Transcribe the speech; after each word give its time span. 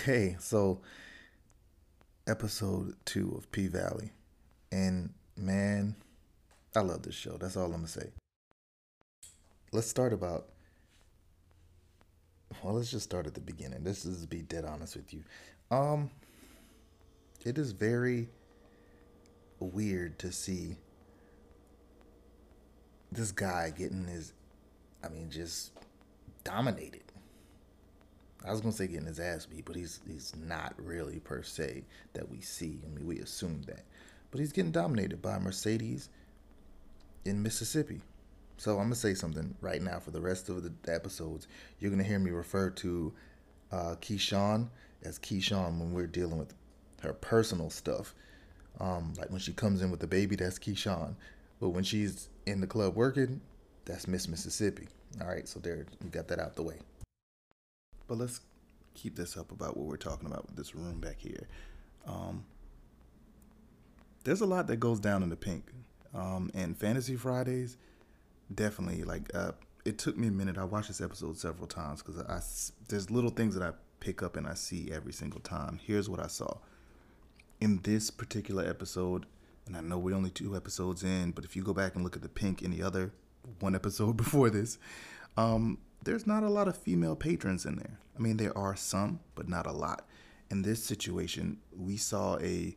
Okay, 0.00 0.34
so 0.40 0.80
episode 2.26 2.94
two 3.04 3.34
of 3.36 3.52
P 3.52 3.66
Valley. 3.66 4.12
And 4.72 5.12
man, 5.36 5.94
I 6.74 6.80
love 6.80 7.02
this 7.02 7.14
show. 7.14 7.36
That's 7.36 7.54
all 7.54 7.66
I'm 7.66 7.72
gonna 7.72 7.86
say. 7.88 8.08
Let's 9.72 9.88
start 9.88 10.14
about 10.14 10.46
well, 12.62 12.74
let's 12.74 12.90
just 12.90 13.04
start 13.04 13.26
at 13.26 13.34
the 13.34 13.42
beginning. 13.42 13.84
This 13.84 14.06
is 14.06 14.22
to 14.22 14.26
be 14.26 14.40
dead 14.40 14.64
honest 14.64 14.96
with 14.96 15.12
you. 15.12 15.22
Um 15.70 16.08
it 17.44 17.58
is 17.58 17.72
very 17.72 18.30
weird 19.58 20.18
to 20.20 20.32
see 20.32 20.76
this 23.12 23.32
guy 23.32 23.70
getting 23.76 24.06
his 24.06 24.32
I 25.04 25.10
mean 25.10 25.28
just 25.28 25.72
dominated 26.42 27.09
I 28.44 28.50
was 28.50 28.60
gonna 28.60 28.72
say 28.72 28.86
getting 28.86 29.06
his 29.06 29.20
ass 29.20 29.46
beat, 29.46 29.64
but 29.66 29.76
he's 29.76 30.00
he's 30.06 30.32
not 30.36 30.74
really 30.78 31.20
per 31.20 31.42
se 31.42 31.84
that 32.14 32.30
we 32.30 32.40
see. 32.40 32.80
I 32.84 32.88
mean, 32.94 33.06
we 33.06 33.18
assume 33.18 33.62
that, 33.66 33.82
but 34.30 34.40
he's 34.40 34.52
getting 34.52 34.72
dominated 34.72 35.20
by 35.20 35.38
Mercedes 35.38 36.08
in 37.24 37.42
Mississippi. 37.42 38.00
So 38.56 38.72
I'm 38.72 38.84
gonna 38.84 38.94
say 38.94 39.14
something 39.14 39.54
right 39.60 39.82
now 39.82 39.98
for 39.98 40.10
the 40.10 40.20
rest 40.20 40.48
of 40.48 40.62
the 40.62 40.72
episodes. 40.92 41.48
You're 41.78 41.90
gonna 41.90 42.04
hear 42.04 42.18
me 42.18 42.30
refer 42.30 42.70
to 42.70 43.12
uh, 43.72 43.96
Keyshawn 44.00 44.68
as 45.02 45.18
Keyshawn 45.18 45.78
when 45.78 45.92
we're 45.92 46.06
dealing 46.06 46.38
with 46.38 46.54
her 47.02 47.12
personal 47.12 47.70
stuff. 47.70 48.14
Um, 48.78 49.12
like 49.18 49.30
when 49.30 49.40
she 49.40 49.52
comes 49.52 49.82
in 49.82 49.90
with 49.90 50.00
the 50.00 50.06
baby, 50.06 50.36
that's 50.36 50.58
Keyshawn. 50.58 51.14
But 51.60 51.70
when 51.70 51.84
she's 51.84 52.28
in 52.46 52.60
the 52.60 52.66
club 52.66 52.94
working, 52.94 53.40
that's 53.84 54.08
Miss 54.08 54.28
Mississippi. 54.28 54.88
All 55.20 55.28
right, 55.28 55.46
so 55.46 55.60
there 55.60 55.86
we 56.02 56.08
got 56.10 56.28
that 56.28 56.38
out 56.38 56.56
the 56.56 56.62
way. 56.62 56.78
But 58.10 58.18
let's 58.18 58.40
keep 58.94 59.14
this 59.14 59.36
up 59.36 59.52
about 59.52 59.76
what 59.76 59.86
we're 59.86 59.96
talking 59.96 60.26
about 60.26 60.44
with 60.44 60.56
this 60.56 60.74
room 60.74 60.98
back 60.98 61.18
here. 61.18 61.46
Um, 62.08 62.44
there's 64.24 64.40
a 64.40 64.46
lot 64.46 64.66
that 64.66 64.78
goes 64.78 64.98
down 64.98 65.22
in 65.22 65.28
the 65.28 65.36
pink. 65.36 65.70
Um, 66.12 66.50
and 66.52 66.76
Fantasy 66.76 67.14
Fridays, 67.14 67.76
definitely 68.52 69.04
like 69.04 69.32
uh, 69.32 69.52
it 69.84 69.98
took 69.98 70.18
me 70.18 70.26
a 70.26 70.32
minute. 70.32 70.58
I 70.58 70.64
watched 70.64 70.88
this 70.88 71.00
episode 71.00 71.38
several 71.38 71.68
times 71.68 72.02
because 72.02 72.20
I 72.22 72.40
there's 72.88 73.12
little 73.12 73.30
things 73.30 73.54
that 73.54 73.62
I 73.62 73.76
pick 74.00 74.24
up 74.24 74.36
and 74.36 74.44
I 74.44 74.54
see 74.54 74.90
every 74.90 75.12
single 75.12 75.40
time. 75.40 75.78
Here's 75.80 76.08
what 76.08 76.18
I 76.18 76.26
saw 76.26 76.56
in 77.60 77.78
this 77.84 78.10
particular 78.10 78.68
episode, 78.68 79.24
and 79.68 79.76
I 79.76 79.82
know 79.82 79.98
we're 79.98 80.16
only 80.16 80.30
two 80.30 80.56
episodes 80.56 81.04
in, 81.04 81.30
but 81.30 81.44
if 81.44 81.54
you 81.54 81.62
go 81.62 81.74
back 81.74 81.94
and 81.94 82.02
look 82.02 82.16
at 82.16 82.22
the 82.22 82.28
pink 82.28 82.60
in 82.60 82.72
the 82.72 82.82
other 82.82 83.12
one 83.60 83.76
episode 83.76 84.16
before 84.16 84.50
this, 84.50 84.78
um, 85.36 85.78
there's 86.02 86.26
not 86.26 86.42
a 86.42 86.48
lot 86.48 86.68
of 86.68 86.76
female 86.76 87.16
patrons 87.16 87.64
in 87.64 87.76
there. 87.76 87.98
I 88.16 88.20
mean, 88.22 88.36
there 88.36 88.56
are 88.56 88.76
some, 88.76 89.20
but 89.34 89.48
not 89.48 89.66
a 89.66 89.72
lot. 89.72 90.06
In 90.50 90.62
this 90.62 90.82
situation, 90.82 91.58
we 91.76 91.96
saw 91.96 92.38
a 92.38 92.76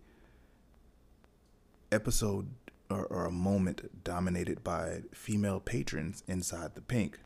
episode 1.92 2.50
or, 2.90 3.06
or 3.06 3.26
a 3.26 3.32
moment 3.32 4.04
dominated 4.04 4.64
by 4.64 5.02
female 5.14 5.60
patrons 5.60 6.24
inside 6.28 6.76
the 6.76 6.82
pink, 6.82 7.20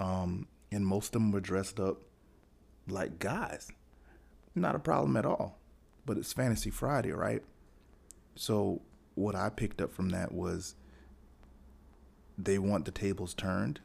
um, 0.00 0.46
and 0.70 0.86
most 0.86 1.08
of 1.08 1.12
them 1.12 1.32
were 1.32 1.40
dressed 1.40 1.78
up 1.78 1.98
like 2.88 3.18
guys. 3.18 3.70
Not 4.54 4.74
a 4.74 4.78
problem 4.80 5.16
at 5.16 5.26
all, 5.26 5.58
but 6.06 6.16
it's 6.18 6.32
Fantasy 6.32 6.70
Friday, 6.70 7.12
right? 7.12 7.42
So 8.34 8.82
what 9.14 9.34
I 9.34 9.50
picked 9.50 9.80
up 9.80 9.92
from 9.92 10.10
that 10.10 10.32
was 10.32 10.74
they 12.38 12.58
want 12.58 12.84
the 12.84 12.90
tables 12.90 13.34
turned 13.34 13.80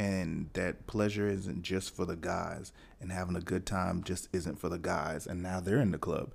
and 0.00 0.48
that 0.54 0.86
pleasure 0.86 1.28
isn't 1.28 1.60
just 1.60 1.94
for 1.94 2.06
the 2.06 2.16
guys 2.16 2.72
and 3.02 3.12
having 3.12 3.36
a 3.36 3.40
good 3.40 3.66
time 3.66 4.02
just 4.02 4.30
isn't 4.32 4.58
for 4.58 4.70
the 4.70 4.78
guys 4.78 5.26
and 5.26 5.42
now 5.42 5.60
they're 5.60 5.78
in 5.78 5.90
the 5.90 5.98
club. 5.98 6.32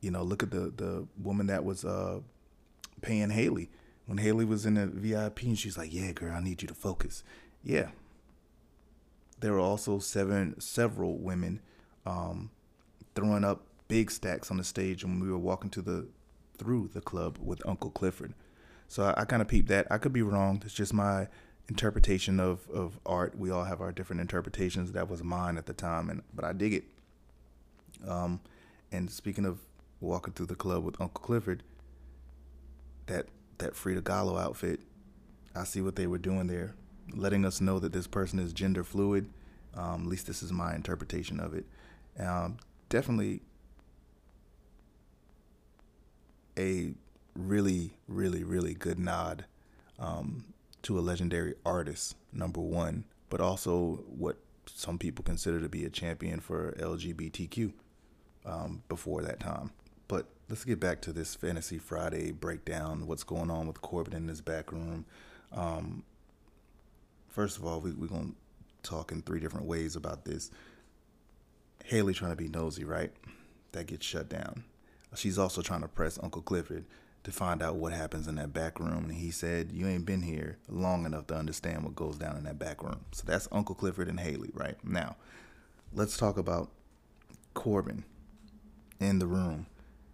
You 0.00 0.10
know 0.10 0.22
look 0.22 0.42
at 0.42 0.50
the 0.50 0.72
the 0.74 1.06
woman 1.22 1.48
that 1.48 1.64
was 1.64 1.84
uh 1.84 2.20
paying 3.02 3.28
haley. 3.28 3.68
When 4.06 4.16
haley 4.16 4.46
was 4.46 4.64
in 4.64 4.74
the 4.74 4.86
vip 4.86 5.42
and 5.42 5.58
she's 5.58 5.76
like 5.76 5.92
yeah 5.92 6.12
girl 6.12 6.32
i 6.34 6.40
need 6.40 6.62
you 6.62 6.68
to 6.68 6.74
focus. 6.74 7.22
Yeah. 7.62 7.88
There 9.40 9.52
were 9.52 9.60
also 9.60 9.98
seven 9.98 10.58
several 10.58 11.18
women 11.18 11.60
um 12.06 12.50
throwing 13.14 13.44
up 13.44 13.64
big 13.88 14.10
stacks 14.10 14.50
on 14.50 14.56
the 14.56 14.64
stage 14.64 15.04
when 15.04 15.20
we 15.20 15.30
were 15.30 15.36
walking 15.36 15.68
to 15.70 15.82
the 15.82 16.06
through 16.56 16.88
the 16.94 17.02
club 17.02 17.36
with 17.38 17.60
uncle 17.66 17.90
clifford. 17.90 18.32
So 18.88 19.02
i, 19.02 19.20
I 19.20 19.24
kind 19.26 19.42
of 19.42 19.48
peeped 19.48 19.68
that. 19.68 19.86
I 19.90 19.98
could 19.98 20.14
be 20.14 20.22
wrong. 20.22 20.62
It's 20.64 20.72
just 20.72 20.94
my 20.94 21.28
interpretation 21.68 22.40
of, 22.40 22.68
of 22.70 22.98
art. 23.04 23.38
We 23.38 23.50
all 23.50 23.64
have 23.64 23.80
our 23.80 23.92
different 23.92 24.20
interpretations. 24.20 24.92
That 24.92 25.08
was 25.08 25.22
mine 25.22 25.58
at 25.58 25.66
the 25.66 25.74
time, 25.74 26.10
and 26.10 26.22
but 26.34 26.44
I 26.44 26.52
dig 26.52 26.74
it. 26.74 26.84
Um, 28.06 28.40
and 28.90 29.10
speaking 29.10 29.44
of 29.44 29.58
walking 30.00 30.32
through 30.32 30.46
the 30.46 30.54
club 30.54 30.84
with 30.84 31.00
Uncle 31.00 31.20
Clifford, 31.20 31.62
that 33.06 33.26
that 33.58 33.74
Frida 33.74 34.02
Kahlo 34.02 34.40
outfit, 34.40 34.80
I 35.54 35.64
see 35.64 35.80
what 35.80 35.96
they 35.96 36.06
were 36.06 36.18
doing 36.18 36.46
there, 36.46 36.74
letting 37.14 37.44
us 37.44 37.60
know 37.60 37.78
that 37.80 37.92
this 37.92 38.06
person 38.06 38.38
is 38.38 38.52
gender 38.52 38.84
fluid. 38.84 39.28
Um, 39.74 40.02
at 40.02 40.06
least 40.08 40.26
this 40.26 40.42
is 40.42 40.52
my 40.52 40.74
interpretation 40.74 41.38
of 41.38 41.54
it. 41.54 41.64
Um, 42.18 42.56
definitely 42.88 43.42
a 46.56 46.92
really, 47.36 47.92
really, 48.08 48.42
really 48.42 48.74
good 48.74 48.98
nod 48.98 49.44
um, 49.98 50.44
to 50.82 50.98
a 50.98 51.00
legendary 51.00 51.54
artist, 51.64 52.16
number 52.32 52.60
one, 52.60 53.04
but 53.30 53.40
also 53.40 54.04
what 54.06 54.36
some 54.66 54.98
people 54.98 55.24
consider 55.24 55.60
to 55.60 55.68
be 55.68 55.84
a 55.84 55.90
champion 55.90 56.40
for 56.40 56.72
LGBTQ 56.78 57.72
um, 58.44 58.82
before 58.88 59.22
that 59.22 59.40
time. 59.40 59.72
But 60.06 60.26
let's 60.48 60.64
get 60.64 60.80
back 60.80 61.00
to 61.02 61.12
this 61.12 61.34
Fantasy 61.34 61.78
Friday 61.78 62.32
breakdown. 62.32 63.06
What's 63.06 63.24
going 63.24 63.50
on 63.50 63.66
with 63.66 63.80
Corbin 63.80 64.14
in 64.14 64.26
this 64.26 64.40
back 64.40 64.72
room? 64.72 65.04
Um, 65.52 66.04
first 67.28 67.58
of 67.58 67.66
all, 67.66 67.80
we, 67.80 67.92
we're 67.92 68.06
going 68.06 68.34
to 68.82 68.90
talk 68.90 69.12
in 69.12 69.22
three 69.22 69.40
different 69.40 69.66
ways 69.66 69.96
about 69.96 70.24
this. 70.24 70.50
Haley 71.84 72.14
trying 72.14 72.32
to 72.32 72.36
be 72.36 72.48
nosy, 72.48 72.84
right? 72.84 73.12
That 73.72 73.86
gets 73.86 74.06
shut 74.06 74.28
down. 74.28 74.64
She's 75.14 75.38
also 75.38 75.62
trying 75.62 75.80
to 75.82 75.88
press 75.88 76.18
Uncle 76.22 76.42
Clifford 76.42 76.84
to 77.24 77.32
find 77.32 77.62
out 77.62 77.76
what 77.76 77.92
happens 77.92 78.26
in 78.28 78.36
that 78.36 78.52
back 78.52 78.80
room. 78.80 79.04
And 79.04 79.12
he 79.12 79.30
said, 79.30 79.70
You 79.72 79.86
ain't 79.86 80.06
been 80.06 80.22
here 80.22 80.58
long 80.68 81.04
enough 81.04 81.26
to 81.28 81.34
understand 81.34 81.84
what 81.84 81.94
goes 81.94 82.16
down 82.16 82.36
in 82.36 82.44
that 82.44 82.58
back 82.58 82.82
room. 82.82 83.00
So 83.12 83.24
that's 83.26 83.48
Uncle 83.52 83.74
Clifford 83.74 84.08
and 84.08 84.20
Haley, 84.20 84.50
right? 84.54 84.76
Now, 84.84 85.16
let's 85.92 86.16
talk 86.16 86.38
about 86.38 86.70
Corbin 87.54 88.04
in 89.00 89.18
the 89.18 89.26
room 89.26 89.66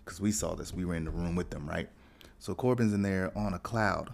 because 0.05 0.21
we 0.21 0.33
saw 0.33 0.55
this. 0.55 0.73
We 0.73 0.85
were 0.85 0.95
in 0.95 1.05
the 1.05 1.11
room 1.11 1.37
with 1.37 1.51
them, 1.51 1.69
right? 1.69 1.89
So 2.39 2.55
Corbin's 2.55 2.93
in 2.93 3.03
there 3.03 3.33
on 3.37 3.55
a 3.55 3.59
cloud, 3.59 4.11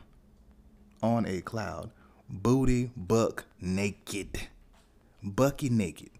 on 1.02 1.26
a 1.26 1.40
cloud, 1.40 1.90
booty 2.28 2.90
buck 2.96 3.44
naked, 3.60 4.48
bucky 5.22 5.68
naked, 5.68 6.10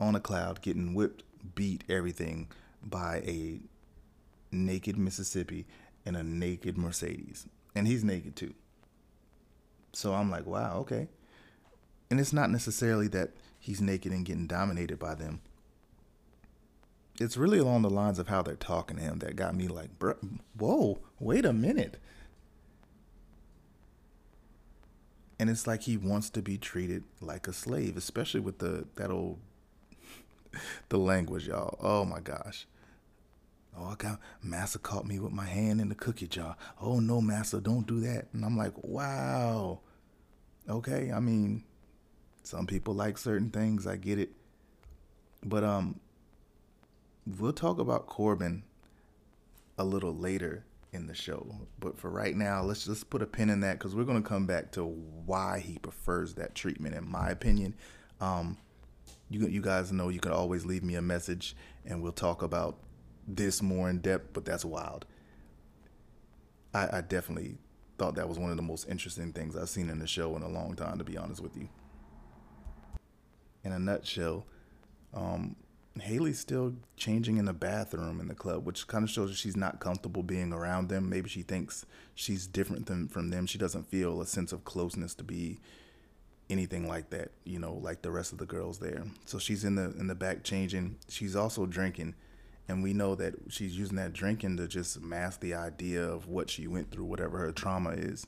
on 0.00 0.14
a 0.14 0.20
cloud, 0.20 0.60
getting 0.60 0.94
whipped, 0.94 1.22
beat, 1.54 1.84
everything 1.88 2.48
by 2.82 3.22
a 3.26 3.60
naked 4.50 4.96
Mississippi 4.98 5.66
in 6.04 6.16
a 6.16 6.22
naked 6.22 6.76
Mercedes. 6.76 7.46
And 7.74 7.86
he's 7.86 8.04
naked 8.04 8.36
too. 8.36 8.54
So 9.92 10.14
I'm 10.14 10.30
like, 10.30 10.46
wow, 10.46 10.78
okay. 10.78 11.08
And 12.10 12.20
it's 12.20 12.32
not 12.32 12.50
necessarily 12.50 13.08
that 13.08 13.30
he's 13.58 13.80
naked 13.80 14.12
and 14.12 14.24
getting 14.24 14.46
dominated 14.46 14.98
by 14.98 15.14
them. 15.14 15.40
It's 17.20 17.36
really 17.36 17.58
along 17.58 17.82
the 17.82 17.90
lines 17.90 18.18
of 18.18 18.28
how 18.28 18.42
they're 18.42 18.56
talking 18.56 18.96
to 18.96 19.02
him 19.02 19.18
that 19.20 19.36
got 19.36 19.54
me 19.54 19.68
like, 19.68 19.98
bro, 19.98 20.14
whoa, 20.58 20.98
wait 21.20 21.44
a 21.44 21.52
minute. 21.52 21.98
And 25.38 25.50
it's 25.50 25.66
like 25.66 25.82
he 25.82 25.96
wants 25.96 26.30
to 26.30 26.42
be 26.42 26.56
treated 26.56 27.04
like 27.20 27.48
a 27.48 27.52
slave, 27.52 27.96
especially 27.96 28.40
with 28.40 28.58
the 28.58 28.86
that 28.96 29.10
old 29.10 29.38
the 30.88 30.98
language, 30.98 31.48
y'all. 31.48 31.78
Oh 31.80 32.04
my 32.04 32.20
gosh. 32.20 32.66
Oh, 33.76 33.86
I 33.86 33.94
got 33.94 34.20
Massa 34.42 34.78
caught 34.78 35.06
me 35.06 35.18
with 35.18 35.32
my 35.32 35.46
hand 35.46 35.80
in 35.80 35.88
the 35.88 35.94
cookie 35.94 36.26
jar. 36.26 36.56
Oh 36.80 37.00
no, 37.00 37.20
Massa, 37.20 37.60
don't 37.60 37.86
do 37.86 38.00
that. 38.00 38.26
And 38.32 38.44
I'm 38.44 38.56
like, 38.56 38.74
wow. 38.82 39.80
Okay, 40.68 41.10
I 41.10 41.20
mean, 41.20 41.64
some 42.42 42.66
people 42.66 42.94
like 42.94 43.18
certain 43.18 43.50
things. 43.50 43.86
I 43.86 43.96
get 43.96 44.18
it. 44.18 44.30
But 45.42 45.64
um, 45.64 46.00
we'll 47.38 47.52
talk 47.52 47.78
about 47.78 48.06
Corbin 48.06 48.62
a 49.78 49.84
little 49.84 50.14
later 50.14 50.64
in 50.92 51.06
the 51.06 51.14
show. 51.14 51.46
But 51.80 51.98
for 51.98 52.10
right 52.10 52.36
now, 52.36 52.62
let's 52.62 52.84
just 52.84 53.08
put 53.10 53.22
a 53.22 53.26
pin 53.26 53.50
in 53.50 53.60
that 53.60 53.78
because 53.78 53.94
we're 53.96 54.04
gonna 54.04 54.22
come 54.22 54.46
back 54.46 54.70
to 54.72 54.84
why 54.84 55.58
he 55.58 55.78
prefers 55.78 56.34
that 56.34 56.54
treatment. 56.54 56.94
In 56.94 57.10
my 57.10 57.30
opinion, 57.30 57.74
um, 58.20 58.58
you 59.30 59.46
you 59.48 59.62
guys 59.62 59.90
know 59.90 60.10
you 60.10 60.20
can 60.20 60.32
always 60.32 60.66
leave 60.66 60.82
me 60.82 60.94
a 60.94 61.02
message 61.02 61.56
and 61.86 62.02
we'll 62.02 62.12
talk 62.12 62.42
about 62.42 62.78
this 63.26 63.62
more 63.62 63.88
in 63.88 63.98
depth, 63.98 64.32
but 64.32 64.44
that's 64.44 64.64
wild. 64.64 65.06
I, 66.74 66.98
I 66.98 67.00
definitely 67.00 67.56
thought 67.98 68.14
that 68.16 68.28
was 68.28 68.38
one 68.38 68.50
of 68.50 68.56
the 68.56 68.62
most 68.62 68.88
interesting 68.88 69.32
things 69.32 69.56
I've 69.56 69.68
seen 69.68 69.90
in 69.90 69.98
the 69.98 70.06
show 70.06 70.34
in 70.36 70.42
a 70.42 70.48
long 70.48 70.74
time, 70.74 70.98
to 70.98 71.04
be 71.04 71.16
honest 71.16 71.42
with 71.42 71.56
you. 71.56 71.68
In 73.64 73.72
a 73.72 73.78
nutshell, 73.78 74.46
um, 75.14 75.56
Haley's 76.00 76.38
still 76.38 76.74
changing 76.96 77.36
in 77.36 77.44
the 77.44 77.52
bathroom 77.52 78.18
in 78.18 78.28
the 78.28 78.34
club, 78.34 78.64
which 78.64 78.86
kind 78.86 79.04
of 79.04 79.10
shows 79.10 79.30
that 79.30 79.36
she's 79.36 79.56
not 79.56 79.78
comfortable 79.78 80.22
being 80.22 80.52
around 80.52 80.88
them. 80.88 81.08
Maybe 81.08 81.28
she 81.28 81.42
thinks 81.42 81.84
she's 82.14 82.46
different 82.46 82.86
than 82.86 83.08
from 83.08 83.28
them. 83.28 83.46
She 83.46 83.58
doesn't 83.58 83.90
feel 83.90 84.20
a 84.20 84.26
sense 84.26 84.52
of 84.52 84.64
closeness 84.64 85.14
to 85.16 85.24
be 85.24 85.60
anything 86.48 86.88
like 86.88 87.10
that, 87.10 87.32
you 87.44 87.58
know, 87.58 87.74
like 87.74 88.02
the 88.02 88.10
rest 88.10 88.32
of 88.32 88.38
the 88.38 88.46
girls 88.46 88.78
there. 88.78 89.04
So 89.26 89.38
she's 89.38 89.64
in 89.64 89.74
the 89.74 89.94
in 89.98 90.06
the 90.06 90.14
back 90.14 90.44
changing. 90.44 90.96
She's 91.08 91.36
also 91.36 91.66
drinking, 91.66 92.14
and 92.72 92.82
we 92.82 92.94
know 92.94 93.14
that 93.14 93.34
she's 93.50 93.76
using 93.76 93.96
that 93.96 94.14
drinking 94.14 94.56
to 94.56 94.66
just 94.66 94.98
mask 95.02 95.40
the 95.40 95.52
idea 95.52 96.02
of 96.02 96.26
what 96.26 96.48
she 96.48 96.66
went 96.66 96.90
through, 96.90 97.04
whatever 97.04 97.36
her 97.36 97.52
trauma 97.52 97.90
is. 97.90 98.26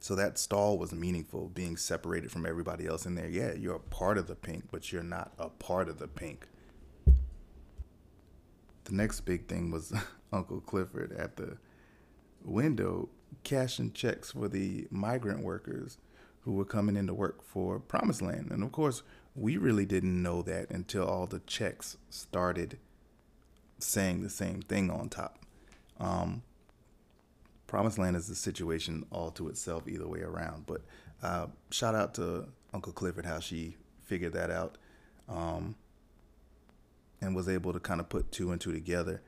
So 0.00 0.16
that 0.16 0.38
stall 0.38 0.76
was 0.76 0.92
meaningful, 0.92 1.50
being 1.50 1.76
separated 1.76 2.32
from 2.32 2.44
everybody 2.44 2.88
else 2.88 3.06
in 3.06 3.14
there. 3.14 3.28
Yeah, 3.28 3.52
you're 3.54 3.76
a 3.76 3.80
part 3.80 4.18
of 4.18 4.26
the 4.26 4.34
pink, 4.34 4.64
but 4.72 4.90
you're 4.90 5.04
not 5.04 5.32
a 5.38 5.48
part 5.48 5.88
of 5.88 6.00
the 6.00 6.08
pink. 6.08 6.48
The 7.06 8.92
next 8.92 9.20
big 9.20 9.46
thing 9.46 9.70
was 9.70 9.92
Uncle 10.32 10.60
Clifford 10.60 11.12
at 11.12 11.36
the 11.36 11.58
window 12.44 13.08
cashing 13.44 13.92
checks 13.92 14.32
for 14.32 14.48
the 14.48 14.88
migrant 14.90 15.44
workers 15.44 15.98
who 16.40 16.54
were 16.54 16.64
coming 16.64 16.96
into 16.96 17.14
work 17.14 17.40
for 17.40 17.78
Promised 17.78 18.22
Land. 18.22 18.50
And 18.50 18.64
of 18.64 18.72
course, 18.72 19.04
we 19.38 19.56
really 19.56 19.86
didn't 19.86 20.22
know 20.22 20.42
that 20.42 20.70
until 20.70 21.06
all 21.06 21.26
the 21.26 21.40
checks 21.40 21.96
started 22.10 22.78
saying 23.78 24.22
the 24.22 24.30
same 24.30 24.60
thing 24.62 24.90
on 24.90 25.08
top. 25.08 25.38
Um, 26.00 26.42
Promised 27.66 27.98
Land 27.98 28.16
is 28.16 28.28
a 28.30 28.34
situation 28.34 29.04
all 29.10 29.30
to 29.32 29.48
itself, 29.48 29.86
either 29.86 30.08
way 30.08 30.20
around. 30.20 30.66
But 30.66 30.80
uh, 31.22 31.46
shout 31.70 31.94
out 31.94 32.14
to 32.14 32.48
Uncle 32.72 32.92
Clifford 32.92 33.26
how 33.26 33.40
she 33.40 33.76
figured 34.02 34.32
that 34.32 34.50
out, 34.50 34.78
um, 35.28 35.76
and 37.20 37.36
was 37.36 37.48
able 37.48 37.72
to 37.72 37.80
kind 37.80 38.00
of 38.00 38.08
put 38.08 38.32
two 38.32 38.50
and 38.50 38.60
two 38.60 38.72
together, 38.72 39.20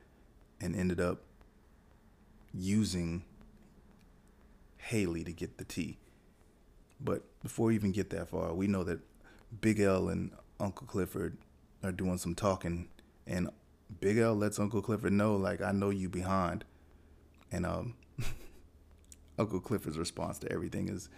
and 0.61 0.75
ended 0.75 1.01
up 1.01 1.21
using 2.53 3.23
Haley 4.79 5.23
to 5.23 5.33
get 5.33 5.59
the 5.59 5.65
tea. 5.65 5.99
But 6.99 7.23
before 7.43 7.67
we 7.67 7.75
even 7.75 7.93
get 7.93 8.11
that 8.11 8.29
far, 8.29 8.55
we 8.55 8.67
know 8.67 8.85
that 8.85 9.01
Big 9.61 9.81
L 9.81 10.09
and 10.09 10.31
Uncle 10.59 10.87
Clifford 10.87 11.37
are 11.83 11.93
doing 11.93 12.19
some 12.19 12.35
talking, 12.35 12.89
and 13.27 13.51
Big 14.01 14.19
L 14.19 14.35
lets 14.35 14.59
Uncle 14.59 14.83
Clifford 14.83 15.13
know, 15.13 15.37
like, 15.37 15.61
I 15.61 15.73
know 15.73 15.91
you 15.91 16.09
behind, 16.09 16.65
and 17.51 17.67
um, 17.67 17.95
Uncle 19.39 19.61
Clifford's 19.61 19.99
response 19.99 20.39
to 20.41 20.53
everything 20.53 20.89
is 20.89 21.09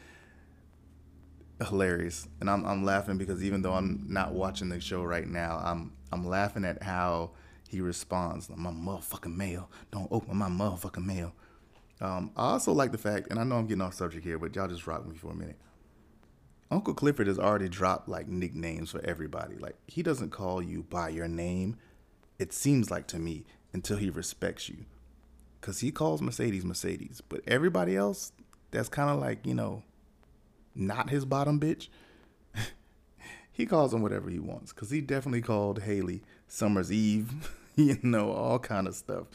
hilarious, 1.64 2.29
and 2.40 2.49
I'm 2.49 2.64
I'm 2.64 2.84
laughing 2.84 3.19
because 3.19 3.44
even 3.44 3.62
though 3.62 3.75
I'm 3.75 4.05
not 4.08 4.32
watching 4.32 4.69
the 4.69 4.81
show 4.81 5.02
right 5.02 5.26
now, 5.26 5.61
I'm 5.62 5.93
I'm 6.11 6.26
laughing 6.26 6.64
at 6.64 6.82
how 6.82 7.31
he 7.69 7.81
responds. 7.81 8.50
My 8.50 8.70
motherfucking 8.70 9.34
mail. 9.34 9.70
Don't 9.90 10.08
open 10.11 10.37
my 10.37 10.49
motherfucking 10.49 11.05
mail. 11.05 11.32
Um, 12.00 12.32
I 12.37 12.50
also 12.50 12.73
like 12.73 12.93
the 12.93 12.99
fact, 12.99 13.29
and 13.31 13.38
I 13.38 13.44
know 13.44 13.56
I'm 13.56 13.67
getting 13.67 13.82
off 13.82 13.94
subject 13.94 14.25
here, 14.25 14.38
but 14.38 14.55
y'all 14.55 14.69
just 14.69 14.87
rock 14.87 15.06
me 15.06 15.17
for 15.17 15.31
a 15.31 15.34
minute. 15.34 15.58
Uncle 16.72 16.94
Clifford 16.94 17.26
has 17.26 17.38
already 17.38 17.69
dropped 17.69 18.08
like 18.08 18.26
nicknames 18.26 18.90
for 18.90 19.04
everybody. 19.04 19.56
Like 19.56 19.76
he 19.86 20.02
doesn't 20.02 20.30
call 20.30 20.62
you 20.62 20.84
by 20.84 21.10
your 21.10 21.28
name. 21.28 21.76
It 22.38 22.54
seems 22.54 22.90
like 22.90 23.06
to 23.08 23.19
me 23.19 23.44
until 23.74 23.98
he 23.98 24.08
respects 24.08 24.70
you 24.70 24.86
because 25.60 25.80
he 25.80 25.90
calls 25.92 26.22
Mercedes 26.22 26.64
Mercedes, 26.64 27.20
but 27.28 27.42
everybody 27.46 27.94
else 27.94 28.32
that's 28.70 28.88
kind 28.88 29.10
of 29.10 29.20
like 29.20 29.46
you 29.46 29.54
know, 29.54 29.82
not 30.74 31.10
his 31.10 31.26
bottom 31.26 31.60
bitch. 31.60 31.88
he 33.52 33.66
calls 33.66 33.90
them 33.90 34.00
whatever 34.00 34.30
he 34.30 34.38
wants 34.38 34.72
because 34.72 34.90
he 34.90 35.02
definitely 35.02 35.42
called 35.42 35.82
Haley 35.82 36.22
Summer's 36.48 36.90
Eve, 36.90 37.52
you 37.76 37.98
know, 38.02 38.32
all 38.32 38.58
kind 38.58 38.88
of 38.88 38.94
stuff. 38.94 39.26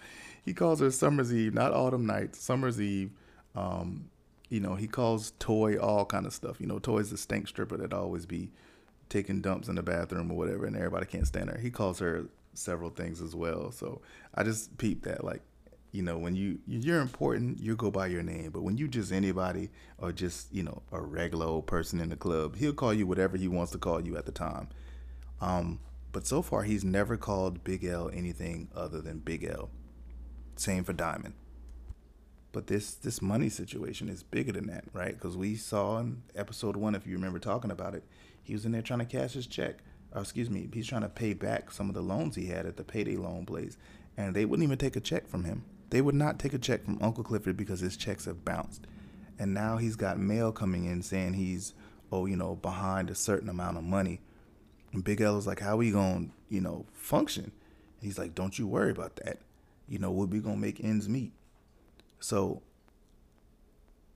He 0.43 0.55
calls 0.55 0.79
her 0.79 0.89
Summer's 0.89 1.31
Eve, 1.31 1.53
not 1.53 1.71
Autumn 1.71 2.07
Night, 2.07 2.35
Summer's 2.35 2.81
Eve. 2.81 3.11
Um, 3.53 4.09
you 4.49 4.59
know, 4.59 4.75
he 4.75 4.87
calls 4.87 5.33
Toy 5.39 5.77
all 5.77 6.05
kind 6.05 6.25
of 6.25 6.33
stuff. 6.33 6.59
You 6.59 6.67
know, 6.67 6.79
Toy's 6.79 7.09
the 7.11 7.17
stank 7.17 7.47
stripper 7.47 7.77
that 7.77 7.93
always 7.93 8.25
be 8.25 8.49
taking 9.09 9.41
dumps 9.41 9.67
in 9.67 9.75
the 9.75 9.83
bathroom 9.83 10.31
or 10.31 10.37
whatever, 10.37 10.65
and 10.65 10.75
everybody 10.75 11.05
can't 11.05 11.27
stand 11.27 11.49
her. 11.49 11.57
He 11.57 11.69
calls 11.69 11.99
her 11.99 12.25
several 12.53 12.89
things 12.89 13.21
as 13.21 13.35
well. 13.35 13.71
So 13.71 14.01
I 14.33 14.43
just 14.43 14.77
peeped 14.77 15.03
that 15.03 15.23
like 15.23 15.41
you 15.91 16.01
know 16.01 16.17
when 16.17 16.35
you 16.35 16.59
you're 16.67 17.01
important 17.01 17.59
you 17.59 17.75
go 17.75 17.89
by 17.89 18.07
your 18.07 18.21
name 18.21 18.51
but 18.51 18.61
when 18.61 18.77
you 18.77 18.87
just 18.87 19.11
anybody 19.11 19.69
or 19.97 20.11
just 20.11 20.53
you 20.53 20.61
know 20.61 20.81
a 20.91 20.99
regular 20.99 21.45
old 21.45 21.65
person 21.65 22.01
in 22.01 22.09
the 22.09 22.15
club 22.15 22.55
he'll 22.57 22.73
call 22.73 22.93
you 22.93 23.07
whatever 23.07 23.37
he 23.37 23.47
wants 23.47 23.71
to 23.71 23.77
call 23.77 24.01
you 24.01 24.17
at 24.17 24.25
the 24.25 24.31
time 24.31 24.67
um 25.39 25.79
but 26.11 26.27
so 26.27 26.41
far 26.41 26.63
he's 26.63 26.83
never 26.83 27.15
called 27.15 27.63
big 27.63 27.85
l 27.85 28.09
anything 28.13 28.67
other 28.75 29.01
than 29.01 29.19
big 29.19 29.43
l 29.45 29.69
same 30.55 30.83
for 30.83 30.93
diamond 30.93 31.33
but 32.57 32.67
this 32.67 32.95
this 32.95 33.21
money 33.21 33.49
situation 33.49 34.09
is 34.09 34.23
bigger 34.23 34.51
than 34.51 34.65
that 34.65 34.83
right 34.91 35.13
because 35.13 35.37
we 35.37 35.55
saw 35.55 35.99
in 35.99 36.23
episode 36.35 36.75
one 36.75 36.95
if 36.95 37.05
you 37.05 37.13
remember 37.13 37.37
talking 37.37 37.69
about 37.69 37.93
it 37.93 38.03
he 38.41 38.53
was 38.53 38.65
in 38.65 38.71
there 38.71 38.81
trying 38.81 38.97
to 38.99 39.05
cash 39.05 39.33
his 39.33 39.45
check 39.45 39.75
or 40.11 40.21
excuse 40.21 40.49
me 40.49 40.67
he's 40.73 40.87
trying 40.87 41.03
to 41.03 41.09
pay 41.09 41.33
back 41.33 41.69
some 41.69 41.87
of 41.87 41.93
the 41.93 42.01
loans 42.01 42.35
he 42.35 42.47
had 42.47 42.65
at 42.65 42.75
the 42.75 42.83
payday 42.83 43.15
loan 43.15 43.45
place 43.45 43.77
and 44.17 44.35
they 44.35 44.43
wouldn't 44.43 44.65
even 44.65 44.77
take 44.77 44.95
a 44.95 44.99
check 44.99 45.27
from 45.27 45.43
him 45.43 45.63
they 45.89 46.01
would 46.01 46.15
not 46.15 46.39
take 46.39 46.53
a 46.53 46.59
check 46.59 46.83
from 46.83 46.97
Uncle 47.01 47.23
Clifford 47.23 47.55
because 47.55 47.79
his 47.79 47.95
checks 47.95 48.25
have 48.25 48.43
bounced. 48.43 48.85
And 49.39 49.53
now 49.53 49.77
he's 49.77 49.95
got 49.95 50.19
mail 50.19 50.51
coming 50.51 50.85
in 50.85 51.01
saying 51.01 51.33
he's, 51.33 51.73
oh, 52.11 52.25
you 52.25 52.35
know, 52.35 52.55
behind 52.55 53.09
a 53.09 53.15
certain 53.15 53.49
amount 53.49 53.77
of 53.77 53.83
money. 53.83 54.19
And 54.91 55.03
Big 55.03 55.21
L 55.21 55.35
was 55.35 55.47
like, 55.47 55.59
how 55.59 55.73
are 55.73 55.77
we 55.77 55.91
to, 55.91 56.31
you 56.49 56.61
know, 56.61 56.85
function? 56.93 57.43
And 57.45 57.53
he's 58.01 58.17
like, 58.17 58.35
don't 58.35 58.57
you 58.57 58.67
worry 58.67 58.91
about 58.91 59.15
that. 59.17 59.39
You 59.87 59.99
know, 59.99 60.11
we'll 60.11 60.27
be 60.27 60.39
to 60.55 60.61
make 60.61 60.83
ends 60.83 61.07
meet. 61.07 61.31
So, 62.19 62.61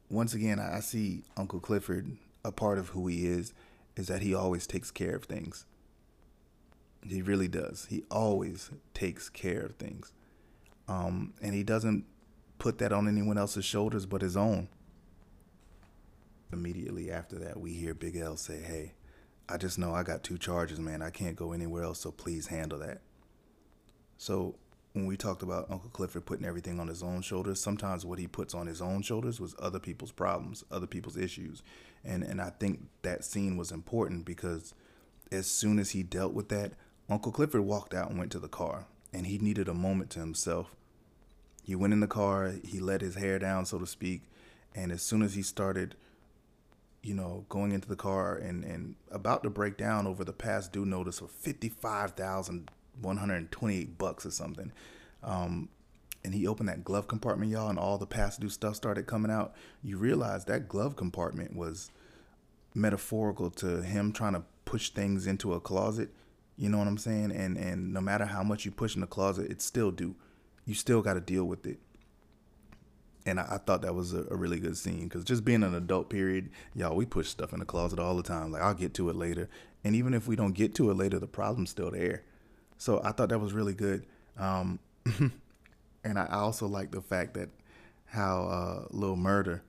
once 0.09 0.33
again, 0.33 0.59
I 0.59 0.79
see 0.79 1.23
Uncle 1.37 1.59
Clifford, 1.59 2.17
a 2.43 2.51
part 2.51 2.77
of 2.77 2.89
who 2.89 3.07
he 3.07 3.25
is, 3.27 3.53
is 3.95 4.07
that 4.07 4.21
he 4.21 4.33
always 4.33 4.67
takes 4.67 4.91
care 4.91 5.15
of 5.15 5.25
things. 5.25 5.65
He 7.03 7.21
really 7.21 7.47
does. 7.47 7.87
He 7.89 8.03
always 8.11 8.69
takes 8.93 9.29
care 9.29 9.61
of 9.61 9.75
things. 9.75 10.13
Um, 10.87 11.33
and 11.41 11.53
he 11.53 11.63
doesn't 11.63 12.05
put 12.59 12.77
that 12.79 12.91
on 12.91 13.07
anyone 13.07 13.37
else's 13.37 13.65
shoulders 13.65 14.05
but 14.05 14.21
his 14.21 14.37
own. 14.37 14.67
Immediately 16.53 17.11
after 17.11 17.39
that, 17.39 17.59
we 17.59 17.73
hear 17.73 17.93
Big 17.93 18.17
L 18.17 18.35
say, 18.37 18.61
Hey, 18.61 18.93
I 19.47 19.57
just 19.57 19.79
know 19.79 19.93
I 19.93 20.03
got 20.03 20.23
two 20.23 20.37
charges, 20.37 20.79
man. 20.79 21.01
I 21.01 21.09
can't 21.09 21.35
go 21.35 21.53
anywhere 21.53 21.83
else, 21.83 21.99
so 21.99 22.11
please 22.11 22.47
handle 22.47 22.79
that. 22.79 23.01
So, 24.17 24.55
when 24.93 25.05
we 25.05 25.15
talked 25.15 25.41
about 25.41 25.71
Uncle 25.71 25.89
Clifford 25.89 26.25
putting 26.25 26.45
everything 26.45 26.79
on 26.79 26.87
his 26.87 27.01
own 27.01 27.21
shoulders, 27.21 27.61
sometimes 27.61 28.05
what 28.05 28.19
he 28.19 28.27
puts 28.27 28.53
on 28.53 28.67
his 28.67 28.81
own 28.81 29.01
shoulders 29.01 29.39
was 29.39 29.55
other 29.59 29.79
people's 29.79 30.11
problems, 30.11 30.63
other 30.71 30.87
people's 30.87 31.17
issues. 31.17 31.63
And 32.03 32.23
and 32.23 32.41
I 32.41 32.49
think 32.49 32.87
that 33.03 33.23
scene 33.23 33.57
was 33.57 33.71
important 33.71 34.25
because 34.25 34.73
as 35.31 35.47
soon 35.47 35.79
as 35.79 35.91
he 35.91 36.03
dealt 36.03 36.33
with 36.33 36.49
that, 36.49 36.73
Uncle 37.09 37.31
Clifford 37.31 37.61
walked 37.61 37.93
out 37.93 38.09
and 38.09 38.19
went 38.19 38.31
to 38.33 38.39
the 38.39 38.47
car 38.47 38.85
and 39.13 39.27
he 39.27 39.37
needed 39.37 39.67
a 39.67 39.73
moment 39.73 40.09
to 40.11 40.19
himself 40.19 40.75
he 41.63 41.75
went 41.75 41.93
in 41.93 41.99
the 41.99 42.07
car, 42.07 42.53
he 42.63 42.79
let 42.79 43.01
his 43.01 43.15
hair 43.15 43.39
down, 43.39 43.65
so 43.65 43.77
to 43.77 43.85
speak, 43.85 44.23
and 44.73 44.91
as 44.91 45.01
soon 45.01 45.21
as 45.21 45.35
he 45.35 45.41
started, 45.41 45.95
you 47.03 47.13
know, 47.13 47.45
going 47.49 47.71
into 47.71 47.87
the 47.87 47.95
car 47.95 48.35
and, 48.35 48.63
and 48.63 48.95
about 49.11 49.43
to 49.43 49.49
break 49.49 49.77
down 49.77 50.07
over 50.07 50.23
the 50.23 50.33
past 50.33 50.71
due 50.71 50.85
notice 50.85 51.21
of 51.21 51.31
fifty 51.31 51.69
five 51.69 52.11
thousand 52.11 52.69
one 52.99 53.17
hundred 53.17 53.51
twenty 53.51 53.77
eight 53.77 53.97
bucks 53.97 54.25
or 54.25 54.31
something, 54.31 54.71
um, 55.23 55.69
and 56.23 56.33
he 56.33 56.47
opened 56.47 56.69
that 56.69 56.83
glove 56.83 57.07
compartment, 57.07 57.51
y'all, 57.51 57.69
and 57.69 57.79
all 57.79 57.97
the 57.97 58.05
past 58.05 58.39
due 58.39 58.49
stuff 58.49 58.75
started 58.75 59.07
coming 59.07 59.31
out. 59.31 59.53
You 59.83 59.97
realize 59.97 60.45
that 60.45 60.67
glove 60.67 60.95
compartment 60.95 61.55
was 61.55 61.91
metaphorical 62.73 63.49
to 63.51 63.81
him 63.81 64.13
trying 64.13 64.33
to 64.33 64.43
push 64.65 64.89
things 64.89 65.27
into 65.27 65.53
a 65.53 65.59
closet. 65.59 66.09
You 66.57 66.69
know 66.69 66.77
what 66.77 66.87
I'm 66.87 66.97
saying? 66.97 67.31
And 67.31 67.57
and 67.57 67.93
no 67.93 68.01
matter 68.01 68.25
how 68.25 68.43
much 68.43 68.65
you 68.65 68.71
push 68.71 68.95
in 68.95 69.01
the 69.01 69.07
closet, 69.07 69.49
it 69.49 69.61
still 69.61 69.91
do 69.91 70.15
you 70.65 70.75
still 70.75 71.01
got 71.01 71.15
to 71.15 71.19
deal 71.19 71.45
with 71.45 71.65
it. 71.65 71.79
And 73.25 73.39
I, 73.39 73.47
I 73.51 73.57
thought 73.57 73.81
that 73.81 73.95
was 73.95 74.13
a, 74.13 74.25
a 74.29 74.35
really 74.35 74.59
good 74.59 74.77
scene 74.77 75.03
because 75.03 75.23
just 75.23 75.43
being 75.43 75.63
an 75.63 75.73
adult 75.73 76.09
period, 76.09 76.49
y'all, 76.75 76.95
we 76.95 77.05
push 77.05 77.27
stuff 77.27 77.53
in 77.53 77.59
the 77.59 77.65
closet 77.65 77.99
all 77.99 78.15
the 78.15 78.23
time. 78.23 78.51
Like 78.51 78.61
I'll 78.61 78.73
get 78.73 78.93
to 78.95 79.09
it 79.09 79.15
later, 79.15 79.49
and 79.83 79.95
even 79.95 80.13
if 80.13 80.27
we 80.27 80.35
don't 80.35 80.53
get 80.53 80.75
to 80.75 80.91
it 80.91 80.97
later, 80.97 81.19
the 81.19 81.27
problem's 81.27 81.71
still 81.71 81.91
there. 81.91 82.23
So 82.81 82.99
I 83.03 83.11
thought 83.11 83.29
that 83.29 83.37
was 83.37 83.53
really 83.53 83.75
good. 83.75 84.07
Um, 84.39 84.79
and 86.03 86.17
I 86.17 86.25
also 86.31 86.65
like 86.65 86.89
the 86.89 86.99
fact 86.99 87.35
that 87.35 87.49
how 88.05 88.45
uh, 88.45 88.87
Lil 88.89 89.15
Murda 89.15 89.61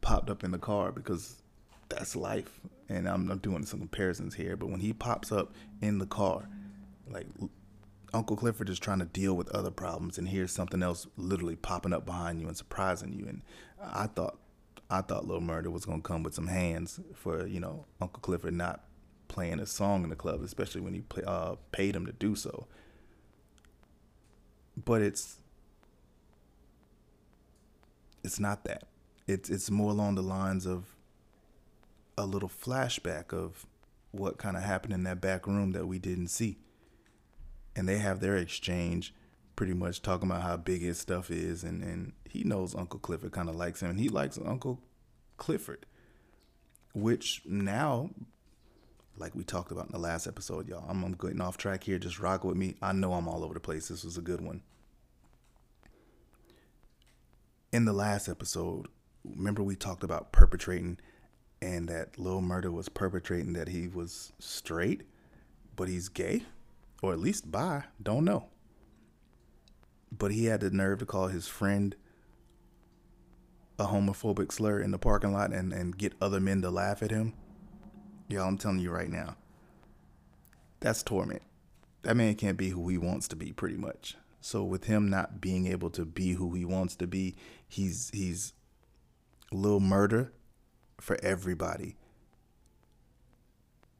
popped 0.00 0.30
up 0.30 0.42
in 0.42 0.52
the 0.52 0.58
car 0.58 0.90
because 0.90 1.42
that's 1.90 2.16
life. 2.16 2.60
And 2.88 3.06
I'm, 3.06 3.30
I'm 3.30 3.36
doing 3.40 3.66
some 3.66 3.80
comparisons 3.80 4.34
here, 4.34 4.56
but 4.56 4.70
when 4.70 4.80
he 4.80 4.94
pops 4.94 5.30
up 5.30 5.52
in 5.82 5.98
the 5.98 6.06
car, 6.06 6.48
like 7.10 7.26
Uncle 8.14 8.36
Clifford 8.36 8.70
is 8.70 8.78
trying 8.78 9.00
to 9.00 9.04
deal 9.04 9.34
with 9.34 9.50
other 9.50 9.70
problems, 9.70 10.16
and 10.16 10.30
here's 10.30 10.50
something 10.50 10.82
else 10.82 11.06
literally 11.18 11.56
popping 11.56 11.92
up 11.92 12.06
behind 12.06 12.40
you 12.40 12.46
and 12.46 12.56
surprising 12.56 13.12
you. 13.12 13.26
And 13.28 13.42
I 13.82 14.06
thought, 14.06 14.38
I 14.88 15.02
thought 15.02 15.28
Lil 15.28 15.42
Murda 15.42 15.70
was 15.70 15.84
gonna 15.84 16.00
come 16.00 16.22
with 16.22 16.32
some 16.32 16.46
hands 16.46 17.00
for 17.14 17.46
you 17.46 17.60
know 17.60 17.84
Uncle 18.00 18.20
Clifford 18.20 18.54
not 18.54 18.82
playing 19.32 19.58
a 19.58 19.66
song 19.66 20.04
in 20.04 20.10
the 20.10 20.16
club, 20.16 20.42
especially 20.42 20.82
when 20.82 20.94
he 20.94 21.00
play, 21.00 21.24
uh, 21.26 21.56
paid 21.72 21.96
him 21.96 22.06
to 22.06 22.12
do 22.12 22.36
so. 22.36 22.66
But 24.76 25.02
it's 25.02 25.38
it's 28.22 28.38
not 28.38 28.64
that. 28.64 28.84
It's 29.26 29.50
it's 29.50 29.70
more 29.70 29.90
along 29.90 30.14
the 30.14 30.22
lines 30.22 30.66
of 30.66 30.94
a 32.16 32.26
little 32.26 32.48
flashback 32.48 33.32
of 33.32 33.66
what 34.10 34.36
kind 34.36 34.56
of 34.56 34.62
happened 34.62 34.92
in 34.92 35.04
that 35.04 35.20
back 35.20 35.46
room 35.46 35.72
that 35.72 35.86
we 35.86 35.98
didn't 35.98 36.28
see. 36.28 36.58
And 37.74 37.88
they 37.88 37.98
have 37.98 38.20
their 38.20 38.36
exchange 38.36 39.14
pretty 39.56 39.72
much 39.72 40.02
talking 40.02 40.30
about 40.30 40.42
how 40.42 40.56
big 40.58 40.82
his 40.82 40.98
stuff 40.98 41.30
is 41.30 41.64
and, 41.64 41.82
and 41.82 42.12
he 42.28 42.44
knows 42.44 42.74
Uncle 42.74 43.00
Clifford 43.00 43.32
kind 43.32 43.48
of 43.48 43.56
likes 43.56 43.82
him 43.82 43.90
and 43.90 44.00
he 44.00 44.08
likes 44.08 44.38
Uncle 44.44 44.80
Clifford. 45.38 45.86
Which 46.94 47.40
now 47.46 48.10
like 49.16 49.34
we 49.34 49.44
talked 49.44 49.72
about 49.72 49.86
in 49.86 49.92
the 49.92 49.98
last 49.98 50.26
episode, 50.26 50.68
y'all. 50.68 50.84
I'm, 50.88 51.04
I'm 51.04 51.12
getting 51.12 51.40
off 51.40 51.56
track 51.56 51.84
here. 51.84 51.98
Just 51.98 52.18
rock 52.18 52.44
with 52.44 52.56
me. 52.56 52.76
I 52.82 52.92
know 52.92 53.12
I'm 53.12 53.28
all 53.28 53.44
over 53.44 53.54
the 53.54 53.60
place. 53.60 53.88
This 53.88 54.04
was 54.04 54.16
a 54.16 54.22
good 54.22 54.40
one. 54.40 54.62
In 57.72 57.84
the 57.84 57.92
last 57.92 58.28
episode, 58.28 58.88
remember 59.24 59.62
we 59.62 59.76
talked 59.76 60.04
about 60.04 60.32
perpetrating 60.32 60.98
and 61.62 61.88
that 61.88 62.18
Lil 62.18 62.40
Murda 62.40 62.72
was 62.72 62.88
perpetrating 62.88 63.52
that 63.52 63.68
he 63.68 63.86
was 63.86 64.32
straight, 64.40 65.02
but 65.76 65.88
he's 65.88 66.08
gay, 66.08 66.42
or 67.02 67.12
at 67.12 67.20
least 67.20 67.52
bi, 67.52 67.84
don't 68.02 68.24
know. 68.24 68.48
But 70.10 70.32
he 70.32 70.46
had 70.46 70.60
the 70.60 70.70
nerve 70.70 70.98
to 70.98 71.06
call 71.06 71.28
his 71.28 71.46
friend 71.46 71.94
a 73.78 73.86
homophobic 73.86 74.52
slur 74.52 74.80
in 74.80 74.90
the 74.90 74.98
parking 74.98 75.32
lot 75.32 75.52
and, 75.52 75.72
and 75.72 75.96
get 75.96 76.14
other 76.20 76.40
men 76.40 76.62
to 76.62 76.70
laugh 76.70 77.02
at 77.02 77.10
him. 77.10 77.32
Y'all, 78.32 78.48
I'm 78.48 78.56
telling 78.56 78.78
you 78.78 78.90
right 78.90 79.10
now, 79.10 79.36
that's 80.80 81.02
torment. 81.02 81.42
That 82.00 82.16
man 82.16 82.34
can't 82.34 82.56
be 82.56 82.70
who 82.70 82.88
he 82.88 82.96
wants 82.96 83.28
to 83.28 83.36
be, 83.36 83.52
pretty 83.52 83.76
much. 83.76 84.16
So 84.40 84.64
with 84.64 84.84
him 84.84 85.10
not 85.10 85.42
being 85.42 85.66
able 85.66 85.90
to 85.90 86.06
be 86.06 86.32
who 86.32 86.54
he 86.54 86.64
wants 86.64 86.96
to 86.96 87.06
be, 87.06 87.36
he's 87.68 88.10
he's 88.14 88.54
a 89.52 89.56
little 89.56 89.80
murder 89.80 90.32
for 90.98 91.18
everybody. 91.22 91.96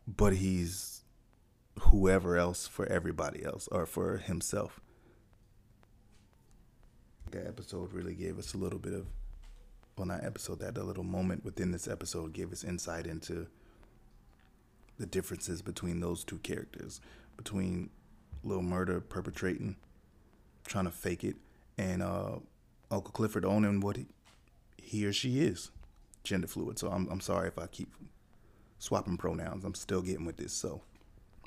But 0.09 0.33
he's 0.33 1.05
whoever 1.79 2.39
else 2.39 2.67
for 2.67 2.87
everybody 2.87 3.45
else 3.45 3.69
or 3.71 3.85
for 3.85 4.17
himself. 4.17 4.81
That 7.33 7.47
episode 7.47 7.93
really 7.93 8.15
gave 8.15 8.39
us 8.39 8.55
a 8.55 8.59
little 8.59 8.79
bit 8.79 8.95
of 8.95 9.09
well 9.99 10.07
not 10.07 10.25
episode, 10.25 10.61
that 10.61 10.79
a 10.79 10.83
little 10.83 11.05
moment 11.05 11.45
within 11.45 11.71
this 11.71 11.87
episode 11.87 12.33
gave 12.33 12.51
us 12.51 12.65
insight 12.65 13.07
into 13.07 13.47
the 15.03 15.07
differences 15.07 15.61
between 15.61 16.01
those 16.01 16.25
two 16.25 16.39
characters. 16.39 17.01
Between 17.37 17.91
Little 18.45 18.63
Murder 18.63 19.01
perpetrating, 19.01 19.77
trying 20.65 20.85
to 20.85 20.91
fake 20.91 21.25
it, 21.25 21.37
and 21.77 22.03
uh, 22.03 22.37
Uncle 22.91 23.11
Clifford 23.13 23.45
owning 23.45 23.81
what 23.81 23.97
he, 23.97 24.07
he 24.77 25.05
or 25.05 25.13
she 25.13 25.41
is 25.41 25.71
gender 26.25 26.47
fluid. 26.47 26.79
So 26.79 26.89
I'm 26.89 27.09
I'm 27.11 27.21
sorry 27.21 27.49
if 27.49 27.59
I 27.59 27.67
keep 27.67 27.93
swapping 28.79 29.17
pronouns. 29.17 29.65
I'm 29.65 29.75
still 29.75 30.03
getting 30.03 30.25
with 30.25 30.37
this, 30.37 30.53
so 30.53 30.83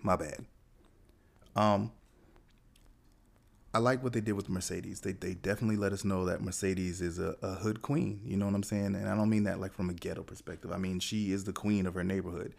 my 0.03 0.15
bad. 0.15 0.45
Um 1.55 1.91
I 3.73 3.79
like 3.79 4.01
what 4.01 4.13
they 4.13 4.21
did 4.21 4.33
with 4.33 4.49
Mercedes. 4.49 5.01
They 5.01 5.13
they 5.13 5.33
definitely 5.33 5.77
let 5.77 5.93
us 5.93 6.03
know 6.05 6.25
that 6.25 6.41
Mercedes 6.41 7.01
is 7.01 7.19
a, 7.19 7.35
a 7.41 7.55
hood 7.55 7.81
queen. 7.81 8.21
You 8.25 8.37
know 8.37 8.45
what 8.45 8.55
I'm 8.55 8.63
saying? 8.63 8.95
And 8.95 9.07
I 9.07 9.15
don't 9.15 9.29
mean 9.29 9.43
that 9.43 9.59
like 9.59 9.73
from 9.73 9.89
a 9.89 9.93
ghetto 9.93 10.23
perspective. 10.23 10.71
I 10.71 10.77
mean 10.77 10.99
she 10.99 11.31
is 11.31 11.43
the 11.43 11.53
queen 11.53 11.85
of 11.85 11.93
her 11.93 12.03
neighborhood. 12.03 12.53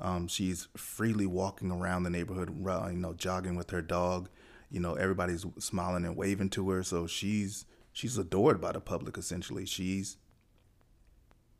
Um, 0.00 0.28
she's 0.28 0.68
freely 0.76 1.26
walking 1.26 1.70
around 1.70 2.04
the 2.04 2.10
neighborhood, 2.10 2.50
you 2.50 2.98
know, 2.98 3.14
jogging 3.14 3.56
with 3.56 3.70
her 3.70 3.82
dog. 3.82 4.28
You 4.70 4.80
know, 4.80 4.94
everybody's 4.94 5.44
smiling 5.58 6.04
and 6.04 6.16
waving 6.16 6.50
to 6.50 6.70
her. 6.70 6.82
So 6.82 7.06
she's 7.06 7.66
she's 7.92 8.16
adored 8.16 8.60
by 8.60 8.72
the 8.72 8.80
public. 8.80 9.18
Essentially, 9.18 9.66
she's 9.66 10.16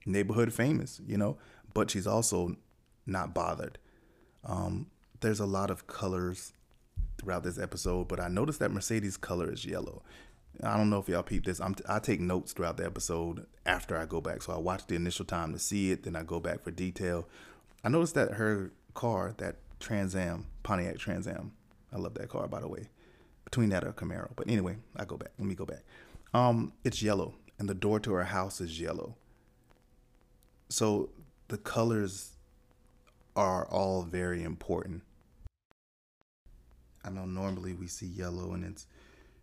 neighborhood 0.06 0.52
famous, 0.52 1.00
you 1.06 1.18
know, 1.18 1.36
but 1.74 1.90
she's 1.90 2.06
also 2.06 2.56
not 3.06 3.34
bothered. 3.34 3.78
Um, 4.44 4.86
there's 5.20 5.40
a 5.40 5.46
lot 5.46 5.70
of 5.70 5.86
colors 5.86 6.52
throughout 7.18 7.42
this 7.42 7.58
episode, 7.58 8.08
but 8.08 8.20
I 8.20 8.28
noticed 8.28 8.60
that 8.60 8.70
Mercedes' 8.70 9.16
color 9.16 9.52
is 9.52 9.66
yellow. 9.66 10.02
I 10.62 10.76
don't 10.76 10.90
know 10.90 10.98
if 10.98 11.08
y'all 11.08 11.22
peep 11.22 11.44
this. 11.44 11.60
I'm 11.60 11.74
t- 11.74 11.84
i 11.88 11.98
take 11.98 12.20
notes 12.20 12.52
throughout 12.52 12.76
the 12.76 12.84
episode 12.84 13.46
after 13.64 13.96
I 13.96 14.06
go 14.06 14.20
back. 14.20 14.42
So 14.42 14.52
I 14.52 14.58
watch 14.58 14.86
the 14.86 14.94
initial 14.94 15.24
time 15.24 15.52
to 15.52 15.58
see 15.58 15.90
it, 15.90 16.02
then 16.02 16.16
I 16.16 16.22
go 16.22 16.40
back 16.40 16.62
for 16.62 16.70
detail. 16.70 17.28
I 17.82 17.88
noticed 17.88 18.14
that 18.14 18.32
her 18.32 18.72
car, 18.94 19.34
that 19.38 19.56
Trans 19.78 20.14
Am, 20.14 20.46
Pontiac 20.62 20.98
Trans 20.98 21.26
Am, 21.26 21.52
I 21.92 21.98
love 21.98 22.14
that 22.14 22.28
car 22.28 22.46
by 22.46 22.60
the 22.60 22.68
way. 22.68 22.88
Between 23.44 23.70
that 23.70 23.84
or 23.84 23.92
Camaro, 23.92 24.30
but 24.36 24.48
anyway, 24.48 24.76
I 24.96 25.04
go 25.04 25.16
back. 25.16 25.32
Let 25.38 25.48
me 25.48 25.54
go 25.56 25.66
back. 25.66 25.82
Um, 26.32 26.72
it's 26.84 27.02
yellow, 27.02 27.34
and 27.58 27.68
the 27.68 27.74
door 27.74 27.98
to 28.00 28.12
her 28.12 28.24
house 28.24 28.60
is 28.60 28.78
yellow. 28.78 29.16
So 30.68 31.10
the 31.48 31.58
colors 31.58 32.36
are 33.34 33.66
all 33.66 34.02
very 34.02 34.44
important. 34.44 35.02
I 37.04 37.10
know 37.10 37.24
normally 37.24 37.74
we 37.74 37.88
see 37.88 38.06
yellow 38.06 38.52
and 38.52 38.64
it's 38.64 38.86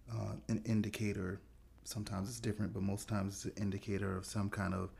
uh, 0.10 0.36
an 0.48 0.62
indicator. 0.66 1.42
Sometimes 1.84 2.30
it's 2.30 2.40
different, 2.40 2.74
but 2.74 2.84
most 2.84 3.10
times 3.10 3.46
it's 3.46 3.58
an 3.58 3.64
indicator 3.64 4.16
of 4.16 4.26
some 4.26 4.50
kind 4.50 4.74
of 4.74 4.92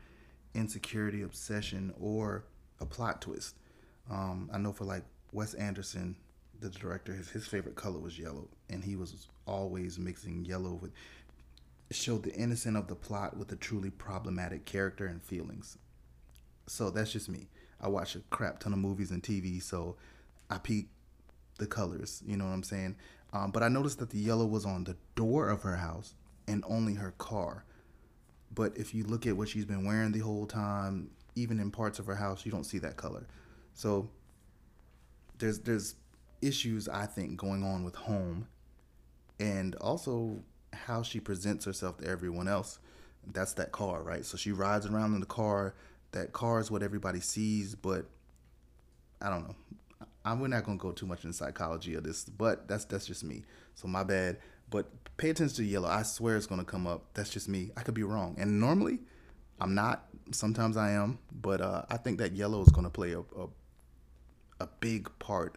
insecurity, 0.54 1.22
obsession, 1.22 1.94
or 1.98 2.44
a 2.80 2.86
plot 2.86 3.20
twist. 3.22 3.54
Um, 4.10 4.50
I 4.52 4.58
know 4.58 4.72
for 4.72 4.84
like 4.84 5.04
Wes 5.32 5.54
Anderson, 5.54 6.16
the 6.60 6.70
director, 6.70 7.12
his, 7.12 7.28
his 7.30 7.46
favorite 7.46 7.76
color 7.76 7.98
was 7.98 8.18
yellow, 8.18 8.48
and 8.70 8.82
he 8.82 8.96
was 8.96 9.28
always 9.46 9.98
mixing 9.98 10.44
yellow 10.44 10.72
with. 10.74 10.92
Showed 11.90 12.22
the 12.22 12.34
innocent 12.34 12.76
of 12.76 12.86
the 12.86 12.94
plot 12.94 13.38
with 13.38 13.50
a 13.50 13.56
truly 13.56 13.88
problematic 13.88 14.66
character 14.66 15.06
and 15.06 15.22
feelings. 15.22 15.78
So 16.66 16.90
that's 16.90 17.12
just 17.12 17.30
me. 17.30 17.48
I 17.80 17.88
watch 17.88 18.14
a 18.14 18.20
crap 18.28 18.58
ton 18.58 18.74
of 18.74 18.78
movies 18.78 19.10
and 19.10 19.22
TV, 19.22 19.62
so 19.62 19.96
I 20.50 20.58
peek 20.58 20.88
the 21.58 21.66
colors. 21.66 22.22
You 22.26 22.36
know 22.36 22.44
what 22.44 22.52
I'm 22.52 22.62
saying? 22.62 22.96
Um, 23.32 23.50
but 23.50 23.62
I 23.62 23.68
noticed 23.68 23.98
that 23.98 24.10
the 24.10 24.18
yellow 24.18 24.46
was 24.46 24.66
on 24.66 24.84
the 24.84 24.96
door 25.14 25.48
of 25.48 25.62
her 25.62 25.76
house 25.76 26.14
and 26.46 26.64
only 26.66 26.94
her 26.94 27.12
car. 27.12 27.64
But 28.54 28.76
if 28.76 28.94
you 28.94 29.04
look 29.04 29.26
at 29.26 29.36
what 29.36 29.48
she's 29.48 29.66
been 29.66 29.84
wearing 29.84 30.12
the 30.12 30.20
whole 30.20 30.46
time, 30.46 31.10
even 31.34 31.60
in 31.60 31.70
parts 31.70 31.98
of 31.98 32.06
her 32.06 32.14
house, 32.14 32.44
you 32.44 32.52
don't 32.52 32.64
see 32.64 32.78
that 32.78 32.96
color. 32.96 33.26
So 33.74 34.08
there's 35.38 35.60
there's 35.60 35.94
issues 36.42 36.88
I 36.88 37.06
think 37.06 37.36
going 37.36 37.62
on 37.62 37.84
with 37.84 37.94
home, 37.94 38.48
and 39.38 39.74
also 39.76 40.42
how 40.72 41.02
she 41.02 41.20
presents 41.20 41.64
herself 41.64 41.98
to 41.98 42.06
everyone 42.06 42.48
else. 42.48 42.78
That's 43.30 43.52
that 43.54 43.72
car, 43.72 44.02
right? 44.02 44.24
So 44.24 44.36
she 44.36 44.52
rides 44.52 44.86
around 44.86 45.14
in 45.14 45.20
the 45.20 45.26
car 45.26 45.74
that 46.12 46.32
car 46.32 46.60
is 46.60 46.70
what 46.70 46.82
everybody 46.82 47.20
sees, 47.20 47.74
but 47.74 48.06
I 49.20 49.28
don't 49.28 49.46
know. 49.46 49.54
I'm, 50.24 50.40
we're 50.40 50.48
not 50.48 50.64
gonna 50.64 50.78
go 50.78 50.92
too 50.92 51.06
much 51.06 51.24
in 51.24 51.32
psychology 51.32 51.94
of 51.94 52.04
this, 52.04 52.24
but 52.24 52.68
that's 52.68 52.84
that's 52.84 53.06
just 53.06 53.24
me. 53.24 53.44
So 53.74 53.88
my 53.88 54.04
bad. 54.04 54.38
But 54.70 54.86
pay 55.16 55.30
attention 55.30 55.56
to 55.56 55.64
yellow. 55.64 55.88
I 55.88 56.02
swear 56.02 56.36
it's 56.36 56.46
gonna 56.46 56.64
come 56.64 56.86
up. 56.86 57.04
That's 57.14 57.30
just 57.30 57.48
me. 57.48 57.70
I 57.76 57.82
could 57.82 57.94
be 57.94 58.02
wrong. 58.02 58.36
And 58.38 58.60
normally, 58.60 59.00
I'm 59.60 59.74
not. 59.74 60.07
Sometimes 60.32 60.76
I 60.76 60.92
am. 60.92 61.18
But 61.32 61.60
uh, 61.60 61.82
I 61.90 61.96
think 61.96 62.18
that 62.18 62.32
yellow 62.32 62.62
is 62.62 62.68
gonna 62.68 62.90
play 62.90 63.12
a, 63.12 63.20
a 63.20 63.48
a 64.60 64.68
big 64.80 65.08
part 65.18 65.56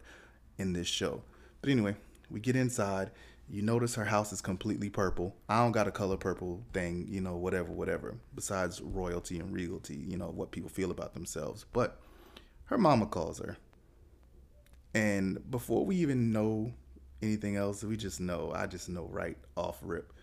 in 0.58 0.72
this 0.72 0.86
show. 0.86 1.22
But 1.60 1.70
anyway, 1.70 1.96
we 2.30 2.40
get 2.40 2.56
inside 2.56 3.10
you 3.52 3.60
notice 3.60 3.96
her 3.96 4.06
house 4.06 4.32
is 4.32 4.40
completely 4.40 4.88
purple. 4.88 5.36
I 5.46 5.58
don't 5.58 5.72
got 5.72 5.86
a 5.86 5.90
color 5.90 6.16
purple 6.16 6.62
thing, 6.72 7.06
you 7.08 7.20
know, 7.20 7.36
whatever, 7.36 7.70
whatever. 7.70 8.16
Besides 8.34 8.80
royalty 8.80 9.38
and 9.40 9.52
regality, 9.52 9.96
you 9.96 10.16
know, 10.16 10.28
what 10.28 10.52
people 10.52 10.70
feel 10.70 10.90
about 10.90 11.12
themselves. 11.12 11.66
But 11.72 12.00
her 12.64 12.78
mama 12.78 13.04
calls 13.06 13.40
her. 13.40 13.58
And 14.94 15.50
before 15.50 15.84
we 15.84 15.96
even 15.96 16.32
know 16.32 16.72
anything 17.20 17.56
else, 17.56 17.84
we 17.84 17.96
just 17.96 18.20
know, 18.20 18.52
I 18.54 18.66
just 18.66 18.88
know 18.88 19.04
right 19.10 19.36
off 19.54 19.78
rip. 19.82 20.14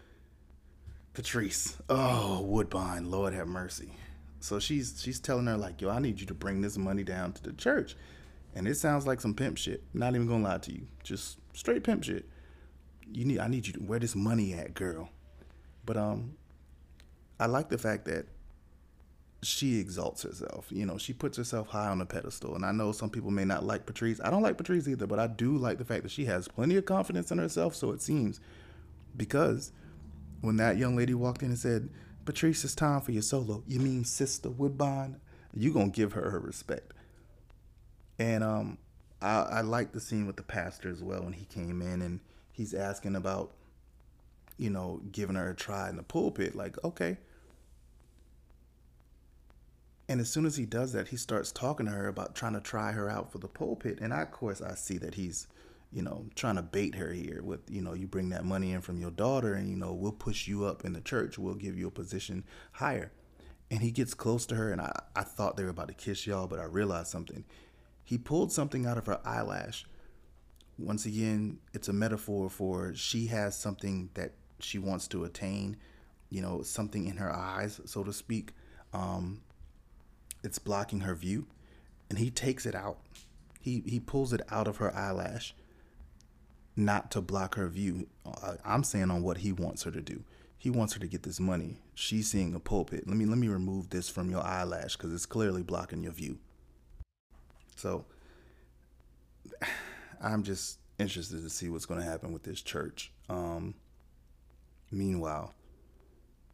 Patrice. 1.14 1.78
Oh, 1.88 2.42
Woodbine, 2.42 3.12
Lord 3.12 3.34
have 3.34 3.48
mercy. 3.48 3.92
So 4.40 4.60
she's 4.60 5.02
she's 5.02 5.20
telling 5.20 5.48
her 5.48 5.58
like, 5.58 5.82
yo, 5.82 5.90
I 5.90 6.00
need 6.00 6.20
you 6.20 6.28
to 6.28 6.34
bring 6.34 6.62
this 6.62 6.78
money 6.78 7.04
down 7.04 7.34
to 7.34 7.44
the 7.44 7.54
church. 7.54 7.96
And 8.56 8.68
it 8.68 8.76
sounds 8.76 9.06
like 9.06 9.22
some 9.22 9.34
pimp 9.34 9.58
shit. 9.58 9.84
Not 9.94 10.16
even 10.16 10.28
gonna 10.28 10.44
lie 10.44 10.58
to 10.60 10.74
you. 10.74 10.88
Just 11.04 11.38
straight 11.54 11.84
pimp 11.84 12.04
shit 12.04 12.26
you 13.14 13.26
need 13.26 13.40
I 13.40 13.48
need 13.48 13.68
you 13.68 13.74
to 13.74 13.80
where 13.80 14.00
this 14.00 14.16
money 14.16 14.54
at, 14.54 14.74
girl. 14.74 15.10
But 15.86 15.98
um 15.98 16.34
I 17.40 17.46
like 17.46 17.70
the 17.70 17.78
fact 17.78 18.06
that 18.06 18.26
she 19.42 19.80
exalts 19.80 20.24
herself. 20.24 20.68
You 20.70 20.86
know, 20.86 20.98
she 20.98 21.14
puts 21.14 21.38
herself 21.38 21.70
high 21.70 21.88
on 21.88 22.02
a 22.02 22.06
pedestal. 22.06 22.56
And 22.56 22.66
I 22.66 22.74
know 22.74 22.92
some 22.92 23.10
people 23.10 23.32
may 23.32 23.46
not 23.46 23.64
like 23.64 23.86
Patrice. 23.86 24.20
I 24.22 24.30
don't 24.30 24.42
like 24.42 24.58
Patrice 24.58 24.88
either, 24.88 25.08
but 25.08 25.20
I 25.20 25.28
do 25.28 25.58
like 25.58 25.78
the 25.78 25.86
fact 25.86 26.04
that 26.04 26.12
she 26.12 26.26
has 26.26 26.50
plenty 26.50 26.76
of 26.76 26.84
confidence 26.84 27.32
in 27.32 27.38
herself, 27.38 27.74
so 27.74 27.92
it 27.92 28.02
seems. 28.02 28.42
Because 29.16 29.72
when 30.42 30.58
that 30.58 30.78
young 30.78 30.98
lady 30.98 31.14
walked 31.14 31.42
in 31.42 31.50
and 31.50 31.58
said, 31.58 31.90
Patrice, 32.30 32.64
it's 32.64 32.76
time 32.76 33.02
for 33.02 33.12
your 33.12 33.24
solo. 33.24 33.64
You 33.66 33.80
mean 33.80 34.06
Sister 34.06 34.52
Woodbine? 34.52 35.20
You 35.52 35.74
gonna 35.74 35.90
give 35.90 36.14
her 36.14 36.30
her 36.30 36.40
respect. 36.40 36.94
And 38.20 38.44
um, 38.44 38.78
I, 39.20 39.38
I 39.40 39.62
like 39.62 39.94
the 39.94 40.00
scene 40.00 40.28
with 40.28 40.36
the 40.36 40.44
pastor 40.44 40.92
as 40.92 41.02
well 41.02 41.24
when 41.24 41.34
he 41.34 41.46
came 41.46 41.82
in 41.82 42.04
and 42.04 42.20
he's 42.52 42.76
asking 42.76 43.16
about, 43.16 43.54
you 44.60 44.70
know, 44.70 45.02
giving 45.12 45.38
her 45.38 45.50
a 45.50 45.56
try 45.56 45.90
in 45.90 45.96
the 45.96 46.04
pulpit. 46.04 46.54
Like, 46.54 46.78
okay. 46.84 47.18
And 50.08 50.22
as 50.22 50.30
soon 50.30 50.46
as 50.46 50.56
he 50.56 50.68
does 50.68 50.94
that, 50.94 51.08
he 51.08 51.18
starts 51.18 51.52
talking 51.52 51.88
to 51.88 51.92
her 51.94 52.08
about 52.08 52.36
trying 52.36 52.54
to 52.54 52.62
try 52.62 52.92
her 52.92 53.10
out 53.10 53.32
for 53.32 53.40
the 53.40 53.48
pulpit. 53.48 53.98
And 54.02 54.14
I, 54.14 54.22
of 54.22 54.30
course, 54.30 54.62
I 54.62 54.76
see 54.76 55.00
that 55.00 55.16
he's, 55.16 55.48
you 55.92 56.02
know, 56.02 56.26
trying 56.36 56.56
to 56.56 56.62
bait 56.62 56.96
her 56.96 57.12
here 57.12 57.42
with, 57.44 57.62
you 57.70 57.82
know, 57.82 57.94
you 57.94 58.08
bring 58.08 58.30
that 58.30 58.46
money 58.46 58.74
in 58.74 58.82
from 58.82 59.00
your 59.00 59.12
daughter 59.12 59.54
and, 59.54 59.70
you 59.70 59.76
know, 59.76 59.94
we'll 59.94 60.12
push 60.12 60.48
you 60.48 60.66
up 60.66 60.86
in 60.86 60.94
the 60.94 61.02
church. 61.02 61.40
We'll 61.40 61.56
give 61.56 61.78
you 61.78 61.88
a 61.88 61.92
position 61.92 62.44
higher. 62.74 63.12
And 63.72 63.82
he 63.82 63.92
gets 63.92 64.16
close 64.16 64.48
to 64.48 64.56
her, 64.56 64.72
and 64.72 64.82
I, 64.82 64.92
I 65.16 65.22
thought 65.22 65.56
they 65.56 65.64
were 65.64 65.70
about 65.70 65.90
to 65.90 65.94
kiss 65.94 66.26
y'all, 66.26 66.48
but 66.48 66.60
I 66.60 66.64
realized 66.64 67.08
something 67.10 67.44
he 68.10 68.18
pulled 68.18 68.52
something 68.52 68.88
out 68.88 68.98
of 68.98 69.06
her 69.06 69.20
eyelash. 69.24 69.86
Once 70.80 71.06
again, 71.06 71.60
it's 71.76 71.88
a 71.90 71.94
metaphor 71.94 72.50
for 72.50 72.92
she 72.96 73.28
has 73.28 73.56
something 73.56 74.10
that 74.16 74.32
she 74.60 74.80
wants 74.80 75.08
to 75.10 75.26
attain, 75.26 75.78
you 76.32 76.42
know, 76.42 76.64
something 76.64 77.06
in 77.06 77.18
her 77.18 77.32
eyes, 77.32 77.80
so 77.86 78.04
to 78.04 78.12
speak. 78.12 78.54
Um, 78.94 79.42
it's 80.44 80.58
blocking 80.58 81.02
her 81.02 81.14
view, 81.14 81.46
and 82.10 82.18
he 82.18 82.32
takes 82.32 82.66
it 82.66 82.74
out. 82.74 82.98
He 83.62 83.84
he 83.86 84.00
pulls 84.00 84.34
it 84.34 84.42
out 84.50 84.68
of 84.68 84.78
her 84.78 84.92
eyelash, 84.96 85.54
not 86.80 87.12
to 87.12 87.22
block 87.22 87.56
her 87.56 87.68
view. 87.68 88.08
I'm 88.66 88.84
saying 88.84 89.12
on 89.12 89.22
what 89.22 89.40
he 89.40 89.52
wants 89.52 89.84
her 89.84 89.92
to 89.92 90.02
do. 90.02 90.24
He 90.58 90.70
wants 90.70 90.94
her 90.94 91.00
to 91.00 91.08
get 91.08 91.24
this 91.24 91.40
money. 91.40 91.78
She's 91.94 92.30
seeing 92.30 92.54
a 92.54 92.60
pulpit. 92.60 93.08
Let 93.08 93.16
me 93.16 93.26
let 93.26 93.38
me 93.38 93.48
remove 93.48 93.90
this 93.90 94.10
from 94.10 94.30
your 94.30 94.44
eyelash 94.44 94.98
because 94.98 95.14
it's 95.14 95.26
clearly 95.26 95.64
blocking 95.64 96.04
your 96.04 96.12
view. 96.12 96.38
So 97.76 98.06
I'm 100.22 100.44
just 100.44 100.80
interested 100.98 101.42
to 101.44 101.50
see 101.50 101.70
what's 101.70 101.86
going 101.86 102.02
to 102.02 102.06
happen 102.06 102.34
with 102.34 102.44
this 102.44 102.62
church. 102.62 103.12
Um, 103.30 103.76
meanwhile, 104.92 105.54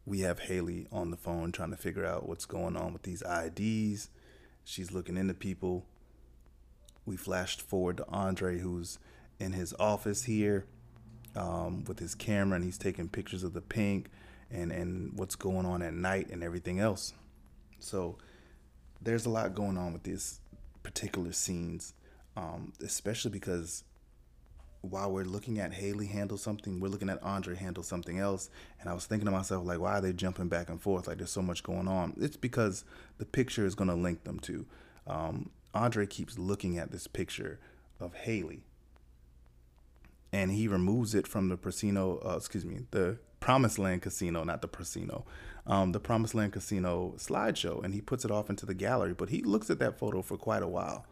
we 0.05 0.19
have 0.19 0.39
Haley 0.39 0.87
on 0.91 1.09
the 1.09 1.17
phone 1.17 1.51
trying 1.51 1.71
to 1.71 1.77
figure 1.77 2.05
out 2.05 2.29
what's 2.29 2.45
going 2.45 2.77
on 2.77 2.93
with 2.93 3.03
these 3.03 3.23
IDs. 3.23 4.09
She's 4.63 4.91
looking 4.91 5.17
into 5.17 5.33
people. 5.33 5.85
We 7.05 7.17
flashed 7.17 7.61
forward 7.61 7.97
to 7.97 8.07
Andre, 8.07 8.59
who's 8.59 8.99
in 9.39 9.51
his 9.51 9.73
office 9.79 10.23
here 10.23 10.65
um, 11.35 11.83
with 11.85 11.99
his 11.99 12.15
camera, 12.15 12.55
and 12.55 12.65
he's 12.65 12.77
taking 12.77 13.09
pictures 13.09 13.43
of 13.43 13.53
the 13.53 13.61
pink 13.61 14.09
and 14.51 14.71
and 14.71 15.17
what's 15.17 15.35
going 15.35 15.65
on 15.65 15.81
at 15.81 15.93
night 15.93 16.29
and 16.29 16.43
everything 16.43 16.79
else. 16.79 17.13
So 17.79 18.17
there's 19.01 19.25
a 19.25 19.29
lot 19.29 19.53
going 19.53 19.77
on 19.77 19.93
with 19.93 20.03
this 20.03 20.39
particular 20.83 21.31
scenes, 21.31 21.93
um, 22.37 22.73
especially 22.81 23.31
because 23.31 23.83
while 24.89 25.11
we're 25.11 25.25
looking 25.25 25.59
at 25.59 25.73
Haley 25.73 26.05
handle 26.07 26.37
something, 26.37 26.79
we're 26.79 26.89
looking 26.89 27.09
at 27.09 27.21
Andre 27.23 27.55
handle 27.55 27.83
something 27.83 28.19
else. 28.19 28.49
And 28.79 28.89
I 28.89 28.93
was 28.93 29.05
thinking 29.05 29.25
to 29.25 29.31
myself, 29.31 29.65
like, 29.65 29.79
why 29.79 29.97
are 29.97 30.01
they 30.01 30.13
jumping 30.13 30.47
back 30.47 30.69
and 30.69 30.81
forth? 30.81 31.07
Like, 31.07 31.17
there's 31.17 31.31
so 31.31 31.41
much 31.41 31.63
going 31.63 31.87
on. 31.87 32.13
It's 32.17 32.37
because 32.37 32.85
the 33.17 33.25
picture 33.25 33.65
is 33.65 33.75
going 33.75 33.89
to 33.89 33.95
link 33.95 34.23
them 34.23 34.39
to. 34.41 34.65
Um, 35.07 35.49
Andre 35.73 36.05
keeps 36.05 36.37
looking 36.37 36.77
at 36.77 36.91
this 36.91 37.07
picture 37.07 37.59
of 37.99 38.13
Haley, 38.13 38.63
and 40.35 40.51
he 40.51 40.67
removes 40.67 41.15
it 41.15 41.25
from 41.25 41.47
the 41.47 41.55
Casino. 41.55 42.19
Uh, 42.25 42.35
excuse 42.35 42.65
me, 42.65 42.79
the 42.91 43.17
Promised 43.39 43.79
Land 43.79 44.01
Casino, 44.01 44.43
not 44.43 44.61
the 44.61 44.67
Prosceno, 44.67 45.23
um, 45.65 45.93
the 45.93 45.99
Promised 45.99 46.35
Land 46.35 46.51
Casino 46.51 47.13
slideshow, 47.15 47.81
and 47.85 47.93
he 47.93 48.01
puts 48.01 48.25
it 48.25 48.31
off 48.31 48.49
into 48.49 48.65
the 48.65 48.73
gallery. 48.73 49.13
But 49.13 49.29
he 49.29 49.41
looks 49.43 49.69
at 49.69 49.79
that 49.79 49.97
photo 49.97 50.21
for 50.21 50.35
quite 50.35 50.61
a 50.61 50.67
while 50.67 51.05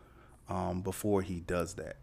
um, 0.50 0.82
before 0.82 1.21
he 1.21 1.39
does 1.39 1.76
that. 1.76 1.95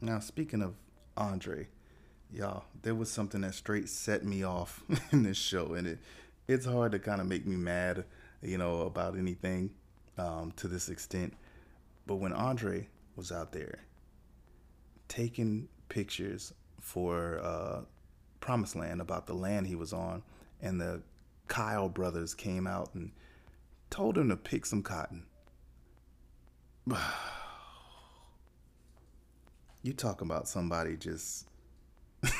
Now, 0.00 0.20
speaking 0.20 0.62
of 0.62 0.74
Andre, 1.16 1.66
y'all, 2.32 2.66
there 2.82 2.94
was 2.94 3.10
something 3.10 3.40
that 3.40 3.54
straight 3.54 3.88
set 3.88 4.24
me 4.24 4.44
off 4.44 4.84
in 5.10 5.24
this 5.24 5.36
show, 5.36 5.74
and 5.74 5.88
it 5.88 5.98
it's 6.46 6.64
hard 6.64 6.92
to 6.92 7.00
kind 7.00 7.20
of 7.20 7.26
make 7.26 7.44
me 7.44 7.56
mad, 7.56 8.04
you 8.40 8.56
know, 8.56 8.82
about 8.82 9.18
anything 9.18 9.70
um, 10.16 10.52
to 10.58 10.68
this 10.68 10.88
extent. 10.88 11.34
But 12.06 12.16
when 12.16 12.32
Andre 12.32 12.86
was 13.16 13.32
out 13.32 13.50
there 13.50 13.80
taking 15.08 15.68
pictures 15.88 16.52
for 16.80 17.40
uh, 17.42 17.80
Promised 18.40 18.76
Land 18.76 19.00
about 19.00 19.26
the 19.26 19.34
land 19.34 19.66
he 19.66 19.74
was 19.74 19.92
on, 19.92 20.22
and 20.60 20.80
the 20.80 21.02
Kyle 21.48 21.88
brothers 21.88 22.34
came 22.34 22.66
out 22.66 22.94
and 22.94 23.10
told 23.90 24.16
him 24.18 24.28
to 24.28 24.36
pick 24.36 24.66
some 24.66 24.82
cotton. 24.82 25.26
you 29.82 29.92
talk 29.92 30.20
about 30.20 30.48
somebody 30.48 30.96
just. 30.96 31.48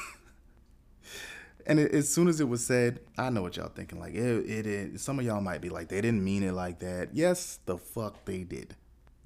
and 1.66 1.78
as 1.78 2.08
soon 2.08 2.28
as 2.28 2.40
it 2.40 2.48
was 2.48 2.64
said, 2.64 3.00
I 3.18 3.30
know 3.30 3.42
what 3.42 3.56
y'all 3.56 3.68
thinking. 3.68 3.98
Like 3.98 4.14
it, 4.14 4.20
it, 4.20 4.66
it, 4.66 5.00
some 5.00 5.18
of 5.18 5.24
y'all 5.24 5.40
might 5.40 5.60
be 5.60 5.68
like, 5.68 5.88
they 5.88 6.00
didn't 6.00 6.22
mean 6.24 6.42
it 6.42 6.52
like 6.52 6.78
that. 6.80 7.10
Yes, 7.14 7.58
the 7.66 7.76
fuck 7.78 8.24
they 8.24 8.44
did. 8.44 8.76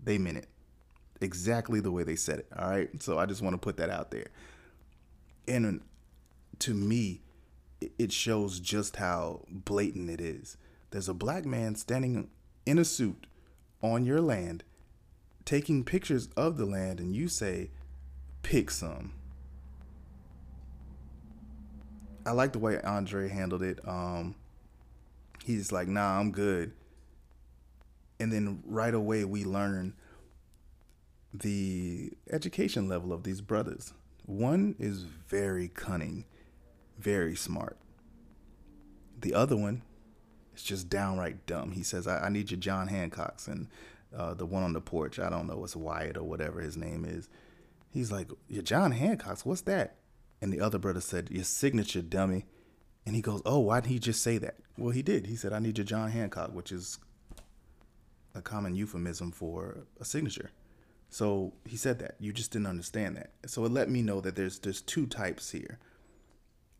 They 0.03 0.16
meant 0.18 0.38
it 0.38 0.46
exactly 1.21 1.81
the 1.81 1.93
way 1.93 2.03
they 2.03 2.17
said 2.17 2.41
it. 2.41 2.47
All 2.59 2.69
right. 2.69 2.89
So 3.03 3.19
I 3.19 3.27
just 3.27 3.43
want 3.43 3.55
to 3.55 3.59
put 3.59 3.77
that 3.77 3.91
out 3.91 4.11
there 4.11 4.27
and 5.51 5.81
to 6.61 6.75
me, 6.75 7.21
it 7.99 8.13
shows 8.13 8.61
just 8.61 8.97
how 8.97 9.43
blatant 9.49 10.11
it 10.11 10.21
is. 10.21 10.57
There's 10.91 11.09
a 11.09 11.15
black 11.15 11.45
man 11.45 11.75
standing 11.77 12.29
in 12.67 12.79
a 12.79 12.85
suit 12.85 13.27
on 13.83 14.05
your 14.05 14.21
land, 14.21 14.65
taking 15.45 15.85
pictures 15.85 16.29
of 16.37 16.57
the 16.57 16.67
land, 16.67 17.01
and 17.01 17.15
you 17.15 17.29
say, 17.29 17.71
pick 18.43 18.71
some. 18.71 19.15
I 22.27 22.33
like 22.33 22.53
the 22.53 22.59
way 22.59 22.81
Andre 22.83 23.29
handled 23.29 23.63
it. 23.63 23.81
Um, 23.89 24.35
he's 25.45 25.73
like, 25.73 25.89
nah, 25.89 26.19
I'm 26.19 26.33
good. 26.33 26.73
And 28.19 28.31
then 28.31 28.63
right 28.67 28.93
away, 28.93 29.25
we 29.25 29.45
learn 29.45 29.95
the 31.33 32.12
education 32.31 32.88
level 32.88 33.12
of 33.12 33.23
these 33.23 33.40
brothers. 33.40 33.93
One 34.27 34.75
is 34.79 35.03
very 35.03 35.69
cunning, 35.69 36.25
very 36.99 37.35
smart. 37.35 37.77
The 39.21 39.35
other 39.35 39.57
one 39.57 39.83
is 40.55 40.62
just 40.62 40.88
downright 40.88 41.47
dumb. 41.47 41.73
He 41.73 41.83
says, 41.83 42.07
I, 42.07 42.27
I 42.27 42.29
need 42.29 42.51
your 42.51 42.61
John 42.61 42.88
Hancocks. 42.88 43.49
And 43.49 43.69
uh, 44.16 44.35
the 44.35 44.47
one 44.47 44.62
on 44.62 44.73
the 44.73 44.81
porch, 44.81 45.19
I 45.19 45.31
don't 45.31 45.47
know, 45.47 45.62
it's 45.64 45.77
Wyatt 45.77 46.16
or 46.16 46.25
whatever 46.25 46.61
his 46.61 46.77
name 46.77 47.05
is. 47.05 47.29
He's 47.90 48.12
like, 48.12 48.31
Your 48.49 48.62
John 48.62 48.93
Hancocks, 48.93 49.45
what's 49.45 49.62
that? 49.62 49.97
And 50.40 50.53
the 50.53 50.61
other 50.61 50.79
brother 50.79 51.01
said, 51.01 51.29
Your 51.31 51.45
signature, 51.45 52.03
dummy. 52.03 52.47
And 53.05 53.16
he 53.16 53.23
goes, 53.23 53.43
Oh, 53.45 53.59
why 53.59 53.81
didn't 53.81 53.93
he 53.93 53.99
just 53.99 54.23
say 54.23 54.38
that? 54.38 54.57
Well, 54.79 54.90
he 54.90 55.03
did. 55.03 55.27
He 55.27 55.37
said, 55.37 55.53
I 55.53 55.59
need 55.59 55.79
your 55.79 55.85
John 55.85 56.11
Hancock, 56.11 56.55
which 56.55 56.71
is 56.71 56.99
a 58.35 58.40
common 58.40 58.75
euphemism 58.75 59.33
for 59.33 59.79
a 60.01 60.05
signature. 60.05 60.51
So 61.11 61.53
he 61.64 61.77
said 61.77 61.99
that. 61.99 62.14
You 62.20 62.33
just 62.33 62.53
didn't 62.53 62.68
understand 62.68 63.16
that. 63.16 63.33
So 63.46 63.64
it 63.64 63.73
let 63.73 63.90
me 63.90 64.01
know 64.01 64.20
that 64.20 64.37
there's 64.37 64.61
there's 64.61 64.81
two 64.81 65.07
types 65.07 65.51
here. 65.51 65.79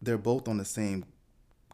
They're 0.01 0.17
both 0.17 0.49
on 0.49 0.57
the 0.57 0.65
same 0.65 1.05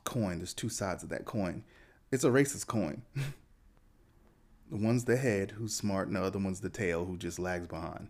coin. 0.05 0.38
There's 0.38 0.55
two 0.55 0.71
sides 0.71 1.03
of 1.03 1.11
that 1.11 1.27
coin. 1.27 1.62
It's 2.11 2.25
a 2.25 2.31
racist 2.31 2.66
coin. 2.66 3.03
the 3.14 4.77
one's 4.77 5.05
the 5.05 5.19
head 5.19 5.53
who's 5.53 5.75
smart 5.75 6.09
and 6.09 6.16
the 6.16 6.23
other 6.23 6.38
one's 6.38 6.61
the 6.61 6.71
tail 6.71 7.05
who 7.05 7.19
just 7.19 7.38
lags 7.38 7.66
behind. 7.66 8.09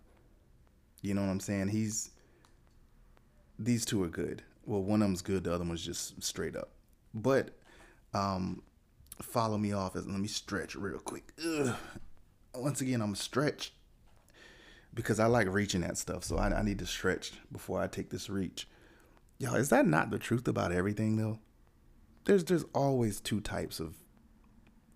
You 1.02 1.14
know 1.14 1.22
what 1.22 1.30
I'm 1.30 1.40
saying? 1.40 1.68
He's 1.68 2.10
these 3.58 3.84
two 3.84 4.02
are 4.04 4.08
good. 4.08 4.42
Well, 4.64 4.82
one 4.82 5.02
of 5.02 5.08
them's 5.08 5.22
good, 5.22 5.44
the 5.44 5.54
other 5.54 5.64
one's 5.64 5.84
just 5.84 6.22
straight 6.22 6.54
up. 6.54 6.70
But 7.12 7.50
um 8.14 8.62
follow 9.20 9.58
me 9.58 9.72
off 9.72 9.96
as 9.96 10.06
let 10.06 10.20
me 10.20 10.28
stretch 10.28 10.76
real 10.76 11.00
quick. 11.00 11.32
Ugh. 11.44 11.74
Once 12.54 12.80
again, 12.80 13.02
I'm 13.02 13.16
stretched 13.16 13.72
because 14.96 15.20
I 15.20 15.26
like 15.26 15.46
reaching 15.52 15.84
at 15.84 15.98
stuff. 15.98 16.24
So 16.24 16.38
I, 16.38 16.48
I 16.48 16.62
need 16.62 16.80
to 16.80 16.86
stretch 16.86 17.34
before 17.52 17.80
I 17.80 17.86
take 17.86 18.10
this 18.10 18.28
reach. 18.28 18.66
Y'all, 19.38 19.54
is 19.54 19.68
that 19.68 19.86
not 19.86 20.10
the 20.10 20.18
truth 20.18 20.48
about 20.48 20.72
everything 20.72 21.16
though? 21.16 21.38
There's 22.24 22.42
there's 22.42 22.64
always 22.74 23.20
two 23.20 23.40
types 23.40 23.78
of 23.78 23.94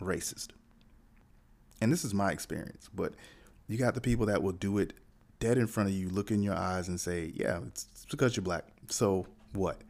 racist. 0.01 0.49
And 1.81 1.93
this 1.93 2.05
is 2.05 2.13
my 2.13 2.33
experience, 2.33 2.89
but 2.93 3.15
you 3.69 3.79
got 3.79 3.95
the 3.95 4.01
people 4.01 4.27
that 4.27 4.43
will 4.43 4.53
do 4.53 4.79
it 4.79 4.95
dead 5.39 5.57
in 5.57 5.67
front 5.67 5.89
of 5.89 5.95
you, 5.95 6.09
look 6.09 6.31
in 6.31 6.43
your 6.43 6.57
eyes 6.57 6.89
and 6.89 6.99
say, 6.99 7.33
"Yeah, 7.35 7.61
it's, 7.67 7.87
it's 7.93 8.07
because 8.07 8.37
you're 8.37 8.43
black." 8.43 8.65
So 8.89 9.27
what? 9.53 9.81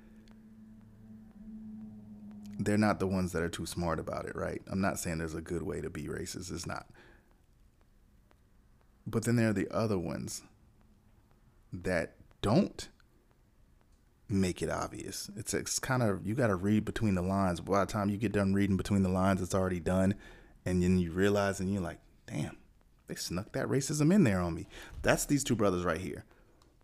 They're 2.59 2.77
not 2.77 2.99
the 2.99 3.07
ones 3.07 3.33
that 3.33 3.43
are 3.43 3.49
too 3.49 3.65
smart 3.65 3.99
about 3.99 4.27
it, 4.27 4.37
right? 4.37 4.61
I'm 4.67 4.81
not 4.81 4.99
saying 4.99 5.19
there's 5.19 5.35
a 5.35 5.41
good 5.41 5.63
way 5.63 5.81
to 5.81 5.89
be 5.89 6.03
racist. 6.03 6.53
It's 6.53 6.67
not. 6.67 6.87
But 9.07 9.25
then 9.25 9.37
there 9.37 9.49
are 9.49 9.55
the 9.55 9.69
other 9.71 9.99
ones 9.99 10.43
that 11.73 12.15
don't 12.43 12.89
make 14.29 14.63
it 14.63 14.71
obvious. 14.71 15.31
It's 15.37 15.55
it's 15.55 15.79
kind 15.79 16.03
of 16.03 16.27
you 16.27 16.35
got 16.35 16.49
to 16.49 16.55
read 16.55 16.85
between 16.85 17.15
the 17.15 17.23
lines. 17.23 17.61
By 17.61 17.85
the 17.85 17.93
time 17.93 18.11
you 18.11 18.17
get 18.17 18.33
done 18.33 18.55
reading 18.55 18.77
between 18.77 19.03
the 19.03 19.09
lines, 19.09 19.43
it's 19.43 19.55
already 19.55 19.81
done, 19.81 20.15
and 20.65 20.83
then 20.83 20.99
you 20.99 21.11
realize, 21.11 21.61
and 21.61 21.73
you're 21.73 21.83
like, 21.83 21.99
damn, 22.27 22.57
they 23.09 23.15
snuck 23.17 23.53
that 23.53 23.67
racism 23.67 24.15
in 24.15 24.25
there 24.25 24.41
on 24.41 24.55
me. 24.55 24.67
That's 25.03 25.27
these 25.27 25.45
two 25.45 25.57
brothers 25.57 25.85
right 25.85 26.01
here. 26.01 26.25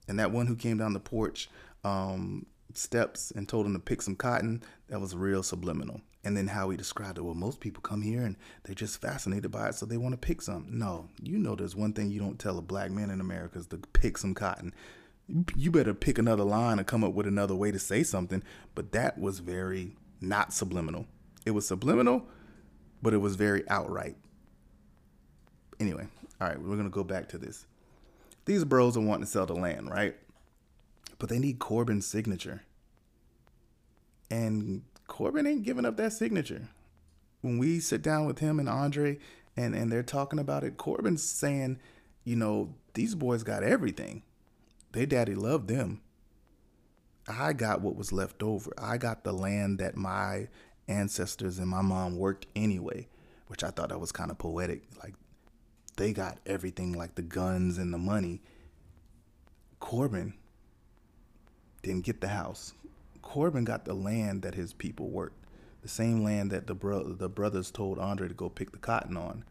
And 0.09 0.19
that 0.19 0.33
one 0.33 0.47
who 0.47 0.57
came 0.57 0.79
down 0.79 0.93
the 0.93 1.01
porch 1.01 1.49
um, 1.85 2.47
steps 2.75 3.31
and 3.31 3.49
told 3.49 3.67
him 3.67 3.73
to 3.75 3.79
pick 3.79 4.03
some 4.03 4.17
cotton, 4.17 4.63
that 4.89 5.01
was 5.01 5.17
real 5.17 5.43
subliminal. 5.43 6.01
And 6.27 6.37
then 6.37 6.49
how 6.49 6.71
he 6.71 6.77
described 6.77 7.19
it, 7.19 7.23
well, 7.23 7.37
most 7.37 7.61
people 7.61 7.81
come 7.81 8.03
here 8.03 8.25
and 8.25 8.35
they're 8.65 8.75
just 8.75 9.01
fascinated 9.01 9.53
by 9.53 9.69
it, 9.69 9.77
so 9.77 9.87
they 9.87 9.97
want 9.97 10.13
to 10.13 10.19
pick 10.19 10.43
some. 10.43 10.67
No, 10.69 11.09
you 11.23 11.39
know, 11.39 11.55
there's 11.55 11.77
one 11.77 11.93
thing 11.93 12.11
you 12.11 12.19
don't 12.19 12.41
tell 12.41 12.59
a 12.59 12.63
black 12.63 12.91
man 12.91 13.11
in 13.11 13.21
America 13.21 13.61
is 13.61 13.69
to 13.69 13.77
pick 13.77 14.19
some 14.19 14.35
cotton. 14.35 14.75
You 15.55 15.71
better 15.71 15.95
pick 15.95 16.19
another 16.19 16.43
line 16.43 16.81
and 16.81 16.87
come 16.87 17.05
up 17.05 17.13
with 17.13 17.29
another 17.29 17.55
way 17.55 17.71
to 17.71 17.79
say 17.79 18.03
something. 18.03 18.43
But 18.75 18.91
that 18.91 19.21
was 19.21 19.39
very 19.39 19.93
not 20.21 20.53
subliminal. 20.53 21.07
It 21.45 21.53
was 21.53 21.69
subliminal, 21.69 22.27
but 23.01 23.15
it 23.15 23.19
was 23.19 23.37
very 23.37 23.63
outright. 23.71 24.17
Anyway, 25.79 26.09
all 26.41 26.49
right, 26.49 26.61
we're 26.61 26.75
going 26.75 26.85
to 26.85 26.91
go 26.91 27.05
back 27.05 27.29
to 27.29 27.39
this. 27.39 27.67
These 28.47 28.65
bros 28.65 28.97
are 28.97 29.01
wanting 29.01 29.27
to 29.27 29.31
sell 29.31 29.47
the 29.47 29.55
land, 29.55 29.91
right? 29.91 30.17
But 31.21 31.29
they 31.29 31.39
need 31.39 31.61
Corbin's 31.61 32.05
signature. 32.05 32.63
And 34.29 34.83
Corbin 35.07 35.47
ain't 35.47 35.63
giving 35.63 35.85
up 35.85 35.97
that 35.97 36.13
signature. 36.13 36.69
When 37.41 37.59
we 37.59 37.81
sit 37.81 38.03
down 38.03 38.27
with 38.27 38.39
him 38.39 38.59
and 38.59 38.69
Andre 38.69 39.19
and, 39.57 39.75
and 39.75 39.91
they're 39.91 40.03
talking 40.03 40.39
about 40.39 40.65
it, 40.65 40.77
Corbin's 40.77 41.23
saying, 41.23 41.79
you 42.25 42.37
know, 42.37 42.75
these 42.95 43.15
boys 43.15 43.43
got 43.43 43.63
everything. 43.63 44.23
Their 44.93 45.07
daddy 45.07 45.35
loved 45.35 45.69
them. 45.69 46.01
I 47.29 47.53
got 47.53 47.81
what 47.81 47.97
was 47.97 48.13
left 48.13 48.43
over. 48.43 48.73
I 48.79 48.99
got 48.99 49.25
the 49.25 49.33
land 49.33 49.79
that 49.79 49.97
my 49.97 50.49
ancestors 50.89 51.59
and 51.59 51.69
my 51.69 51.83
mom 51.83 52.17
worked 52.17 52.47
anyway, 52.55 53.09
which 53.49 53.65
I 53.65 53.71
thought 53.71 53.89
that 53.89 54.01
was 54.01 54.13
kind 54.13 54.31
of 54.31 54.39
poetic. 54.39 54.83
Like 55.03 55.15
they 55.97 56.13
got 56.13 56.39
everything 56.47 56.93
like 56.93 57.15
the 57.15 57.23
guns 57.23 57.79
and 57.79 57.93
the 57.93 57.99
money. 57.99 58.43
Corbin 59.81 60.35
didn't 61.83 62.05
get 62.05 62.21
the 62.21 62.29
house. 62.29 62.73
Corbin 63.27 63.65
got 63.65 63.85
the 63.85 63.93
land 63.93 64.43
that 64.43 64.55
his 64.55 64.73
people 64.73 65.09
worked, 65.11 65.45
the 65.83 65.89
same 65.89 66.23
land 66.23 66.53
that 66.53 66.69
the 66.69 66.75
bro- 66.77 67.13
the 67.13 67.29
brothers 67.29 67.73
told 67.73 67.99
Andre 67.99 68.29
to 68.29 68.35
go 68.35 68.49
pick 68.49 68.71
the 68.71 68.79
cotton 68.79 69.17
on. 69.17 69.45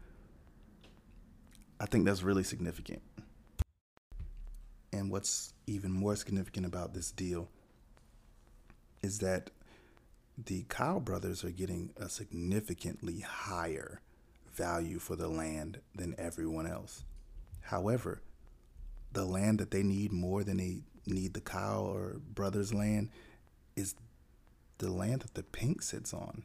I 1.78 1.84
think 1.84 2.06
that's 2.06 2.22
really 2.22 2.42
significant. 2.42 3.02
And 4.94 5.10
what's 5.10 5.52
even 5.66 5.92
more 5.92 6.16
significant 6.16 6.64
about 6.64 6.94
this 6.94 7.10
deal 7.10 7.50
is 9.02 9.18
that 9.18 9.50
the 10.42 10.64
Kyle 10.70 10.98
brothers 10.98 11.44
are 11.44 11.50
getting 11.50 11.90
a 11.98 12.08
significantly 12.08 13.20
higher 13.20 14.00
value 14.54 14.98
for 14.98 15.16
the 15.16 15.28
land 15.28 15.80
than 15.94 16.14
everyone 16.16 16.66
else. 16.66 17.04
However, 17.60 18.22
the 19.12 19.26
land 19.26 19.58
that 19.58 19.70
they 19.70 19.82
need 19.82 20.12
more 20.12 20.44
than 20.44 20.56
they 20.56 20.78
need 21.04 21.34
the 21.34 21.42
Kyle 21.42 21.84
or 21.84 22.16
brothers' 22.34 22.72
land 22.72 23.10
is 23.76 23.94
the 24.78 24.90
land 24.90 25.20
that 25.20 25.34
the 25.34 25.42
pink 25.42 25.82
sits 25.82 26.12
on. 26.12 26.42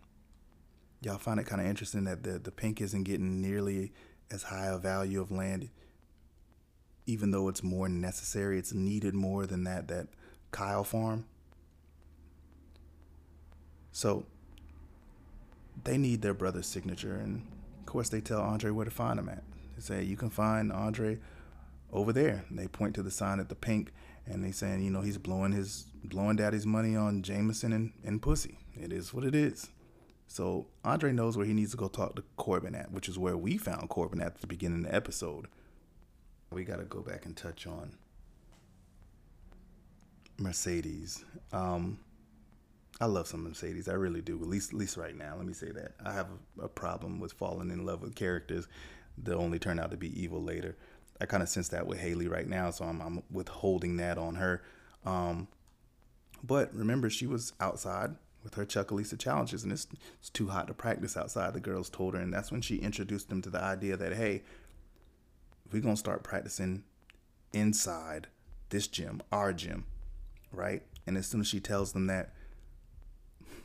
Y'all 1.02 1.18
find 1.18 1.40
it 1.40 1.46
kind 1.46 1.62
of 1.62 1.68
interesting 1.68 2.04
that 2.04 2.24
the, 2.24 2.38
the 2.38 2.52
pink 2.52 2.80
isn't 2.80 3.04
getting 3.04 3.42
nearly 3.42 3.92
as 4.30 4.44
high 4.44 4.68
a 4.68 4.78
value 4.78 5.20
of 5.20 5.32
land, 5.32 5.70
even 7.06 7.32
though 7.32 7.48
it's 7.48 7.64
more 7.64 7.90
necessary. 7.90 8.60
It's 8.60 8.74
needed 8.74 9.14
more 9.14 9.46
than 9.48 9.64
that 9.64 9.88
that 9.88 10.08
Kyle 10.52 10.84
farm. 10.84 11.26
So 13.92 14.26
they 15.84 15.98
need 15.98 16.22
their 16.22 16.34
brother's 16.34 16.68
signature, 16.68 17.16
and 17.16 17.48
of 17.80 17.86
course 17.86 18.10
they 18.10 18.22
tell 18.22 18.42
Andre 18.42 18.72
where 18.72 18.86
to 18.86 18.92
find 18.92 19.20
him 19.20 19.30
at. 19.30 19.44
They 19.76 19.82
say 19.82 20.04
you 20.04 20.16
can 20.16 20.30
find 20.30 20.72
Andre 20.72 21.18
over 21.92 22.14
there. 22.14 22.46
And 22.50 22.58
they 22.58 22.68
point 22.68 22.96
to 22.96 23.04
the 23.04 23.12
sign 23.12 23.40
at 23.40 23.50
the 23.50 23.56
pink, 23.56 23.92
and 24.26 24.44
they 24.44 24.52
saying 24.52 24.84
you 24.84 24.92
know 24.92 25.02
he's 25.02 25.18
blowing 25.18 25.52
his 25.52 25.86
blowing 26.04 26.36
daddy's 26.36 26.66
money 26.66 26.96
on 26.96 27.22
Jameson 27.22 27.74
and, 27.74 27.94
and 28.04 28.22
pussy. 28.22 28.58
It 28.74 28.92
is 28.92 29.14
what 29.14 29.24
it 29.24 29.36
is. 29.36 29.70
So 30.28 30.68
Andre 30.86 31.12
knows 31.12 31.38
where 31.38 31.46
he 31.46 31.54
needs 31.54 31.72
to 31.72 31.78
go 31.78 31.88
talk 31.88 32.16
to 32.16 32.24
Corbin 32.38 32.74
at, 32.74 32.92
which 32.92 33.10
is 33.10 33.20
where 33.20 33.36
we 33.36 33.58
found 33.58 33.90
Corbin 33.90 34.22
at 34.22 34.40
the 34.40 34.48
beginning 34.48 34.86
of 34.86 34.92
the 34.92 34.96
episode. 34.96 35.48
We 36.52 36.64
got 36.64 36.78
to 36.78 36.86
go 36.86 37.02
back 37.02 37.26
and 37.26 37.36
touch 37.36 37.68
on 37.68 37.98
Mercedes. 40.38 41.24
Um, 41.52 42.00
I 43.00 43.06
love 43.06 43.28
some 43.28 43.44
Mercedes. 43.44 43.88
I 43.90 43.94
really 43.94 44.22
do. 44.22 44.40
At 44.42 44.48
least, 44.48 44.72
at 44.72 44.80
least 44.80 44.96
right 44.96 45.18
now. 45.18 45.36
Let 45.36 45.46
me 45.46 45.54
say 45.54 45.72
that 45.72 45.94
I 46.06 46.14
have 46.14 46.28
a, 46.60 46.64
a 46.64 46.70
problem 46.70 47.20
with 47.20 47.34
falling 47.34 47.70
in 47.70 47.86
love 47.86 48.02
with 48.02 48.16
characters 48.16 48.68
that 49.24 49.36
only 49.36 49.60
turn 49.60 49.80
out 49.80 49.92
to 49.92 49.98
be 49.98 50.22
evil 50.22 50.42
later. 50.42 50.78
I 51.20 51.26
kind 51.26 51.44
of 51.44 51.50
sense 51.50 51.70
that 51.70 51.86
with 51.86 52.00
Haley 52.00 52.28
right 52.28 52.48
now, 52.48 52.72
so 52.72 52.86
I'm, 52.86 53.02
I'm 53.02 53.24
withholding 53.32 53.98
that 53.98 54.18
on 54.18 54.36
her. 54.36 54.64
Um, 55.06 55.48
but 56.44 56.74
remember, 56.74 57.10
she 57.10 57.28
was 57.28 57.54
outside 57.60 58.16
with 58.44 58.56
her 58.56 58.66
Chucalissa 58.66 59.18
challenges, 59.20 59.64
and 59.64 59.72
it's, 59.72 59.88
it's 60.20 60.30
too 60.30 60.48
hot 60.48 60.68
to 60.68 60.74
practice 60.74 61.16
outside, 61.16 61.54
the 61.54 61.60
girls 61.60 61.90
told 61.90 62.16
her. 62.16 62.20
And 62.20 62.34
that's 62.34 62.52
when 62.52 62.62
she 62.62 62.78
introduced 62.78 63.30
them 63.30 63.42
to 63.44 63.50
the 63.50 63.62
idea 63.62 63.96
that, 63.98 64.14
hey, 64.14 64.42
we're 65.72 65.82
going 65.82 65.96
to 65.96 66.00
start 66.00 66.24
practicing 66.24 66.84
inside 67.54 68.28
this 68.70 68.88
gym, 68.88 69.22
our 69.32 69.54
gym, 69.54 69.86
right? 70.52 70.82
And 71.06 71.18
as 71.18 71.28
soon 71.28 71.42
as 71.42 71.48
she 71.48 71.60
tells 71.60 71.94
them 71.94 72.08
that, 72.08 72.34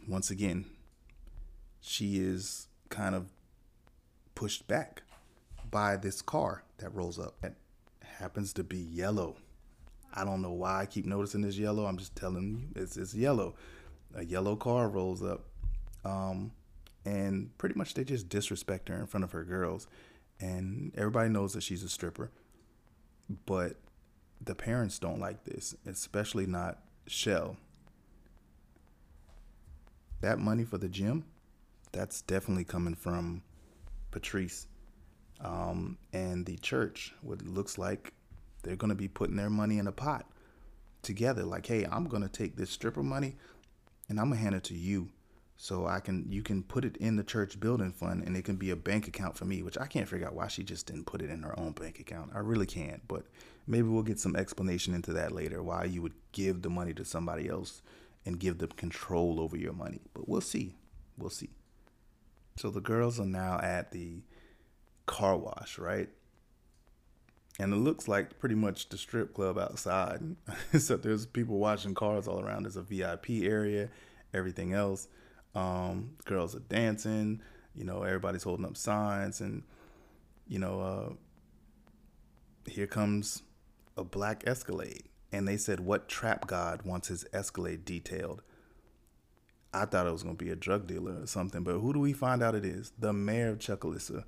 once 0.07 0.31
again, 0.31 0.67
she 1.81 2.19
is 2.19 2.69
kind 2.91 3.15
of 3.15 3.27
pushed 4.35 4.69
back 4.69 5.03
by 5.71 5.97
this 5.97 6.21
car 6.23 6.63
that 6.79 6.95
rolls 6.95 7.19
up. 7.19 7.41
That 7.41 7.55
happens 8.19 8.53
to 8.55 8.65
be 8.65 8.79
yellow. 8.79 9.37
I 10.15 10.25
don't 10.25 10.43
know 10.43 10.53
why 10.53 10.81
I 10.81 10.87
keep 10.87 11.05
noticing 11.05 11.43
this 11.43 11.59
yellow. 11.59 11.87
I'm 11.87 11.99
just 11.99 12.17
telling 12.17 12.71
you, 12.75 12.83
it's, 12.83 12.97
it's 12.97 13.15
yellow. 13.15 13.55
A 14.15 14.25
yellow 14.25 14.57
car 14.57 14.89
rolls 14.89 15.23
up. 15.23 15.45
Um, 16.05 16.53
and 17.05 17.57
pretty 17.59 17.77
much 17.77 17.95
they 17.95 18.05
just 18.05 18.29
disrespect 18.29 18.89
her 18.89 18.97
in 18.97 19.07
front 19.07 19.25
of 19.25 19.33
her 19.33 19.45
girls. 19.45 19.87
And 20.41 20.93
everybody 20.97 21.29
knows 21.29 21.53
that 21.55 21.63
she's 21.63 21.83
a 21.83 21.89
stripper. 21.89 22.31
But 23.45 23.77
the 24.41 24.55
parents 24.55 24.99
don't 24.99 25.21
like 25.21 25.45
this, 25.45 25.75
especially 25.87 26.47
not 26.47 26.79
Shell. 27.07 27.57
That 30.21 30.39
money 30.39 30.65
for 30.65 30.79
the 30.79 30.89
gym, 30.89 31.25
that's 31.93 32.23
definitely 32.23 32.65
coming 32.65 32.95
from 32.95 33.43
Patrice. 34.11 34.67
Um, 35.41 35.99
and 36.13 36.47
the 36.47 36.57
church, 36.57 37.15
what 37.21 37.43
looks 37.43 37.79
like 37.79 38.13
they're 38.67 38.77
going 38.77 38.91
to 38.91 38.95
be 38.95 39.09
putting 39.09 39.37
their 39.37 39.51
money 39.51 39.79
in 39.79 39.87
a 39.87 39.93
pot 39.93 40.27
together. 41.03 41.45
Like, 41.45 41.67
hey, 41.67 41.87
I'm 41.91 42.07
going 42.07 42.23
to 42.23 42.29
take 42.29 42.57
this 42.57 42.71
stripper 42.71 43.03
money 43.03 43.37
and 44.09 44.19
I'm 44.19 44.29
going 44.29 44.39
to 44.39 44.43
hand 44.43 44.55
it 44.55 44.65
to 44.65 44.75
you 44.75 45.11
so 45.59 45.87
I 45.87 46.01
can 46.01 46.27
you 46.29 46.43
can 46.43 46.63
put 46.63 46.85
it 46.85 46.99
in 46.99 47.17
the 47.17 47.25
church 47.25 47.59
building 47.59 47.91
fund 47.91 48.25
and 48.25 48.37
it 48.37 48.45
can 48.45 48.57
be 48.57 48.71
a 48.71 48.77
bank 48.77 49.09
account 49.09 49.39
for 49.39 49.47
me, 49.47 49.63
which 49.63 49.79
I 49.79 49.87
can't 49.87 50.09
figure 50.09 50.27
out 50.27 50.35
why 50.35 50.49
she 50.49 50.63
just 50.63 50.87
didn't 50.87 51.07
put 51.07 51.23
it 51.23 51.31
in 51.31 51.43
her 51.43 51.59
own 51.59 51.73
bank 51.73 51.99
account. 51.99 52.33
I 52.35 52.41
really 52.41 52.67
can't, 52.67 53.07
but 53.09 53.25
maybe 53.67 53.89
we'll 53.89 54.03
get 54.03 54.19
some 54.19 54.37
explanation 54.37 54.95
into 54.95 55.13
that 55.15 55.33
later 55.33 55.63
why 55.63 55.85
you 55.85 56.03
would 56.03 56.15
give 56.33 56.63
the 56.63 56.69
money 56.69 56.93
to 56.95 57.05
somebody 57.05 57.49
else 57.49 57.81
and 58.27 58.39
give 58.39 58.59
them 58.59 58.71
control 58.71 59.41
over 59.41 59.57
your 59.57 59.73
money. 59.73 60.01
But 60.13 60.29
we'll 60.29 60.41
see. 60.43 60.75
We'll 61.17 61.31
see. 61.31 61.51
So 62.57 62.71
the 62.71 62.81
girls 62.81 63.19
are 63.19 63.27
now 63.27 63.59
at 63.61 63.93
the 63.93 64.23
car 65.07 65.37
wash, 65.37 65.79
right? 65.79 66.09
And 67.59 67.73
it 67.73 67.77
looks 67.77 68.07
like 68.07 68.39
pretty 68.39 68.55
much 68.55 68.89
the 68.91 68.99
strip 68.99 69.33
club 69.33 69.59
outside. 69.59 70.21
so 70.79 70.97
there's 70.97 71.25
people 71.25 71.59
washing 71.59 71.95
cars 71.95 72.29
all 72.29 72.41
around. 72.41 72.65
There's 72.65 72.77
a 72.77 72.83
VIP 72.83 73.31
area, 73.43 73.89
everything 74.35 74.75
else. 74.75 75.09
Um, 75.55 76.11
girls 76.27 76.55
are 76.55 76.61
dancing. 76.61 77.41
You 77.75 77.85
know, 77.85 78.03
everybody's 78.03 78.43
holding 78.43 78.65
up 78.65 78.77
signs, 78.77 79.41
and 79.41 79.63
you 80.47 80.59
know, 80.59 80.81
uh, 80.81 81.13
here 82.71 82.87
comes 82.87 83.43
a 83.97 84.05
black 84.05 84.45
Escalade. 84.47 85.05
And 85.33 85.47
they 85.47 85.57
said, 85.57 85.81
"What 85.81 86.09
trap 86.09 86.47
god 86.47 86.83
wants 86.83 87.09
his 87.09 87.27
Escalade 87.33 87.85
detailed?" 87.85 88.43
I 89.75 89.85
thought 89.85 90.07
it 90.07 90.13
was 90.13 90.23
gonna 90.23 90.37
be 90.37 90.51
a 90.51 90.57
drug 90.57 90.87
dealer 90.87 91.23
or 91.23 91.27
something, 91.27 91.63
but 91.63 91.79
who 91.79 91.93
do 91.93 91.99
we 91.99 92.13
find 92.13 92.43
out 92.43 92.55
it 92.55 92.65
is? 92.65 92.93
The 92.99 93.13
mayor 93.13 93.51
of 93.51 93.59
Chucalissa, 93.59 94.25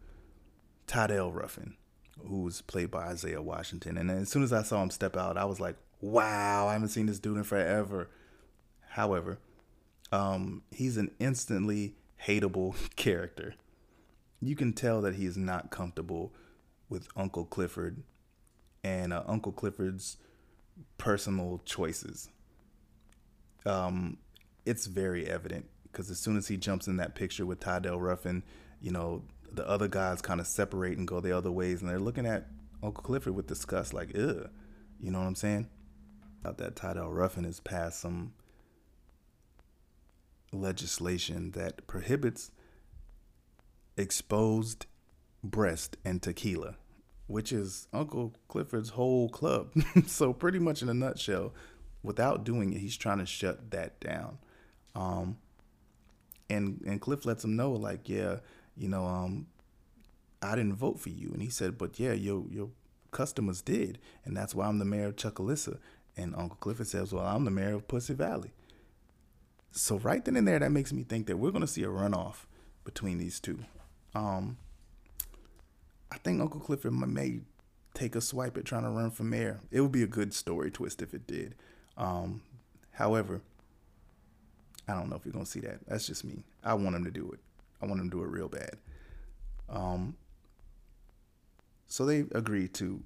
Tydell 0.86 1.34
Ruffin, 1.34 1.76
who's 2.26 2.60
played 2.60 2.90
by 2.90 3.06
Isaiah 3.06 3.42
Washington. 3.42 3.96
And 3.96 4.10
as 4.10 4.28
soon 4.28 4.42
as 4.42 4.52
I 4.52 4.62
saw 4.62 4.82
him 4.82 4.90
step 4.90 5.16
out, 5.16 5.36
I 5.36 5.44
was 5.44 5.60
like, 5.60 5.76
"Wow, 6.00 6.66
I 6.68 6.72
haven't 6.72 6.88
seen 6.88 7.06
this 7.06 7.18
dude 7.18 7.36
in 7.36 7.44
forever." 7.44 8.08
However, 8.90 9.38
um, 10.10 10.62
he's 10.70 10.96
an 10.96 11.10
instantly 11.18 11.94
hateable 12.26 12.74
character. 12.96 13.54
You 14.40 14.56
can 14.56 14.72
tell 14.72 15.00
that 15.02 15.16
he 15.16 15.26
is 15.26 15.36
not 15.36 15.70
comfortable 15.70 16.32
with 16.88 17.08
Uncle 17.16 17.44
Clifford 17.44 18.02
and 18.84 19.12
uh, 19.12 19.22
Uncle 19.26 19.52
Clifford's 19.52 20.16
personal 20.96 21.60
choices. 21.64 22.28
Um, 23.66 24.18
it's 24.64 24.86
very 24.86 25.26
evident 25.28 25.66
because 25.84 26.10
as 26.10 26.18
soon 26.18 26.36
as 26.36 26.48
he 26.48 26.56
jumps 26.56 26.86
in 26.86 26.96
that 26.98 27.14
picture 27.14 27.44
with 27.44 27.60
Tydell 27.60 28.00
Ruffin, 28.00 28.42
you 28.80 28.90
know, 28.90 29.22
the 29.52 29.68
other 29.68 29.88
guys 29.88 30.22
kind 30.22 30.40
of 30.40 30.46
separate 30.46 30.98
and 30.98 31.06
go 31.06 31.20
the 31.20 31.36
other 31.36 31.50
ways, 31.50 31.80
and 31.80 31.90
they're 31.90 31.98
looking 31.98 32.26
at 32.26 32.48
Uncle 32.82 33.02
Clifford 33.02 33.34
with 33.34 33.46
disgust, 33.46 33.92
like, 33.92 34.10
ugh, 34.16 34.50
you 35.00 35.10
know 35.10 35.18
what 35.18 35.26
I'm 35.26 35.34
saying? 35.34 35.68
About 36.40 36.58
that 36.58 36.76
Tydell 36.76 37.14
Ruffin 37.14 37.44
has 37.44 37.60
passed 37.60 38.00
some 38.00 38.32
legislation 40.52 41.50
that 41.52 41.86
prohibits 41.86 42.50
exposed 43.96 44.86
breast 45.42 45.96
and 46.04 46.22
tequila, 46.22 46.76
which 47.26 47.52
is 47.52 47.88
Uncle 47.92 48.34
Clifford's 48.48 48.90
whole 48.90 49.28
club. 49.28 49.72
so 50.06 50.32
pretty 50.32 50.58
much 50.58 50.82
in 50.82 50.88
a 50.88 50.94
nutshell, 50.94 51.52
without 52.02 52.44
doing 52.44 52.72
it, 52.72 52.78
he's 52.78 52.96
trying 52.96 53.18
to 53.18 53.26
shut 53.26 53.70
that 53.70 54.00
down. 54.00 54.38
Um, 54.94 55.38
and 56.48 56.82
and 56.86 57.00
Cliff 57.00 57.26
lets 57.26 57.44
him 57.44 57.56
know, 57.56 57.72
like, 57.72 58.08
yeah, 58.08 58.36
you 58.78 58.88
know, 58.88 59.04
um, 59.04 59.46
I 60.40 60.54
didn't 60.54 60.76
vote 60.76 61.00
for 61.00 61.10
you, 61.10 61.30
and 61.32 61.42
he 61.42 61.50
said, 61.50 61.76
but 61.76 61.98
yeah, 61.98 62.12
your 62.12 62.44
your 62.50 62.70
customers 63.10 63.60
did, 63.60 63.98
and 64.24 64.36
that's 64.36 64.54
why 64.54 64.66
I'm 64.66 64.78
the 64.78 64.84
mayor 64.84 65.06
of 65.06 65.16
Chucalissa. 65.16 65.78
And 66.16 66.34
Uncle 66.34 66.58
Clifford 66.60 66.88
says, 66.88 67.12
well, 67.12 67.24
I'm 67.24 67.44
the 67.44 67.50
mayor 67.50 67.74
of 67.74 67.86
Pussy 67.86 68.12
Valley. 68.12 68.50
So 69.70 69.98
right 69.98 70.24
then 70.24 70.34
and 70.34 70.48
there, 70.48 70.58
that 70.58 70.72
makes 70.72 70.92
me 70.92 71.04
think 71.04 71.28
that 71.28 71.36
we're 71.36 71.52
going 71.52 71.60
to 71.60 71.68
see 71.68 71.84
a 71.84 71.88
runoff 71.88 72.46
between 72.84 73.18
these 73.18 73.38
two. 73.38 73.60
Um, 74.16 74.56
I 76.10 76.18
think 76.18 76.40
Uncle 76.40 76.60
Clifford 76.60 76.92
may 76.92 77.40
take 77.94 78.16
a 78.16 78.20
swipe 78.20 78.56
at 78.56 78.64
trying 78.64 78.82
to 78.82 78.90
run 78.90 79.10
for 79.12 79.22
mayor. 79.22 79.60
It 79.70 79.80
would 79.80 79.92
be 79.92 80.02
a 80.02 80.08
good 80.08 80.34
story 80.34 80.70
twist 80.70 81.02
if 81.02 81.14
it 81.14 81.26
did. 81.26 81.54
Um, 81.96 82.42
however, 82.92 83.40
I 84.88 84.94
don't 84.94 85.10
know 85.10 85.16
if 85.16 85.24
you're 85.24 85.32
gonna 85.32 85.46
see 85.46 85.60
that. 85.60 85.86
That's 85.86 86.06
just 86.06 86.24
me. 86.24 86.44
I 86.64 86.74
want 86.74 86.96
him 86.96 87.04
to 87.04 87.10
do 87.10 87.30
it. 87.32 87.40
I 87.80 87.86
want 87.86 88.00
him 88.00 88.10
to 88.10 88.16
do 88.16 88.22
it 88.22 88.28
real 88.28 88.48
bad. 88.48 88.76
Um, 89.68 90.16
so 91.86 92.04
they 92.04 92.20
agreed 92.32 92.74
to 92.74 93.02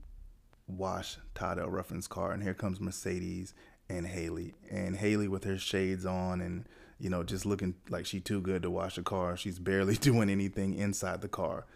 wash 0.67 1.19
Tydell 1.35 1.71
Ruffin's 1.71 2.07
car, 2.07 2.33
and 2.33 2.43
here 2.43 2.55
comes 2.55 2.81
Mercedes 2.81 3.55
and 3.89 4.07
Haley, 4.07 4.55
and 4.71 4.97
Haley 4.97 5.29
with 5.29 5.45
her 5.45 5.59
shades 5.59 6.07
on 6.07 6.41
and 6.41 6.67
you 6.99 7.11
know 7.11 7.23
just 7.23 7.45
looking 7.45 7.75
like 7.91 8.07
she 8.07 8.21
too 8.21 8.41
good 8.41 8.63
to 8.63 8.71
wash 8.71 8.97
a 8.99 9.03
car. 9.03 9.37
She's 9.37 9.59
barely 9.59 9.95
doing 10.09 10.31
anything 10.31 10.75
inside 10.75 11.21
the 11.21 11.29
car. 11.29 11.67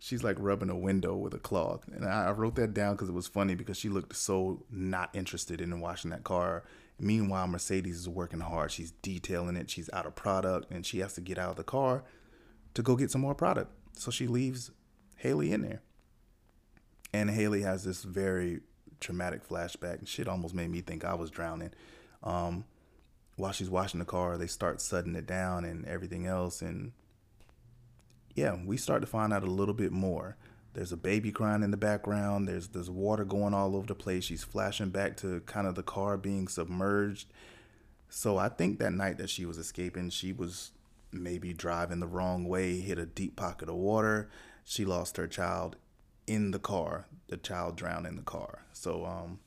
She's 0.00 0.22
like 0.22 0.36
rubbing 0.38 0.70
a 0.70 0.78
window 0.78 1.16
with 1.16 1.34
a 1.34 1.38
cloth, 1.38 1.84
and 1.92 2.04
I 2.04 2.30
wrote 2.30 2.54
that 2.56 2.74
down 2.74 2.94
because 2.94 3.08
it 3.08 3.14
was 3.14 3.26
funny 3.26 3.54
because 3.54 3.76
she 3.76 3.88
looked 3.88 4.14
so 4.14 4.62
not 4.70 5.10
interested 5.14 5.60
in 5.60 5.80
washing 5.80 6.10
that 6.10 6.24
car. 6.24 6.64
Meanwhile, 6.98 7.46
Mercedes 7.46 7.98
is 7.98 8.08
working 8.08 8.40
hard. 8.40 8.72
She's 8.72 8.90
detailing 9.02 9.56
it. 9.56 9.70
She's 9.70 9.88
out 9.92 10.06
of 10.06 10.16
product, 10.16 10.70
and 10.70 10.84
she 10.84 10.98
has 10.98 11.14
to 11.14 11.20
get 11.20 11.38
out 11.38 11.50
of 11.50 11.56
the 11.56 11.64
car 11.64 12.02
to 12.74 12.82
go 12.82 12.96
get 12.96 13.10
some 13.10 13.20
more 13.20 13.34
product. 13.34 13.70
So 13.92 14.10
she 14.10 14.26
leaves 14.26 14.70
Haley 15.16 15.52
in 15.52 15.62
there. 15.62 15.82
And 17.12 17.30
Haley 17.30 17.62
has 17.62 17.84
this 17.84 18.02
very 18.04 18.60
traumatic 19.00 19.48
flashback. 19.48 19.98
And 19.98 20.08
shit 20.08 20.28
almost 20.28 20.54
made 20.54 20.70
me 20.70 20.80
think 20.80 21.04
I 21.04 21.14
was 21.14 21.30
drowning. 21.30 21.72
Um, 22.22 22.64
while 23.36 23.52
she's 23.52 23.70
washing 23.70 24.00
the 24.00 24.06
car, 24.06 24.36
they 24.36 24.46
start 24.46 24.80
sudding 24.80 25.14
it 25.14 25.26
down 25.26 25.64
and 25.64 25.84
everything 25.86 26.26
else. 26.26 26.60
And 26.62 26.92
yeah, 28.34 28.56
we 28.64 28.76
start 28.76 29.00
to 29.02 29.06
find 29.06 29.32
out 29.32 29.44
a 29.44 29.50
little 29.50 29.74
bit 29.74 29.92
more. 29.92 30.36
There's 30.74 30.92
a 30.92 30.96
baby 30.96 31.32
crying 31.32 31.62
in 31.62 31.70
the 31.70 31.76
background. 31.76 32.48
There's 32.48 32.68
there's 32.68 32.90
water 32.90 33.24
going 33.24 33.54
all 33.54 33.74
over 33.74 33.86
the 33.86 33.94
place. 33.94 34.24
She's 34.24 34.44
flashing 34.44 34.90
back 34.90 35.16
to 35.18 35.40
kind 35.40 35.66
of 35.66 35.74
the 35.74 35.82
car 35.82 36.16
being 36.16 36.48
submerged. 36.48 37.28
So 38.08 38.38
I 38.38 38.48
think 38.48 38.78
that 38.78 38.92
night 38.92 39.18
that 39.18 39.30
she 39.30 39.44
was 39.44 39.58
escaping, 39.58 40.10
she 40.10 40.32
was 40.32 40.70
maybe 41.12 41.52
driving 41.52 42.00
the 42.00 42.06
wrong 42.06 42.46
way, 42.46 42.80
hit 42.80 42.98
a 42.98 43.06
deep 43.06 43.36
pocket 43.36 43.68
of 43.68 43.74
water. 43.74 44.30
She 44.64 44.84
lost 44.84 45.16
her 45.16 45.26
child 45.26 45.76
in 46.26 46.50
the 46.50 46.58
car. 46.58 47.06
The 47.28 47.38
child 47.38 47.76
drowned 47.76 48.06
in 48.06 48.16
the 48.16 48.22
car. 48.22 48.64
So 48.72 49.04
um 49.04 49.40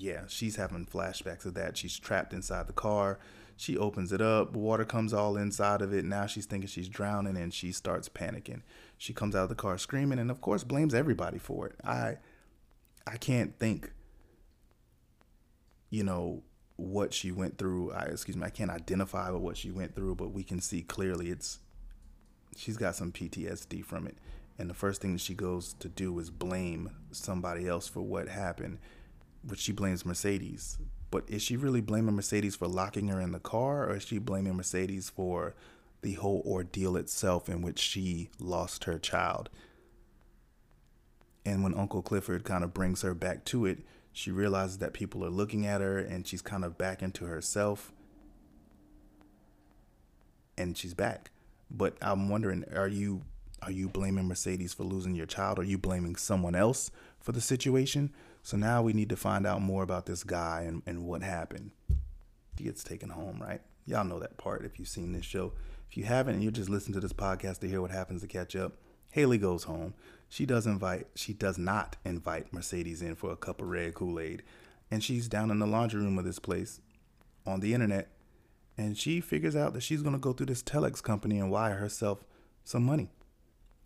yeah, 0.00 0.22
she's 0.28 0.56
having 0.56 0.86
flashbacks 0.86 1.44
of 1.44 1.54
that. 1.54 1.76
She's 1.76 1.98
trapped 1.98 2.32
inside 2.32 2.66
the 2.66 2.72
car. 2.72 3.18
She 3.56 3.76
opens 3.76 4.10
it 4.10 4.22
up, 4.22 4.56
water 4.56 4.86
comes 4.86 5.12
all 5.12 5.36
inside 5.36 5.82
of 5.82 5.92
it. 5.92 6.06
Now 6.06 6.24
she's 6.24 6.46
thinking 6.46 6.68
she's 6.68 6.88
drowning 6.88 7.36
and 7.36 7.52
she 7.52 7.72
starts 7.72 8.08
panicking. 8.08 8.62
She 8.96 9.12
comes 9.12 9.36
out 9.36 9.42
of 9.42 9.48
the 9.50 9.54
car 9.54 9.76
screaming 9.76 10.18
and 10.18 10.30
of 10.30 10.40
course 10.40 10.64
blames 10.64 10.94
everybody 10.94 11.38
for 11.38 11.66
it. 11.66 11.74
I 11.84 12.16
I 13.06 13.18
can't 13.18 13.58
think 13.58 13.92
you 15.90 16.04
know 16.04 16.42
what 16.76 17.12
she 17.12 17.30
went 17.30 17.58
through. 17.58 17.92
I 17.92 18.04
excuse 18.04 18.38
me, 18.38 18.46
I 18.46 18.50
can't 18.50 18.70
identify 18.70 19.28
with 19.28 19.42
what 19.42 19.58
she 19.58 19.70
went 19.70 19.94
through, 19.94 20.14
but 20.14 20.32
we 20.32 20.42
can 20.42 20.62
see 20.62 20.80
clearly 20.80 21.28
it's 21.28 21.58
she's 22.56 22.78
got 22.78 22.96
some 22.96 23.12
PTSD 23.12 23.84
from 23.84 24.06
it. 24.06 24.16
And 24.58 24.70
the 24.70 24.74
first 24.74 25.02
thing 25.02 25.18
she 25.18 25.34
goes 25.34 25.74
to 25.74 25.88
do 25.88 26.18
is 26.18 26.30
blame 26.30 26.90
somebody 27.12 27.68
else 27.68 27.88
for 27.88 28.00
what 28.00 28.28
happened, 28.28 28.78
which 29.42 29.60
she 29.60 29.72
blames 29.72 30.04
Mercedes. 30.04 30.78
But 31.10 31.24
is 31.28 31.42
she 31.42 31.56
really 31.56 31.80
blaming 31.80 32.14
Mercedes 32.14 32.56
for 32.56 32.68
locking 32.68 33.08
her 33.08 33.20
in 33.20 33.32
the 33.32 33.40
car, 33.40 33.88
or 33.88 33.96
is 33.96 34.04
she 34.04 34.18
blaming 34.18 34.56
Mercedes 34.56 35.10
for 35.10 35.54
the 36.02 36.14
whole 36.14 36.42
ordeal 36.46 36.96
itself 36.96 37.48
in 37.48 37.62
which 37.62 37.78
she 37.78 38.30
lost 38.38 38.84
her 38.84 38.98
child? 38.98 39.50
And 41.44 41.64
when 41.64 41.74
Uncle 41.74 42.02
Clifford 42.02 42.44
kind 42.44 42.62
of 42.62 42.74
brings 42.74 43.02
her 43.02 43.14
back 43.14 43.44
to 43.46 43.66
it, 43.66 43.78
she 44.12 44.30
realizes 44.30 44.78
that 44.78 44.92
people 44.92 45.24
are 45.24 45.30
looking 45.30 45.66
at 45.66 45.80
her 45.80 45.98
and 45.98 46.26
she's 46.26 46.42
kind 46.42 46.64
of 46.64 46.76
back 46.76 47.02
into 47.02 47.24
herself. 47.24 47.92
And 50.58 50.76
she's 50.76 50.94
back. 50.94 51.30
But 51.70 51.96
I'm 52.02 52.28
wondering, 52.28 52.64
are 52.74 52.88
you 52.88 53.22
are 53.62 53.70
you 53.70 53.88
blaming 53.88 54.26
Mercedes 54.26 54.72
for 54.72 54.84
losing 54.84 55.14
your 55.14 55.26
child? 55.26 55.58
Are 55.58 55.64
you 55.64 55.76
blaming 55.76 56.16
someone 56.16 56.54
else 56.54 56.90
for 57.20 57.32
the 57.32 57.40
situation? 57.40 58.10
So 58.42 58.56
now 58.56 58.82
we 58.82 58.92
need 58.92 59.08
to 59.10 59.16
find 59.16 59.46
out 59.46 59.60
more 59.60 59.82
about 59.82 60.06
this 60.06 60.24
guy 60.24 60.62
and, 60.66 60.82
and 60.86 61.04
what 61.04 61.22
happened. 61.22 61.70
He 62.56 62.64
gets 62.64 62.82
taken 62.82 63.10
home, 63.10 63.38
right? 63.40 63.60
Y'all 63.86 64.04
know 64.04 64.18
that 64.20 64.36
part 64.36 64.64
if 64.64 64.78
you've 64.78 64.88
seen 64.88 65.12
this 65.12 65.24
show. 65.24 65.52
If 65.90 65.96
you 65.96 66.04
haven't 66.04 66.34
and 66.34 66.42
you're 66.42 66.52
just 66.52 66.70
listening 66.70 66.94
to 66.94 67.00
this 67.00 67.12
podcast 67.12 67.58
to 67.60 67.68
hear 67.68 67.80
what 67.80 67.90
happens 67.90 68.22
to 68.22 68.28
catch 68.28 68.54
up, 68.54 68.74
Haley 69.10 69.38
goes 69.38 69.64
home. 69.64 69.94
She 70.28 70.46
does 70.46 70.66
invite 70.66 71.08
she 71.16 71.32
does 71.32 71.58
not 71.58 71.96
invite 72.04 72.52
Mercedes 72.52 73.02
in 73.02 73.16
for 73.16 73.32
a 73.32 73.36
cup 73.36 73.60
of 73.60 73.68
red 73.68 73.94
Kool-Aid. 73.94 74.42
And 74.90 75.02
she's 75.02 75.28
down 75.28 75.50
in 75.50 75.58
the 75.58 75.66
laundry 75.66 76.00
room 76.00 76.18
of 76.18 76.24
this 76.24 76.38
place 76.38 76.80
on 77.46 77.60
the 77.60 77.74
internet. 77.74 78.08
And 78.78 78.96
she 78.96 79.20
figures 79.20 79.56
out 79.56 79.72
that 79.74 79.82
she's 79.82 80.02
gonna 80.02 80.18
go 80.18 80.32
through 80.32 80.46
this 80.46 80.62
telex 80.62 81.02
company 81.02 81.38
and 81.38 81.50
wire 81.50 81.76
herself 81.76 82.24
some 82.64 82.84
money. 82.84 83.10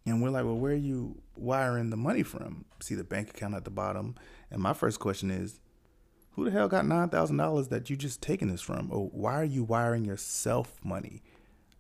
And 0.07 0.23
we're 0.23 0.31
like, 0.31 0.45
well, 0.45 0.59
where 0.59 0.73
are 0.73 0.77
you 0.77 1.23
wiring 1.37 1.91
the 1.91 1.97
money 1.97 2.23
from? 2.23 2.67
See 2.81 2.95
the 2.95 3.05
bank 3.05 3.31
account 3.31 3.55
at 3.55 3.65
the 3.65 3.71
bottom. 3.71 4.17
And 4.51 4.61
my 4.61 4.75
first 4.75 5.01
question 5.01 5.31
is, 5.31 5.61
who 6.33 6.45
the 6.45 6.51
hell 6.51 6.69
got 6.69 6.85
nine 6.85 7.09
thousand 7.09 7.37
dollars 7.37 7.69
that 7.69 7.89
you 7.89 7.97
just 7.97 8.21
taking 8.21 8.49
this 8.49 8.61
from? 8.61 8.91
Or 8.91 9.07
why 9.07 9.35
are 9.35 9.45
you 9.45 9.63
wiring 9.63 10.05
yourself 10.05 10.75
money 10.85 11.23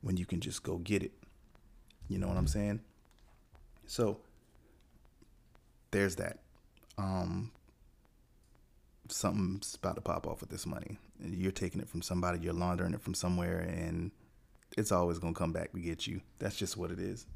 when 0.01 0.17
you 0.17 0.25
can 0.25 0.41
just 0.41 0.63
go 0.63 0.79
get 0.79 1.03
it? 1.03 1.13
You 2.09 2.19
know 2.19 2.29
what 2.29 2.37
I'm 2.37 2.47
saying? 2.47 2.81
So 3.87 4.19
there's 5.91 6.17
that. 6.17 6.39
Um, 6.97 7.51
something's 9.09 9.75
about 9.75 9.97
to 9.97 10.01
pop 10.01 10.27
off 10.27 10.41
with 10.41 10.51
this 10.51 10.67
money. 10.67 10.99
You're 11.21 11.53
taking 11.53 11.81
it 11.81 11.89
from 11.89 12.03
somebody, 12.03 12.39
you're 12.39 12.53
laundering 12.53 12.95
it 12.95 13.01
from 13.01 13.15
somewhere, 13.15 13.59
and 13.61 14.13
it's 14.77 14.93
always 14.93 15.19
gonna 15.19 15.35
come 15.35 15.53
back 15.53 15.73
to 15.73 15.81
get 15.81 16.07
you. 16.07 16.21
That's 16.39 16.57
just 16.57 16.77
what 16.77 16.91
it 16.91 16.99
is. 16.99 17.27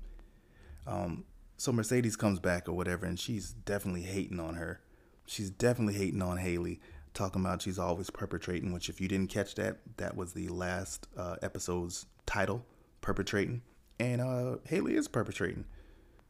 Um, 0.88 1.24
so 1.58 1.70
Mercedes 1.70 2.16
comes 2.16 2.40
back 2.40 2.68
or 2.68 2.72
whatever, 2.72 3.04
and 3.04 3.20
she's 3.20 3.50
definitely 3.50 4.02
hating 4.02 4.40
on 4.40 4.54
her. 4.54 4.80
She's 5.26 5.50
definitely 5.50 5.94
hating 5.94 6.22
on 6.22 6.38
Haley, 6.38 6.80
talking 7.12 7.42
about 7.42 7.62
she's 7.62 7.78
always 7.78 8.10
perpetrating. 8.10 8.72
Which, 8.72 8.88
if 8.88 9.00
you 9.00 9.06
didn't 9.06 9.30
catch 9.30 9.54
that, 9.56 9.78
that 9.98 10.16
was 10.16 10.32
the 10.32 10.48
last 10.48 11.06
uh, 11.16 11.36
episode's 11.42 12.06
title, 12.24 12.64
perpetrating. 13.02 13.62
And 14.00 14.20
uh, 14.20 14.56
Haley 14.64 14.94
is 14.94 15.08
perpetrating. 15.08 15.66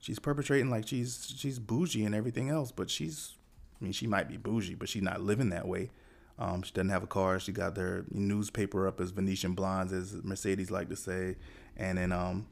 She's 0.00 0.18
perpetrating 0.18 0.70
like 0.70 0.88
she's 0.88 1.32
she's 1.36 1.58
bougie 1.58 2.04
and 2.04 2.14
everything 2.14 2.50
else, 2.50 2.72
but 2.72 2.90
she's, 2.90 3.34
I 3.80 3.84
mean, 3.84 3.92
she 3.92 4.06
might 4.06 4.28
be 4.28 4.36
bougie, 4.36 4.74
but 4.74 4.88
she's 4.88 5.02
not 5.02 5.20
living 5.20 5.50
that 5.50 5.68
way. 5.68 5.90
Um, 6.38 6.62
she 6.62 6.72
doesn't 6.72 6.90
have 6.90 7.02
a 7.02 7.08
car. 7.08 7.38
She 7.40 7.52
got 7.52 7.74
their 7.74 8.04
newspaper 8.10 8.86
up 8.86 9.00
as 9.00 9.10
Venetian 9.10 9.54
blondes, 9.54 9.92
as 9.92 10.24
Mercedes 10.24 10.70
like 10.70 10.88
to 10.88 10.96
say, 10.96 11.36
and 11.76 11.98
then 11.98 12.12
um, 12.12 12.46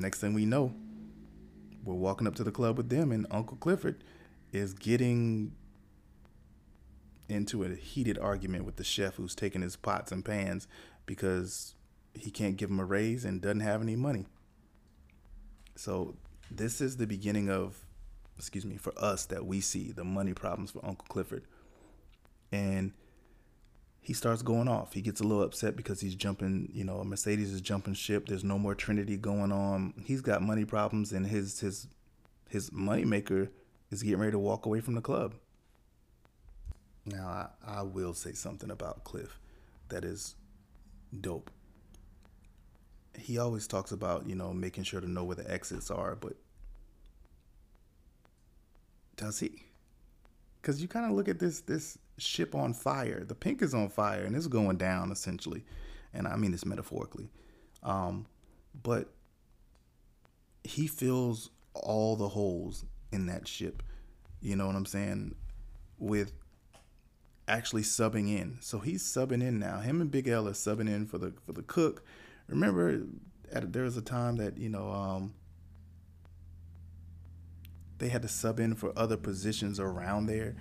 next 0.00 0.20
thing 0.20 0.34
we 0.34 0.44
know, 0.44 0.74
we're 1.84 1.94
walking 1.94 2.26
up 2.26 2.34
to 2.36 2.44
the 2.44 2.50
club 2.50 2.76
with 2.76 2.88
them, 2.88 3.12
and 3.12 3.26
Uncle 3.30 3.56
Clifford 3.56 4.02
is 4.52 4.74
getting 4.74 5.52
into 7.28 7.64
a 7.64 7.74
heated 7.74 8.18
argument 8.18 8.64
with 8.64 8.76
the 8.76 8.84
chef 8.84 9.14
who's 9.14 9.34
taking 9.34 9.62
his 9.62 9.76
pots 9.76 10.12
and 10.12 10.24
pans 10.24 10.68
because 11.06 11.74
he 12.14 12.30
can't 12.30 12.56
give 12.56 12.70
him 12.70 12.80
a 12.80 12.84
raise 12.84 13.24
and 13.24 13.40
doesn't 13.40 13.60
have 13.60 13.82
any 13.82 13.96
money. 13.96 14.26
So 15.76 16.16
this 16.50 16.80
is 16.80 16.96
the 16.96 17.06
beginning 17.06 17.50
of, 17.50 17.84
excuse 18.38 18.64
me, 18.64 18.76
for 18.76 18.92
us 18.96 19.26
that 19.26 19.46
we 19.46 19.60
see 19.60 19.92
the 19.92 20.04
money 20.04 20.34
problems 20.34 20.70
for 20.70 20.84
Uncle 20.84 21.06
Clifford. 21.08 21.44
And 22.52 22.92
he 24.04 24.12
starts 24.12 24.42
going 24.42 24.68
off. 24.68 24.92
He 24.92 25.00
gets 25.00 25.22
a 25.22 25.24
little 25.24 25.42
upset 25.42 25.76
because 25.76 25.98
he's 25.98 26.14
jumping, 26.14 26.68
you 26.74 26.84
know, 26.84 27.02
Mercedes 27.04 27.50
is 27.50 27.62
jumping 27.62 27.94
ship. 27.94 28.26
There's 28.26 28.44
no 28.44 28.58
more 28.58 28.74
Trinity 28.74 29.16
going 29.16 29.50
on. 29.50 29.94
He's 30.04 30.20
got 30.20 30.42
money 30.42 30.66
problems 30.66 31.10
and 31.12 31.26
his 31.26 31.60
his 31.60 31.88
his 32.50 32.68
moneymaker 32.68 33.48
is 33.90 34.02
getting 34.02 34.18
ready 34.18 34.32
to 34.32 34.38
walk 34.38 34.66
away 34.66 34.80
from 34.80 34.94
the 34.94 35.00
club. 35.00 35.34
Now 37.06 37.48
I, 37.66 37.78
I 37.78 37.82
will 37.82 38.12
say 38.12 38.32
something 38.34 38.70
about 38.70 39.04
Cliff 39.04 39.40
that 39.88 40.04
is 40.04 40.34
dope. 41.18 41.50
He 43.18 43.38
always 43.38 43.66
talks 43.66 43.90
about, 43.90 44.28
you 44.28 44.34
know, 44.34 44.52
making 44.52 44.84
sure 44.84 45.00
to 45.00 45.10
know 45.10 45.24
where 45.24 45.36
the 45.36 45.50
exits 45.50 45.90
are, 45.90 46.14
but 46.14 46.34
does 49.16 49.40
he? 49.40 49.64
Because 50.60 50.82
you 50.82 50.88
kind 50.88 51.06
of 51.06 51.12
look 51.12 51.28
at 51.30 51.38
this 51.38 51.60
this 51.62 51.96
ship 52.18 52.54
on 52.54 52.74
fire. 52.74 53.24
The 53.24 53.34
Pynk 53.34 53.62
is 53.62 53.74
on 53.74 53.88
fire 53.88 54.24
and 54.24 54.34
it's 54.36 54.46
going 54.46 54.76
down 54.76 55.10
essentially, 55.10 55.64
and 56.12 56.26
I 56.26 56.36
mean 56.36 56.52
this 56.52 56.64
metaphorically. 56.64 57.30
Um, 57.82 58.26
but 58.82 59.10
he 60.62 60.86
fills 60.86 61.50
all 61.74 62.16
the 62.16 62.28
holes 62.28 62.84
in 63.12 63.26
that 63.26 63.46
ship. 63.46 63.82
You 64.40 64.56
know 64.56 64.66
what 64.66 64.76
I'm 64.76 64.86
saying? 64.86 65.34
With 65.98 66.32
actually 67.46 67.82
subbing 67.82 68.28
in. 68.28 68.58
So 68.60 68.78
he's 68.78 69.02
subbing 69.02 69.42
in 69.42 69.58
now. 69.58 69.80
Him 69.80 70.00
and 70.00 70.10
Big 70.10 70.28
L 70.28 70.48
are 70.48 70.52
subbing 70.52 70.88
in 70.88 71.06
for 71.06 71.18
the 71.18 71.32
for 71.44 71.52
the 71.52 71.62
cook. 71.62 72.02
Remember, 72.48 73.02
at, 73.52 73.72
there 73.72 73.84
was 73.84 73.96
a 73.96 74.02
time 74.02 74.36
that 74.36 74.58
you 74.58 74.68
know 74.68 74.90
um, 74.90 75.34
they 77.98 78.08
had 78.08 78.22
to 78.22 78.28
sub 78.28 78.60
in 78.60 78.74
for 78.74 78.92
other 78.96 79.16
positions 79.16 79.78
around 79.78 80.26
there. 80.26 80.56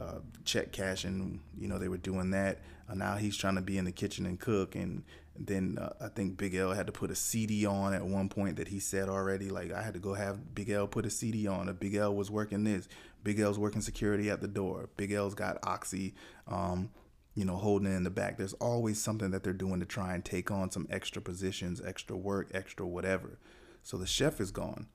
Uh, 0.00 0.18
check 0.44 0.72
cashing, 0.72 1.40
you 1.58 1.68
know, 1.68 1.78
they 1.78 1.88
were 1.88 1.96
doing 1.96 2.30
that. 2.30 2.58
Uh, 2.88 2.94
now 2.94 3.16
he's 3.16 3.36
trying 3.36 3.54
to 3.54 3.62
be 3.62 3.78
in 3.78 3.84
the 3.84 3.92
kitchen 3.92 4.26
and 4.26 4.38
cook. 4.38 4.74
And, 4.74 5.02
then 5.38 5.76
uh, 5.78 5.92
I 6.00 6.08
think 6.08 6.38
Big 6.38 6.54
L 6.54 6.72
had 6.72 6.86
to 6.86 6.92
put 6.92 7.10
a 7.10 7.14
CD 7.14 7.66
on 7.66 7.92
at 7.92 8.02
one 8.02 8.30
point 8.30 8.56
that 8.56 8.68
he 8.68 8.80
said 8.80 9.10
already. 9.10 9.50
Like, 9.50 9.70
I 9.70 9.82
had 9.82 9.92
to 9.92 10.00
go 10.00 10.14
have 10.14 10.54
Big 10.54 10.70
L 10.70 10.86
put 10.86 11.04
a 11.04 11.10
CD 11.10 11.46
on. 11.46 11.68
If 11.68 11.78
Big 11.78 11.94
L 11.94 12.14
was 12.14 12.30
working 12.30 12.64
this, 12.64 12.88
Big 13.22 13.38
L's 13.38 13.58
working 13.58 13.82
security 13.82 14.30
at 14.30 14.40
the 14.40 14.48
door. 14.48 14.88
Big 14.96 15.12
L's 15.12 15.34
got 15.34 15.58
Oxy, 15.62 16.14
um, 16.48 16.88
you 17.34 17.44
know, 17.44 17.56
holding 17.56 17.94
in 17.94 18.02
the 18.02 18.08
back. 18.08 18.38
There's 18.38 18.54
always 18.54 18.98
something 18.98 19.30
that 19.32 19.42
they're 19.42 19.52
doing 19.52 19.80
to 19.80 19.84
try 19.84 20.14
and 20.14 20.24
take 20.24 20.50
on 20.50 20.70
some 20.70 20.86
extra 20.88 21.20
positions, 21.20 21.82
extra 21.84 22.16
work, 22.16 22.48
extra 22.54 22.86
whatever. 22.86 23.38
So 23.82 23.98
the 23.98 24.06
chef 24.06 24.40
is 24.40 24.50
gone 24.50 24.86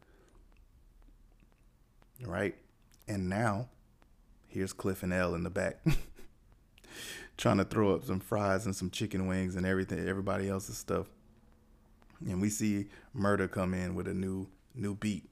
right? 2.25 2.55
And 3.07 3.29
now, 3.29 3.69
here's 4.51 4.73
Cliff 4.73 5.01
and 5.01 5.13
L 5.13 5.33
in 5.33 5.43
the 5.43 5.49
back, 5.49 5.77
trying 7.37 7.57
to 7.57 7.63
throw 7.63 7.95
up 7.95 8.03
some 8.03 8.19
fries 8.19 8.65
and 8.65 8.75
some 8.75 8.89
chicken 8.89 9.27
wings 9.27 9.55
and 9.55 9.65
everything, 9.65 10.07
everybody 10.07 10.49
else's 10.49 10.77
stuff. 10.77 11.07
And 12.27 12.41
we 12.41 12.49
see 12.49 12.87
Murda 13.17 13.49
come 13.49 13.73
in 13.73 13.95
with 13.95 14.07
a 14.07 14.13
new 14.13 14.47
new 14.75 14.95
beat, 14.95 15.29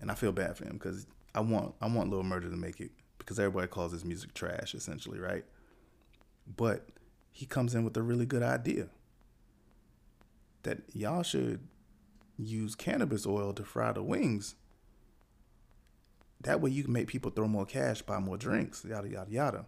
and 0.00 0.10
I 0.10 0.14
feel 0.14 0.32
bad 0.32 0.56
for 0.56 0.64
him 0.64 0.74
because 0.74 1.06
I 1.34 1.40
want 1.40 1.74
I 1.82 1.86
want 1.88 2.08
Little 2.08 2.24
Murda 2.24 2.50
to 2.50 2.56
make 2.56 2.80
it 2.80 2.92
because 3.18 3.38
everybody 3.38 3.66
calls 3.66 3.92
his 3.92 4.04
music 4.04 4.32
trash 4.32 4.74
essentially, 4.74 5.18
right? 5.18 5.44
But 6.56 6.88
he 7.30 7.46
comes 7.46 7.74
in 7.74 7.84
with 7.84 7.96
a 7.96 8.02
really 8.02 8.26
good 8.26 8.42
idea 8.42 8.88
that 10.62 10.78
y'all 10.92 11.22
should 11.22 11.60
use 12.38 12.74
cannabis 12.74 13.26
oil 13.26 13.52
to 13.52 13.64
fry 13.64 13.92
the 13.92 14.02
wings 14.02 14.54
that 16.42 16.60
way 16.60 16.70
you 16.70 16.84
can 16.84 16.92
make 16.92 17.08
people 17.08 17.30
throw 17.30 17.46
more 17.46 17.66
cash, 17.66 18.02
buy 18.02 18.18
more 18.18 18.36
drinks, 18.36 18.84
yada 18.84 19.08
yada 19.08 19.30
yada. 19.30 19.66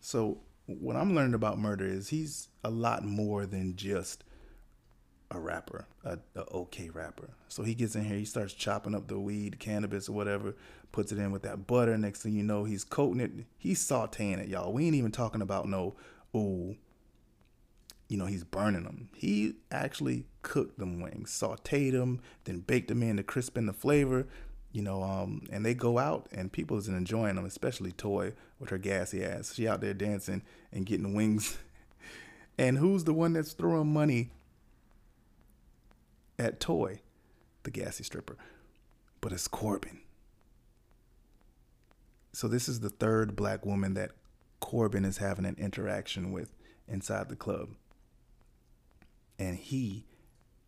So 0.00 0.40
what 0.66 0.96
I'm 0.96 1.14
learning 1.14 1.34
about 1.34 1.58
Murda 1.58 1.82
is 1.82 2.08
he's 2.08 2.48
a 2.64 2.70
lot 2.70 3.04
more 3.04 3.46
than 3.46 3.76
just 3.76 4.24
a 5.30 5.38
rapper, 5.38 5.86
a, 6.04 6.18
a, 6.34 6.40
okay 6.52 6.90
rapper. 6.90 7.30
So 7.48 7.62
he 7.62 7.74
gets 7.74 7.94
in 7.94 8.04
here, 8.04 8.16
he 8.16 8.24
starts 8.24 8.52
chopping 8.52 8.94
up 8.94 9.06
the 9.06 9.18
weed, 9.18 9.60
cannabis, 9.60 10.08
or 10.08 10.12
whatever, 10.12 10.56
puts 10.90 11.12
it 11.12 11.18
in 11.18 11.30
with 11.30 11.42
that 11.42 11.66
butter. 11.66 11.96
Next 11.96 12.22
thing 12.22 12.34
you 12.34 12.42
know, 12.42 12.64
he's 12.64 12.84
coating 12.84 13.20
it, 13.20 13.30
he's 13.56 13.80
sauteing 13.80 14.38
it, 14.38 14.48
y'all. 14.48 14.72
We 14.72 14.86
ain't 14.86 14.96
even 14.96 15.12
talking 15.12 15.42
about 15.42 15.68
no, 15.68 15.94
ooh, 16.34 16.76
you 18.08 18.16
know, 18.16 18.26
he's 18.26 18.42
burning 18.42 18.82
them. 18.82 19.08
He 19.14 19.54
actually 19.70 20.26
cooked 20.42 20.80
them 20.80 21.00
wings, 21.00 21.30
sauteed 21.30 21.92
them, 21.92 22.20
then 22.44 22.60
baked 22.60 22.88
them 22.88 23.04
in 23.04 23.16
to 23.18 23.22
crispen 23.22 23.66
the 23.66 23.72
flavor 23.72 24.26
you 24.72 24.82
know, 24.82 25.02
um, 25.02 25.46
and 25.50 25.64
they 25.64 25.74
go 25.74 25.98
out 25.98 26.28
and 26.32 26.52
people 26.52 26.78
is 26.78 26.88
enjoying 26.88 27.36
them, 27.36 27.44
especially 27.44 27.92
Toy 27.92 28.32
with 28.58 28.70
her 28.70 28.78
gassy 28.78 29.24
ass. 29.24 29.54
She 29.54 29.66
out 29.66 29.80
there 29.80 29.94
dancing 29.94 30.42
and 30.72 30.86
getting 30.86 31.14
wings. 31.14 31.58
and 32.58 32.78
who's 32.78 33.04
the 33.04 33.14
one 33.14 33.32
that's 33.32 33.52
throwing 33.52 33.92
money 33.92 34.30
at 36.38 36.60
Toy, 36.60 37.00
the 37.64 37.70
gassy 37.70 38.04
stripper? 38.04 38.36
But 39.20 39.32
it's 39.32 39.48
Corbin. 39.48 40.00
So 42.32 42.46
this 42.46 42.68
is 42.68 42.80
the 42.80 42.90
third 42.90 43.34
black 43.34 43.66
woman 43.66 43.94
that 43.94 44.12
Corbin 44.60 45.04
is 45.04 45.18
having 45.18 45.44
an 45.44 45.56
interaction 45.58 46.30
with 46.30 46.54
inside 46.86 47.28
the 47.28 47.36
club. 47.36 47.70
And 49.36 49.56
he 49.56 50.04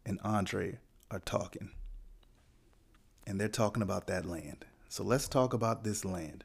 and 0.04 0.18
Andre 0.24 0.78
are 1.10 1.20
talking 1.20 1.70
and 3.26 3.40
they're 3.40 3.48
talking 3.48 3.82
about 3.82 4.06
that 4.08 4.26
land. 4.26 4.64
So 4.88 5.02
let's 5.04 5.28
talk 5.28 5.52
about 5.52 5.84
this 5.84 6.04
land 6.04 6.44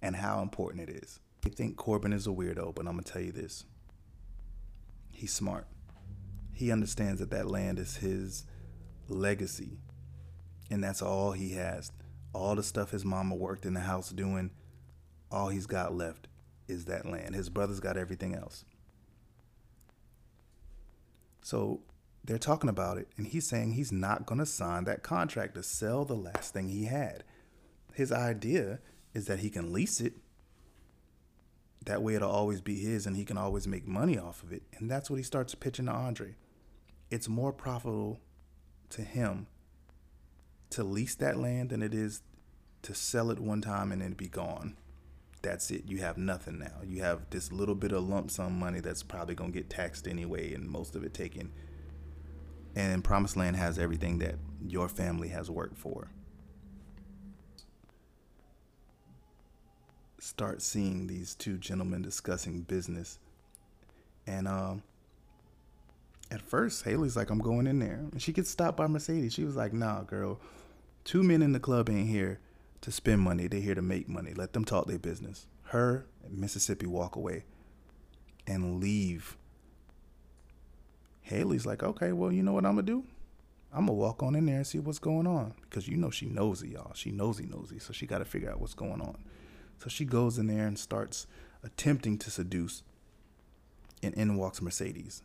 and 0.00 0.16
how 0.16 0.40
important 0.42 0.88
it 0.88 1.02
is. 1.02 1.20
I 1.44 1.48
think 1.48 1.76
Corbin 1.76 2.12
is 2.12 2.26
a 2.26 2.30
weirdo, 2.30 2.74
but 2.74 2.86
I'm 2.86 2.92
going 2.92 3.04
to 3.04 3.12
tell 3.12 3.22
you 3.22 3.32
this. 3.32 3.64
He's 5.12 5.32
smart. 5.32 5.66
He 6.52 6.70
understands 6.70 7.20
that 7.20 7.30
that 7.30 7.48
land 7.48 7.78
is 7.78 7.96
his 7.96 8.44
legacy, 9.08 9.78
and 10.70 10.82
that's 10.82 11.02
all 11.02 11.32
he 11.32 11.52
has. 11.54 11.92
All 12.32 12.54
the 12.54 12.62
stuff 12.62 12.90
his 12.90 13.04
mama 13.04 13.34
worked 13.34 13.64
in 13.64 13.74
the 13.74 13.80
house 13.80 14.10
doing, 14.10 14.50
all 15.30 15.48
he's 15.48 15.66
got 15.66 15.94
left 15.94 16.28
is 16.66 16.84
that 16.84 17.06
land. 17.06 17.34
His 17.34 17.48
brother's 17.48 17.80
got 17.80 17.96
everything 17.96 18.34
else. 18.34 18.64
So 21.42 21.80
they're 22.28 22.36
talking 22.36 22.68
about 22.68 22.98
it, 22.98 23.08
and 23.16 23.26
he's 23.26 23.46
saying 23.46 23.72
he's 23.72 23.90
not 23.90 24.26
going 24.26 24.38
to 24.38 24.44
sign 24.44 24.84
that 24.84 25.02
contract 25.02 25.54
to 25.54 25.62
sell 25.62 26.04
the 26.04 26.14
last 26.14 26.52
thing 26.52 26.68
he 26.68 26.84
had. 26.84 27.24
His 27.94 28.12
idea 28.12 28.80
is 29.14 29.24
that 29.24 29.38
he 29.38 29.48
can 29.48 29.72
lease 29.72 29.98
it. 29.98 30.12
That 31.86 32.02
way, 32.02 32.16
it'll 32.16 32.30
always 32.30 32.60
be 32.60 32.78
his, 32.80 33.06
and 33.06 33.16
he 33.16 33.24
can 33.24 33.38
always 33.38 33.66
make 33.66 33.88
money 33.88 34.18
off 34.18 34.42
of 34.42 34.52
it. 34.52 34.62
And 34.76 34.90
that's 34.90 35.08
what 35.08 35.16
he 35.16 35.22
starts 35.22 35.54
pitching 35.54 35.86
to 35.86 35.92
Andre. 35.92 36.36
It's 37.10 37.30
more 37.30 37.50
profitable 37.50 38.20
to 38.90 39.00
him 39.00 39.46
to 40.68 40.84
lease 40.84 41.14
that 41.14 41.38
land 41.38 41.70
than 41.70 41.82
it 41.82 41.94
is 41.94 42.20
to 42.82 42.94
sell 42.94 43.30
it 43.30 43.40
one 43.40 43.62
time 43.62 43.90
and 43.90 44.02
then 44.02 44.12
be 44.12 44.28
gone. 44.28 44.76
That's 45.40 45.70
it. 45.70 45.84
You 45.86 45.98
have 45.98 46.18
nothing 46.18 46.58
now. 46.58 46.82
You 46.86 47.00
have 47.00 47.30
this 47.30 47.50
little 47.50 47.74
bit 47.74 47.92
of 47.92 48.06
lump 48.06 48.30
sum 48.30 48.58
money 48.58 48.80
that's 48.80 49.02
probably 49.02 49.34
going 49.34 49.52
to 49.52 49.58
get 49.58 49.70
taxed 49.70 50.06
anyway, 50.06 50.52
and 50.52 50.68
most 50.68 50.94
of 50.94 51.04
it 51.04 51.14
taken 51.14 51.52
and 52.74 53.02
Promised 53.02 53.36
Land 53.36 53.56
has 53.56 53.78
everything 53.78 54.18
that 54.18 54.36
your 54.66 54.88
family 54.88 55.28
has 55.28 55.50
worked 55.50 55.76
for. 55.76 56.08
Start 60.20 60.62
seeing 60.62 61.06
these 61.06 61.34
two 61.34 61.58
gentlemen 61.58 62.02
discussing 62.02 62.62
business. 62.62 63.18
And 64.26 64.46
um, 64.46 64.82
at 66.30 66.42
first, 66.42 66.84
Haley's 66.84 67.16
like, 67.16 67.30
I'm 67.30 67.38
going 67.38 67.66
in 67.66 67.78
there. 67.78 68.00
And 68.12 68.20
she 68.20 68.32
gets 68.32 68.50
stopped 68.50 68.76
by 68.76 68.86
Mercedes. 68.86 69.32
She 69.32 69.44
was 69.44 69.56
like, 69.56 69.72
Nah, 69.72 70.02
girl. 70.02 70.40
Two 71.04 71.22
men 71.22 71.40
in 71.40 71.52
the 71.52 71.60
club 71.60 71.88
ain't 71.88 72.08
here 72.08 72.40
to 72.82 72.92
spend 72.92 73.22
money. 73.22 73.46
They're 73.46 73.60
here 73.60 73.74
to 73.74 73.82
make 73.82 74.08
money. 74.08 74.34
Let 74.34 74.52
them 74.52 74.64
talk 74.64 74.86
their 74.86 74.98
business. 74.98 75.46
Her 75.64 76.04
Mississippi 76.28 76.86
walk 76.86 77.16
away 77.16 77.44
and 78.46 78.80
leave 78.80 79.36
Haley's 81.28 81.66
like, 81.66 81.82
okay, 81.82 82.12
well, 82.12 82.32
you 82.32 82.42
know 82.42 82.52
what 82.52 82.64
I'm 82.64 82.72
gonna 82.72 82.82
do? 82.82 83.04
I'm 83.70 83.86
gonna 83.86 83.98
walk 83.98 84.22
on 84.22 84.34
in 84.34 84.46
there 84.46 84.56
and 84.56 84.66
see 84.66 84.78
what's 84.78 84.98
going 84.98 85.26
on 85.26 85.52
because 85.62 85.86
you 85.86 85.98
know 85.98 86.08
she 86.08 86.24
nosy, 86.24 86.70
y'all. 86.70 86.92
She 86.94 87.10
knows 87.10 87.38
nosy, 87.38 87.50
nosy, 87.54 87.78
so 87.78 87.92
she 87.92 88.06
got 88.06 88.18
to 88.18 88.24
figure 88.24 88.50
out 88.50 88.60
what's 88.60 88.72
going 88.72 89.02
on. 89.02 89.18
So 89.78 89.90
she 89.90 90.06
goes 90.06 90.38
in 90.38 90.46
there 90.46 90.66
and 90.66 90.78
starts 90.78 91.26
attempting 91.62 92.16
to 92.18 92.30
seduce. 92.30 92.82
And 94.02 94.14
in 94.14 94.36
walks 94.36 94.62
Mercedes. 94.62 95.22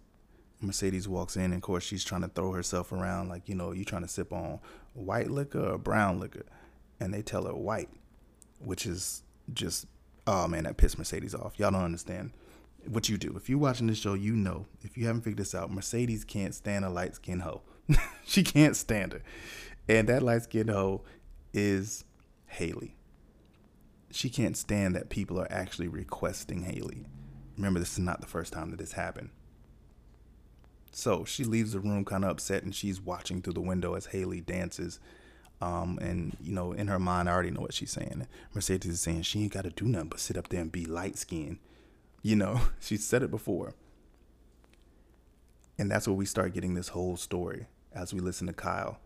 Mercedes 0.59 1.07
walks 1.07 1.37
in, 1.37 1.43
and 1.43 1.55
of 1.55 1.61
course 1.61 1.83
she's 1.83 2.03
trying 2.03 2.21
to 2.21 2.27
throw 2.27 2.51
herself 2.51 2.91
around 2.91 3.29
like, 3.29 3.47
you 3.47 3.55
know, 3.55 3.71
you 3.71 3.85
trying 3.85 4.01
to 4.01 4.07
sip 4.07 4.33
on 4.33 4.59
white 4.93 5.31
liquor 5.31 5.65
or 5.65 5.77
brown 5.77 6.19
liquor, 6.19 6.45
and 6.99 7.13
they 7.13 7.21
tell 7.21 7.45
her 7.45 7.55
white, 7.55 7.89
which 8.59 8.85
is 8.85 9.23
just, 9.53 9.85
oh 10.27 10.49
man, 10.49 10.65
that 10.65 10.75
pissed 10.75 10.97
Mercedes 10.97 11.33
off. 11.33 11.57
Y'all 11.57 11.71
don't 11.71 11.83
understand 11.83 12.31
what 12.87 13.09
you 13.09 13.17
do. 13.17 13.33
If 13.35 13.49
you're 13.49 13.59
watching 13.59 13.87
this 13.87 13.97
show, 13.97 14.13
you 14.13 14.35
know. 14.35 14.65
If 14.81 14.97
you 14.97 15.05
haven't 15.07 15.21
figured 15.21 15.39
this 15.39 15.55
out, 15.55 15.71
Mercedes 15.71 16.23
can't 16.23 16.53
stand 16.55 16.85
a 16.85 16.89
light 16.89 17.15
skinned 17.15 17.43
hoe. 17.43 17.61
she 18.25 18.43
can't 18.43 18.75
stand 18.75 19.13
her. 19.13 19.21
And 19.87 20.07
that 20.09 20.23
light 20.23 20.43
skinned 20.43 20.69
hoe 20.69 21.01
is 21.53 22.05
Haley. 22.47 22.95
She 24.11 24.29
can't 24.29 24.55
stand 24.55 24.95
that 24.95 25.09
people 25.09 25.39
are 25.39 25.51
actually 25.51 25.87
requesting 25.87 26.63
Haley. 26.63 27.05
Remember, 27.57 27.79
this 27.79 27.93
is 27.93 27.99
not 27.99 28.21
the 28.21 28.27
first 28.27 28.53
time 28.53 28.71
that 28.71 28.77
this 28.77 28.93
happened. 28.93 29.29
So 30.91 31.25
she 31.25 31.43
leaves 31.43 31.73
the 31.73 31.79
room 31.79 32.05
kind 32.05 32.23
of 32.23 32.29
upset 32.29 32.63
and 32.63 32.73
she's 32.73 33.01
watching 33.01 33.41
through 33.41 33.53
the 33.53 33.61
window 33.61 33.95
as 33.95 34.07
Haley 34.07 34.41
dances. 34.41 34.99
Um, 35.61 35.97
and, 36.01 36.37
you 36.41 36.53
know, 36.53 36.71
in 36.71 36.87
her 36.87 36.99
mind, 36.99 37.29
I 37.29 37.33
already 37.33 37.51
know 37.51 37.61
what 37.61 37.73
she's 37.73 37.91
saying. 37.91 38.27
Mercedes 38.53 38.91
is 38.91 39.01
saying 39.01 39.23
she 39.23 39.43
ain't 39.43 39.53
got 39.53 39.63
to 39.63 39.71
do 39.71 39.85
nothing 39.85 40.09
but 40.09 40.19
sit 40.19 40.37
up 40.37 40.49
there 40.49 40.61
and 40.61 40.71
be 40.71 40.85
light 40.85 41.17
skinned. 41.17 41.57
You 42.23 42.35
know, 42.35 42.61
she's 42.79 43.05
said 43.05 43.21
it 43.21 43.29
before. 43.29 43.75
And 45.77 45.91
that's 45.91 46.07
where 46.07 46.15
we 46.15 46.25
start 46.25 46.53
getting 46.53 46.73
this 46.73 46.89
whole 46.89 47.17
story 47.17 47.67
as 47.93 48.13
we 48.13 48.19
listen 48.19 48.47
to 48.47 48.53
Kyle. 48.53 48.99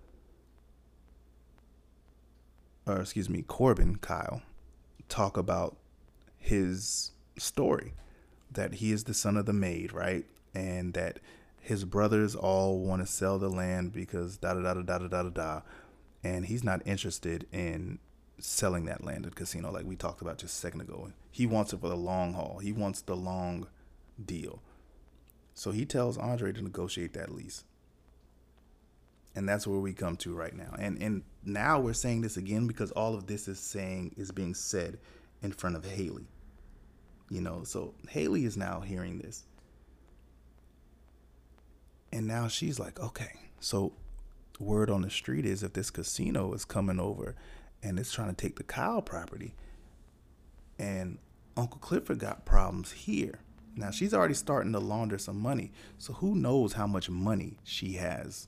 Or, 2.86 3.02
excuse 3.02 3.30
me, 3.30 3.42
Corbin 3.42 3.98
Kyle 3.98 4.42
talk 5.10 5.36
about 5.36 5.76
his 6.38 7.12
story 7.38 7.94
that 8.52 8.76
he 8.76 8.92
is 8.92 9.04
the 9.04 9.14
son 9.14 9.36
of 9.36 9.46
the 9.46 9.54
maid, 9.54 9.92
right? 9.92 10.26
And 10.54 10.94
that 10.94 11.20
his 11.60 11.84
brothers 11.84 12.36
all 12.36 12.80
want 12.80 13.02
to 13.02 13.08
sell 13.08 13.38
the 13.40 13.50
land 13.50 13.92
because 13.92 14.38
da 14.38 14.54
da 14.54 14.62
da 14.62 14.74
da 14.76 14.82
da 14.82 15.08
da 15.08 15.24
da 15.24 15.30
da, 15.30 15.62
and 16.24 16.46
he's 16.46 16.64
not 16.64 16.82
interested 16.86 17.46
in 17.52 18.00
selling 18.40 18.86
that 18.86 19.04
land 19.04 19.26
at 19.26 19.36
casino 19.36 19.72
like 19.72 19.86
we 19.86 19.96
talked 19.96 20.22
about 20.22 20.38
just 20.38 20.56
a 20.56 20.60
second 20.60 20.82
ago. 20.82 21.12
He 21.32 21.46
wants 21.46 21.74
it 21.74 21.82
for 21.82 21.90
the 21.90 21.96
long 21.96 22.34
haul. 22.34 22.60
He 22.62 22.72
wants 22.72 23.02
the 23.02 23.16
long 23.16 23.68
deal. 24.24 24.62
So 25.54 25.72
he 25.72 25.86
tells 25.86 26.18
Andre 26.18 26.52
to 26.54 26.62
negotiate 26.62 27.14
that 27.14 27.34
lease. 27.34 27.64
And 29.36 29.48
that's 29.48 29.68
where 29.68 29.80
we 29.80 29.94
come 29.94 30.18
to 30.18 30.34
right 30.34 30.56
now. 30.56 30.76
And 30.80 31.02
and 31.02 31.24
now 31.44 31.80
we're 31.80 31.94
saying 31.94 32.22
this 32.22 32.38
again 32.38 32.68
because 32.68 32.92
all 32.92 33.14
of 33.14 33.28
this 33.28 33.48
is 33.48 33.60
saying 33.60 34.16
is 34.18 34.32
being 34.32 34.54
said 34.54 34.98
in 35.42 35.52
front 35.52 35.76
of 35.76 35.86
Haley. 35.86 36.28
You 37.30 37.42
know, 37.42 37.64
so 37.64 37.94
Haley 38.10 38.46
is 38.46 38.58
now 38.58 38.82
hearing 38.82 39.20
this. 39.20 39.44
And 42.12 42.26
now 42.26 42.48
she's 42.48 42.80
like, 42.80 43.00
okay, 43.00 43.40
so 43.60 43.94
word 44.60 44.90
on 44.90 45.02
the 45.02 45.10
street 45.10 45.46
is 45.46 45.62
if 45.62 45.74
this 45.74 45.92
casino 45.92 46.54
is 46.54 46.66
coming 46.66 47.00
over 47.00 47.36
and 47.84 48.00
it's 48.00 48.12
trying 48.12 48.30
to 48.30 48.36
take 48.36 48.58
the 48.58 48.64
Kyle 48.64 49.02
property, 49.02 49.54
and 50.80 51.18
Uncle 51.56 51.80
Clifford 51.80 52.20
got 52.20 52.46
problems 52.46 52.92
here. 52.92 53.40
Now 53.76 53.92
she's 53.92 54.14
already 54.14 54.34
starting 54.34 54.74
to 54.74 54.80
launder 54.80 55.18
some 55.18 55.40
money. 55.40 55.72
So 55.98 56.14
who 56.14 56.36
knows 56.36 56.74
how 56.74 56.88
much 56.88 57.10
money 57.10 57.58
she 57.64 57.94
has 57.94 58.48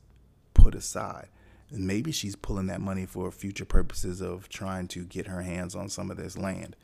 put 0.53 0.73
aside. 0.75 1.27
And 1.71 1.85
maybe 1.85 2.11
she's 2.11 2.35
pulling 2.35 2.67
that 2.67 2.81
money 2.81 3.05
for 3.05 3.31
future 3.31 3.65
purposes 3.65 4.21
of 4.21 4.49
trying 4.49 4.87
to 4.89 5.05
get 5.05 5.27
her 5.27 5.43
hands 5.43 5.75
on 5.75 5.87
some 5.89 6.09
of 6.09 6.17
this 6.17 6.35
land 6.35 6.75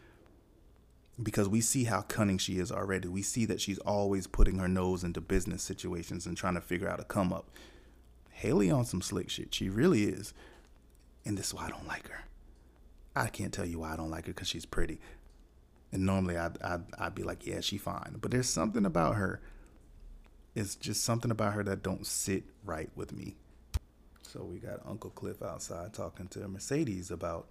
because 1.21 1.47
we 1.49 1.61
see 1.61 1.85
how 1.85 2.01
cunning 2.01 2.37
she 2.37 2.59
is 2.59 2.71
already. 2.71 3.07
We 3.07 3.21
see 3.21 3.45
that 3.45 3.61
she's 3.61 3.79
always 3.79 4.27
putting 4.27 4.59
her 4.59 4.67
nose 4.67 5.03
into 5.03 5.21
business 5.21 5.63
situations 5.63 6.25
and 6.25 6.37
trying 6.37 6.55
to 6.55 6.61
figure 6.61 6.89
out 6.89 6.99
a 6.99 7.03
come 7.03 7.33
up. 7.33 7.49
Haley 8.29 8.69
on 8.69 8.85
some 8.85 9.01
slick 9.01 9.29
shit. 9.29 9.53
She 9.53 9.69
really 9.69 10.03
is. 10.03 10.33
And 11.23 11.37
this 11.37 11.47
is 11.47 11.53
why 11.53 11.65
I 11.65 11.69
don't 11.69 11.87
like 11.87 12.07
her. 12.09 12.25
I 13.15 13.27
can't 13.27 13.53
tell 13.53 13.65
you 13.65 13.79
why 13.79 13.93
I 13.93 13.95
don't 13.95 14.11
like 14.11 14.25
her 14.27 14.33
because 14.33 14.47
she's 14.47 14.65
pretty. 14.65 14.99
And 15.91 16.05
normally 16.05 16.37
I'd, 16.37 16.61
I'd, 16.61 16.83
I'd 16.99 17.15
be 17.15 17.23
like, 17.23 17.45
yeah, 17.45 17.61
she 17.61 17.77
fine. 17.77 18.17
But 18.19 18.31
there's 18.31 18.49
something 18.49 18.85
about 18.85 19.15
her. 19.15 19.41
It's 20.53 20.75
just 20.75 21.03
something 21.03 21.31
about 21.31 21.53
her 21.53 21.63
that 21.63 21.83
don't 21.83 22.05
sit 22.05 22.43
right 22.63 22.89
with 22.95 23.13
me. 23.13 23.35
So 24.21 24.43
we 24.43 24.59
got 24.59 24.81
Uncle 24.85 25.11
Cliff 25.11 25.41
outside 25.41 25.93
talking 25.93 26.27
to 26.29 26.47
Mercedes 26.47 27.11
about 27.11 27.47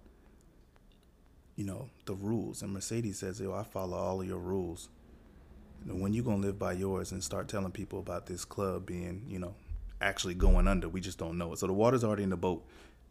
you 1.55 1.63
know, 1.63 1.89
the 2.05 2.13
rules. 2.13 2.61
And 2.61 2.73
Mercedes 2.73 3.19
says, 3.19 3.39
yo, 3.39 3.53
I 3.53 3.63
follow 3.63 3.97
all 3.97 4.21
of 4.21 4.27
your 4.27 4.39
rules. 4.39 4.89
And 5.87 6.01
when 6.01 6.13
you 6.13 6.23
gonna 6.23 6.41
live 6.41 6.59
by 6.59 6.73
yours 6.73 7.11
and 7.11 7.23
start 7.23 7.47
telling 7.47 7.71
people 7.71 7.99
about 7.99 8.25
this 8.25 8.43
club 8.43 8.85
being, 8.85 9.25
you 9.29 9.39
know, 9.39 9.55
actually 10.01 10.33
going 10.33 10.67
under? 10.67 10.89
We 10.89 10.99
just 10.99 11.17
don't 11.17 11.37
know 11.37 11.53
it. 11.53 11.59
So 11.59 11.67
the 11.67 11.73
water's 11.73 12.03
already 12.03 12.23
in 12.23 12.29
the 12.29 12.37
boat, 12.37 12.65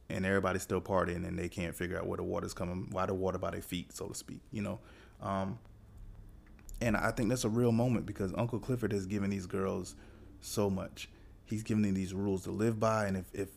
and 0.09 0.25
everybody's 0.27 0.63
still 0.63 0.81
partying, 0.81 1.27
and 1.27 1.39
they 1.39 1.49
can't 1.49 1.75
figure 1.75 1.99
out 1.99 2.07
where 2.07 2.17
the 2.17 2.23
water's 2.23 2.55
coming, 2.55 2.89
why 2.91 3.07
the 3.07 3.15
water 3.15 3.39
by 3.39 3.51
their 3.51 3.63
feet, 3.63 3.93
so 3.93 4.07
to 4.07 4.15
speak. 4.15 4.41
You 4.51 4.63
know, 4.63 4.81
um, 5.23 5.59
and 6.81 6.97
I 6.97 7.11
think 7.11 7.29
that's 7.29 7.45
a 7.45 7.49
real 7.49 7.73
moment 7.73 8.07
because 8.07 8.33
Uncle 8.37 8.59
Clifford 8.59 8.93
has 8.93 9.07
given 9.07 9.31
these 9.31 9.47
girls 9.47 9.95
so 10.41 10.69
much. 10.69 11.09
He's 11.47 11.63
given 11.63 11.83
them 11.83 11.95
these 11.95 12.15
rules 12.15 12.45
to 12.45 12.51
live 12.51 12.81
by, 12.81 13.07
and 13.07 13.17
if, 13.17 13.27
if 13.33 13.49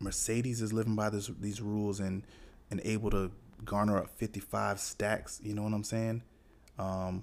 Mercedes 0.00 0.60
is 0.60 0.72
living 0.72 0.96
by 0.96 1.10
this, 1.10 1.30
these 1.40 1.60
rules 1.60 2.00
and 2.00 2.22
and 2.70 2.80
able 2.84 3.10
to 3.10 3.30
garner 3.64 3.98
up 3.98 4.08
55 4.16 4.80
stacks, 4.80 5.40
you 5.42 5.54
know 5.54 5.62
what 5.62 5.72
I'm 5.72 5.84
saying? 5.84 6.22
Um, 6.78 7.22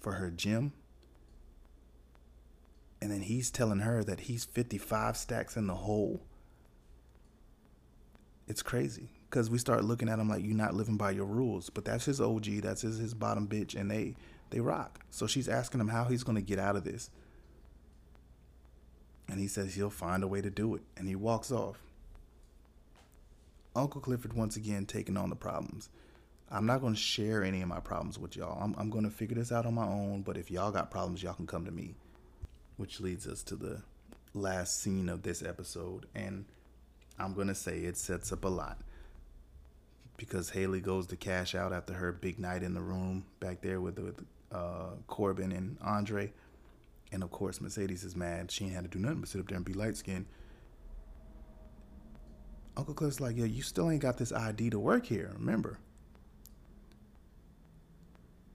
for 0.00 0.12
her 0.12 0.30
gym. 0.30 0.72
And 3.02 3.10
then 3.10 3.22
he's 3.22 3.50
telling 3.50 3.80
her 3.80 4.02
that 4.04 4.20
he's 4.20 4.44
55 4.44 5.16
stacks 5.16 5.56
in 5.56 5.66
the 5.66 5.74
hole. 5.74 6.22
It's 8.46 8.62
crazy 8.62 9.08
because 9.30 9.50
we 9.50 9.58
start 9.58 9.84
looking 9.84 10.08
at 10.08 10.18
him 10.18 10.28
like 10.28 10.44
you're 10.44 10.54
not 10.54 10.74
living 10.74 10.96
by 10.96 11.10
your 11.12 11.26
rules. 11.26 11.70
But 11.70 11.84
that's 11.84 12.04
his 12.04 12.20
OG, 12.20 12.44
that's 12.62 12.82
his, 12.82 12.98
his 12.98 13.14
bottom 13.14 13.48
bitch, 13.48 13.74
and 13.74 13.90
they 13.90 14.14
they 14.50 14.60
rock. 14.60 15.00
So 15.10 15.26
she's 15.26 15.48
asking 15.48 15.80
him 15.80 15.88
how 15.88 16.04
he's 16.04 16.22
going 16.22 16.36
to 16.36 16.42
get 16.42 16.58
out 16.58 16.76
of 16.76 16.84
this. 16.84 17.10
And 19.28 19.40
he 19.40 19.48
says 19.48 19.74
he'll 19.74 19.90
find 19.90 20.22
a 20.22 20.28
way 20.28 20.40
to 20.42 20.50
do 20.50 20.74
it. 20.74 20.82
And 20.96 21.08
he 21.08 21.16
walks 21.16 21.50
off. 21.50 21.80
Uncle 23.74 24.00
Clifford 24.00 24.34
once 24.34 24.56
again 24.56 24.86
taking 24.86 25.16
on 25.16 25.30
the 25.30 25.36
problems. 25.36 25.88
I'm 26.50 26.66
not 26.66 26.80
going 26.80 26.94
to 26.94 27.00
share 27.00 27.42
any 27.42 27.62
of 27.62 27.68
my 27.68 27.80
problems 27.80 28.18
with 28.18 28.36
y'all. 28.36 28.62
I'm, 28.62 28.74
I'm 28.78 28.90
going 28.90 29.04
to 29.04 29.10
figure 29.10 29.34
this 29.34 29.50
out 29.50 29.66
on 29.66 29.74
my 29.74 29.86
own, 29.86 30.22
but 30.22 30.36
if 30.36 30.50
y'all 30.50 30.70
got 30.70 30.90
problems, 30.90 31.22
y'all 31.22 31.34
can 31.34 31.46
come 31.46 31.64
to 31.64 31.72
me. 31.72 31.94
Which 32.76 33.00
leads 33.00 33.26
us 33.26 33.42
to 33.44 33.56
the 33.56 33.82
last 34.34 34.80
scene 34.80 35.08
of 35.08 35.22
this 35.22 35.42
episode. 35.42 36.06
And 36.14 36.44
I'm 37.18 37.34
going 37.34 37.48
to 37.48 37.54
say 37.54 37.80
it 37.80 37.96
sets 37.96 38.32
up 38.32 38.44
a 38.44 38.48
lot. 38.48 38.78
Because 40.16 40.50
Haley 40.50 40.80
goes 40.80 41.06
to 41.08 41.16
cash 41.16 41.54
out 41.54 41.72
after 41.72 41.92
her 41.92 42.12
big 42.12 42.38
night 42.38 42.62
in 42.62 42.74
the 42.74 42.80
room 42.80 43.24
back 43.40 43.60
there 43.62 43.80
with, 43.80 43.98
with 43.98 44.24
uh, 44.52 44.90
Corbin 45.06 45.52
and 45.52 45.76
Andre. 45.82 46.32
And 47.12 47.22
of 47.22 47.30
course, 47.30 47.60
Mercedes 47.60 48.04
is 48.04 48.14
mad. 48.14 48.50
She 48.50 48.64
ain't 48.64 48.74
had 48.74 48.84
to 48.84 48.90
do 48.90 48.98
nothing 48.98 49.20
but 49.20 49.28
sit 49.28 49.40
up 49.40 49.48
there 49.48 49.56
and 49.56 49.64
be 49.64 49.74
light 49.74 49.96
skinned. 49.96 50.26
Uncle 52.76 52.94
Cliff's 52.94 53.20
like, 53.20 53.36
yo, 53.36 53.44
you 53.44 53.62
still 53.62 53.90
ain't 53.90 54.02
got 54.02 54.18
this 54.18 54.32
ID 54.32 54.70
to 54.70 54.78
work 54.78 55.06
here, 55.06 55.32
remember? 55.38 55.78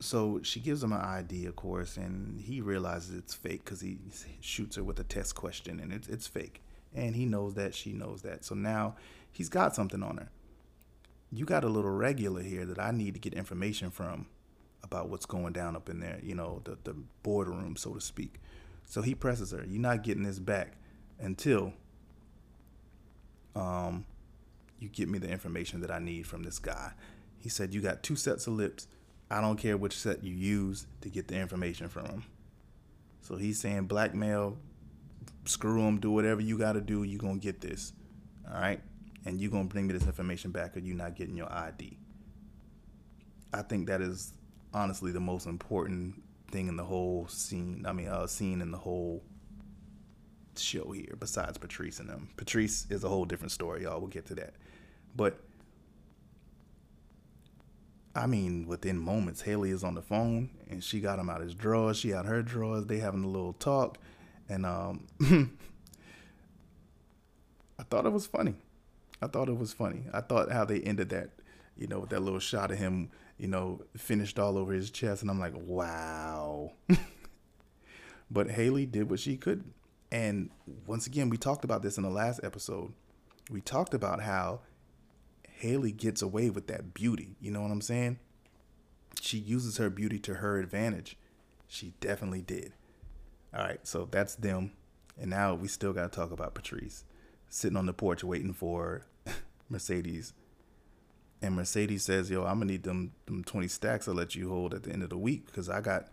So 0.01 0.39
she 0.43 0.59
gives 0.59 0.83
him 0.83 0.93
an 0.93 1.01
ID, 1.01 1.45
of 1.45 1.55
course, 1.55 1.97
and 1.97 2.39
he 2.41 2.61
realizes 2.61 3.17
it's 3.17 3.33
fake 3.33 3.63
because 3.65 3.81
he 3.81 3.97
shoots 4.39 4.77
her 4.77 4.83
with 4.83 4.99
a 4.99 5.03
test 5.03 5.35
question, 5.35 5.79
and 5.79 5.91
it's 5.91 6.07
it's 6.07 6.25
fake, 6.25 6.61
and 6.95 7.15
he 7.15 7.25
knows 7.25 7.53
that 7.55 7.75
she 7.75 7.93
knows 7.93 8.21
that. 8.23 8.43
So 8.43 8.55
now 8.55 8.95
he's 9.31 9.49
got 9.49 9.75
something 9.75 10.03
on 10.03 10.17
her. 10.17 10.29
You 11.31 11.45
got 11.45 11.63
a 11.63 11.69
little 11.69 11.91
regular 11.91 12.41
here 12.41 12.65
that 12.65 12.79
I 12.79 12.91
need 12.91 13.13
to 13.13 13.19
get 13.19 13.33
information 13.33 13.91
from 13.91 14.27
about 14.83 15.09
what's 15.09 15.25
going 15.25 15.53
down 15.53 15.75
up 15.75 15.89
in 15.89 15.99
there, 15.99 16.19
you 16.23 16.35
know, 16.35 16.61
the 16.63 16.77
the 16.83 16.95
boardroom, 17.23 17.75
so 17.75 17.93
to 17.93 18.01
speak. 18.01 18.39
So 18.85 19.01
he 19.01 19.13
presses 19.13 19.51
her. 19.51 19.63
You're 19.67 19.81
not 19.81 20.03
getting 20.03 20.23
this 20.23 20.39
back 20.39 20.73
until 21.19 21.73
um, 23.55 24.05
you 24.79 24.89
get 24.89 25.09
me 25.09 25.19
the 25.19 25.29
information 25.29 25.81
that 25.81 25.91
I 25.91 25.99
need 25.99 26.25
from 26.25 26.43
this 26.43 26.59
guy. 26.59 26.93
He 27.37 27.49
said, 27.49 27.73
You 27.73 27.81
got 27.81 28.03
two 28.03 28.15
sets 28.15 28.47
of 28.47 28.53
lips. 28.53 28.87
I 29.29 29.41
don't 29.41 29.57
care 29.57 29.77
which 29.77 29.95
set 29.95 30.23
you 30.23 30.33
use 30.33 30.87
to 31.01 31.09
get 31.09 31.27
the 31.27 31.35
information 31.35 31.87
from 31.87 32.05
him. 32.05 32.23
So 33.21 33.35
he's 33.35 33.59
saying, 33.59 33.85
blackmail, 33.85 34.57
screw 35.49 35.81
them, 35.83 35.99
do 35.99 36.11
whatever 36.11 36.41
you 36.41 36.57
got 36.57 36.73
to 36.73 36.81
do. 36.81 37.03
You're 37.03 37.19
going 37.19 37.39
to 37.39 37.43
get 37.43 37.61
this. 37.61 37.93
All 38.47 38.59
right. 38.59 38.81
And 39.25 39.41
you're 39.41 39.51
going 39.51 39.67
to 39.67 39.73
bring 39.73 39.87
me 39.87 39.93
this 39.93 40.05
information 40.05 40.51
back 40.51 40.75
or 40.75 40.79
you're 40.79 40.95
not 40.95 41.15
getting 41.15 41.35
your 41.35 41.51
ID. 41.51 41.97
I 43.53 43.63
think 43.63 43.87
that 43.87 44.01
is 44.01 44.33
honestly 44.73 45.11
the 45.11 45.19
most 45.19 45.45
important 45.45 46.21
thing 46.51 46.67
in 46.67 46.77
the 46.77 46.83
whole 46.83 47.27
scene. 47.27 47.85
I 47.87 47.91
mean, 47.91 48.07
uh, 48.07 48.27
scene 48.27 48.61
in 48.61 48.71
the 48.71 48.77
whole 48.77 49.23
show 50.55 50.91
here 50.91 51.15
besides 51.19 51.57
Patrice 51.57 51.99
and 51.99 52.09
them. 52.09 52.29
Patrice 52.37 52.85
is 52.89 53.03
a 53.03 53.09
whole 53.09 53.25
different 53.25 53.51
story, 53.51 53.83
y'all. 53.83 53.99
We'll 53.99 54.09
get 54.09 54.25
to 54.27 54.35
that. 54.35 54.53
But 55.15 55.39
I 58.15 58.27
mean, 58.27 58.67
within 58.67 58.97
moments, 58.97 59.41
Haley 59.41 59.71
is 59.71 59.83
on 59.83 59.95
the 59.95 60.01
phone 60.01 60.49
and 60.69 60.83
she 60.83 60.99
got 60.99 61.19
him 61.19 61.29
out 61.29 61.41
his 61.41 61.53
drawers. 61.55 61.97
She 61.97 62.13
out 62.13 62.25
her 62.25 62.41
drawers. 62.41 62.85
They 62.85 62.97
having 62.97 63.23
a 63.23 63.27
little 63.27 63.53
talk, 63.53 63.97
and 64.49 64.65
um, 64.65 65.05
I 67.79 67.83
thought 67.83 68.05
it 68.05 68.11
was 68.11 68.25
funny. 68.25 68.55
I 69.21 69.27
thought 69.27 69.49
it 69.49 69.57
was 69.57 69.73
funny. 69.73 70.03
I 70.13 70.21
thought 70.21 70.51
how 70.51 70.65
they 70.65 70.79
ended 70.79 71.09
that, 71.09 71.29
you 71.77 71.87
know, 71.87 71.99
with 71.99 72.09
that 72.09 72.21
little 72.21 72.39
shot 72.39 72.71
of 72.71 72.77
him, 72.77 73.11
you 73.37 73.47
know, 73.47 73.81
finished 73.95 74.39
all 74.39 74.57
over 74.57 74.73
his 74.73 74.89
chest, 74.89 75.21
and 75.21 75.29
I'm 75.29 75.39
like, 75.39 75.53
wow. 75.55 76.73
but 78.31 78.51
Haley 78.51 78.85
did 78.85 79.09
what 79.09 79.19
she 79.19 79.37
could. 79.37 79.63
And 80.11 80.49
once 80.87 81.05
again, 81.05 81.29
we 81.29 81.37
talked 81.37 81.63
about 81.63 81.83
this 81.83 81.97
in 81.97 82.03
the 82.03 82.09
last 82.09 82.39
episode. 82.43 82.93
We 83.51 83.61
talked 83.61 83.93
about 83.93 84.21
how 84.21 84.61
Haley 85.47 85.91
gets 85.91 86.21
away 86.21 86.49
with 86.49 86.67
that 86.67 86.93
beauty. 86.93 87.35
You 87.39 87.51
know 87.51 87.61
what 87.61 87.71
I'm 87.71 87.81
saying? 87.81 88.19
she 89.21 89.37
uses 89.37 89.77
her 89.77 89.89
beauty 89.89 90.19
to 90.19 90.35
her 90.35 90.59
advantage. 90.59 91.17
She 91.67 91.93
definitely 91.99 92.41
did. 92.41 92.73
All 93.53 93.63
right, 93.63 93.79
so 93.85 94.07
that's 94.09 94.35
them. 94.35 94.71
And 95.19 95.29
now 95.29 95.53
we 95.55 95.67
still 95.67 95.93
got 95.93 96.11
to 96.11 96.15
talk 96.15 96.31
about 96.31 96.53
Patrice 96.53 97.03
sitting 97.49 97.77
on 97.77 97.87
the 97.87 97.93
porch 97.93 98.23
waiting 98.23 98.53
for 98.53 99.05
Mercedes. 99.69 100.33
And 101.41 101.55
Mercedes 101.55 102.03
says, 102.03 102.29
"Yo, 102.29 102.43
I'm 102.43 102.59
gonna 102.59 102.65
need 102.65 102.83
them 102.83 103.13
them 103.25 103.43
20 103.43 103.67
stacks 103.67 104.07
I'll 104.07 104.13
let 104.13 104.35
you 104.35 104.49
hold 104.49 104.73
at 104.73 104.83
the 104.83 104.91
end 104.91 105.03
of 105.03 105.09
the 105.09 105.17
week 105.17 105.45
because 105.45 105.69
I 105.69 105.81
got 105.81 106.07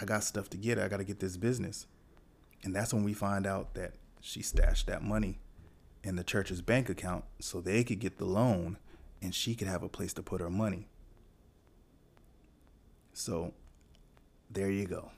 I 0.00 0.04
got 0.04 0.22
stuff 0.22 0.50
to 0.50 0.56
get. 0.56 0.78
I 0.78 0.88
got 0.88 0.98
to 0.98 1.04
get 1.04 1.20
this 1.20 1.36
business." 1.36 1.86
And 2.62 2.74
that's 2.74 2.92
when 2.92 3.04
we 3.04 3.14
find 3.14 3.46
out 3.46 3.74
that 3.74 3.94
she 4.20 4.42
stashed 4.42 4.86
that 4.86 5.02
money 5.02 5.38
in 6.02 6.16
the 6.16 6.24
church's 6.24 6.60
bank 6.60 6.88
account 6.88 7.24
so 7.40 7.60
they 7.60 7.84
could 7.84 7.98
get 7.98 8.18
the 8.18 8.24
loan 8.24 8.78
and 9.22 9.34
she 9.34 9.54
could 9.54 9.68
have 9.68 9.82
a 9.82 9.88
place 9.88 10.12
to 10.14 10.22
put 10.22 10.40
her 10.40 10.50
money. 10.50 10.88
So 13.12 13.54
there 14.50 14.70
you 14.70 14.86
go. 14.86 15.10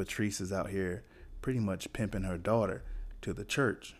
Patrice 0.00 0.40
is 0.40 0.50
out 0.50 0.70
here 0.70 1.04
pretty 1.42 1.58
much 1.58 1.92
pimping 1.92 2.22
her 2.22 2.38
daughter 2.38 2.82
to 3.20 3.34
the 3.34 3.44
church. 3.44 3.94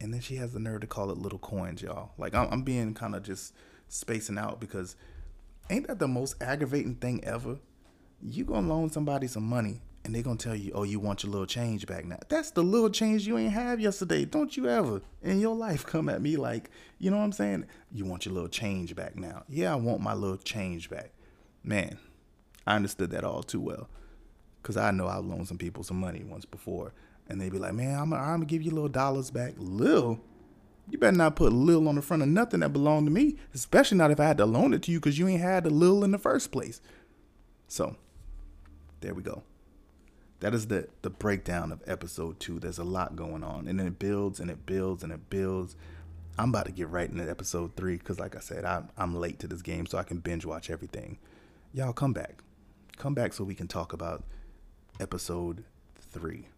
And 0.00 0.14
then 0.14 0.20
she 0.20 0.36
has 0.36 0.52
the 0.52 0.60
nerve 0.60 0.82
to 0.82 0.86
call 0.86 1.10
it 1.10 1.18
little 1.18 1.40
coins, 1.40 1.82
y'all. 1.82 2.10
Like, 2.16 2.36
I'm, 2.36 2.46
I'm 2.52 2.62
being 2.62 2.94
kind 2.94 3.16
of 3.16 3.24
just 3.24 3.52
spacing 3.88 4.38
out 4.38 4.60
because 4.60 4.94
ain't 5.68 5.88
that 5.88 5.98
the 5.98 6.06
most 6.06 6.40
aggravating 6.40 6.94
thing 6.94 7.24
ever? 7.24 7.58
You 8.22 8.44
gonna 8.44 8.68
loan 8.68 8.90
somebody 8.90 9.26
some 9.26 9.42
money 9.42 9.80
and 10.04 10.14
they 10.14 10.22
gonna 10.22 10.36
tell 10.36 10.54
you, 10.54 10.70
oh, 10.72 10.84
you 10.84 11.00
want 11.00 11.24
your 11.24 11.32
little 11.32 11.48
change 11.48 11.84
back 11.84 12.04
now. 12.04 12.20
That's 12.28 12.52
the 12.52 12.62
little 12.62 12.90
change 12.90 13.26
you 13.26 13.38
ain't 13.38 13.54
have 13.54 13.80
yesterday. 13.80 14.24
Don't 14.24 14.56
you 14.56 14.68
ever 14.68 15.02
in 15.20 15.40
your 15.40 15.56
life 15.56 15.84
come 15.84 16.08
at 16.08 16.22
me 16.22 16.36
like, 16.36 16.70
you 17.00 17.10
know 17.10 17.16
what 17.16 17.24
I'm 17.24 17.32
saying? 17.32 17.66
You 17.90 18.04
want 18.04 18.24
your 18.24 18.34
little 18.34 18.48
change 18.48 18.94
back 18.94 19.16
now. 19.16 19.42
Yeah, 19.48 19.72
I 19.72 19.76
want 19.76 20.00
my 20.00 20.14
little 20.14 20.36
change 20.36 20.88
back. 20.88 21.10
Man, 21.64 21.98
I 22.68 22.76
understood 22.76 23.10
that 23.12 23.24
all 23.24 23.42
too 23.42 23.60
well. 23.60 23.88
Cause 24.62 24.76
I 24.76 24.90
know 24.90 25.08
I've 25.08 25.24
loaned 25.24 25.48
some 25.48 25.56
people 25.56 25.82
some 25.82 25.98
money 25.98 26.22
once 26.22 26.44
before. 26.44 26.92
And 27.26 27.40
they'd 27.40 27.52
be 27.52 27.58
like, 27.58 27.72
man, 27.72 27.98
I'm, 27.98 28.12
I'm 28.12 28.26
gonna 28.26 28.44
give 28.44 28.62
you 28.62 28.70
little 28.70 28.88
dollars 28.88 29.30
back. 29.30 29.54
Lil, 29.56 30.20
you 30.90 30.98
better 30.98 31.16
not 31.16 31.36
put 31.36 31.52
Lil 31.52 31.88
on 31.88 31.94
the 31.94 32.02
front 32.02 32.22
of 32.22 32.28
nothing 32.28 32.60
that 32.60 32.72
belonged 32.74 33.06
to 33.06 33.10
me, 33.10 33.36
especially 33.54 33.96
not 33.96 34.10
if 34.10 34.20
I 34.20 34.26
had 34.26 34.36
to 34.38 34.46
loan 34.46 34.74
it 34.74 34.82
to 34.82 34.92
you 34.92 35.00
because 35.00 35.18
you 35.18 35.26
ain't 35.28 35.40
had 35.40 35.64
the 35.64 35.70
Lil 35.70 36.04
in 36.04 36.10
the 36.10 36.18
first 36.18 36.52
place. 36.52 36.82
So, 37.68 37.96
there 39.00 39.14
we 39.14 39.22
go. 39.22 39.42
That 40.40 40.54
is 40.54 40.66
the 40.66 40.88
the 41.02 41.10
breakdown 41.10 41.72
of 41.72 41.82
episode 41.86 42.38
two. 42.38 42.60
There's 42.60 42.78
a 42.78 42.84
lot 42.84 43.16
going 43.16 43.42
on, 43.42 43.66
and 43.66 43.80
it 43.80 43.98
builds 43.98 44.40
and 44.40 44.50
it 44.50 44.66
builds 44.66 45.02
and 45.02 45.12
it 45.12 45.30
builds. 45.30 45.74
I'm 46.38 46.50
about 46.50 46.66
to 46.66 46.72
get 46.72 46.88
right 46.88 47.10
into 47.10 47.28
episode 47.28 47.74
three 47.76 47.96
because, 47.96 48.20
like 48.20 48.36
I 48.36 48.40
said, 48.40 48.64
I'm 48.64 48.90
I'm 48.96 49.16
late 49.16 49.38
to 49.40 49.48
this 49.48 49.62
game, 49.62 49.86
so 49.86 49.98
I 49.98 50.04
can 50.04 50.18
binge 50.18 50.44
watch 50.44 50.70
everything. 50.70 51.18
Y'all 51.74 51.92
come 51.92 52.12
back, 52.12 52.42
come 52.98 53.14
back 53.14 53.32
so 53.32 53.44
we 53.44 53.54
can 53.54 53.68
talk 53.68 53.92
about 53.92 54.24
episode 55.00 55.64
three. 56.10 56.48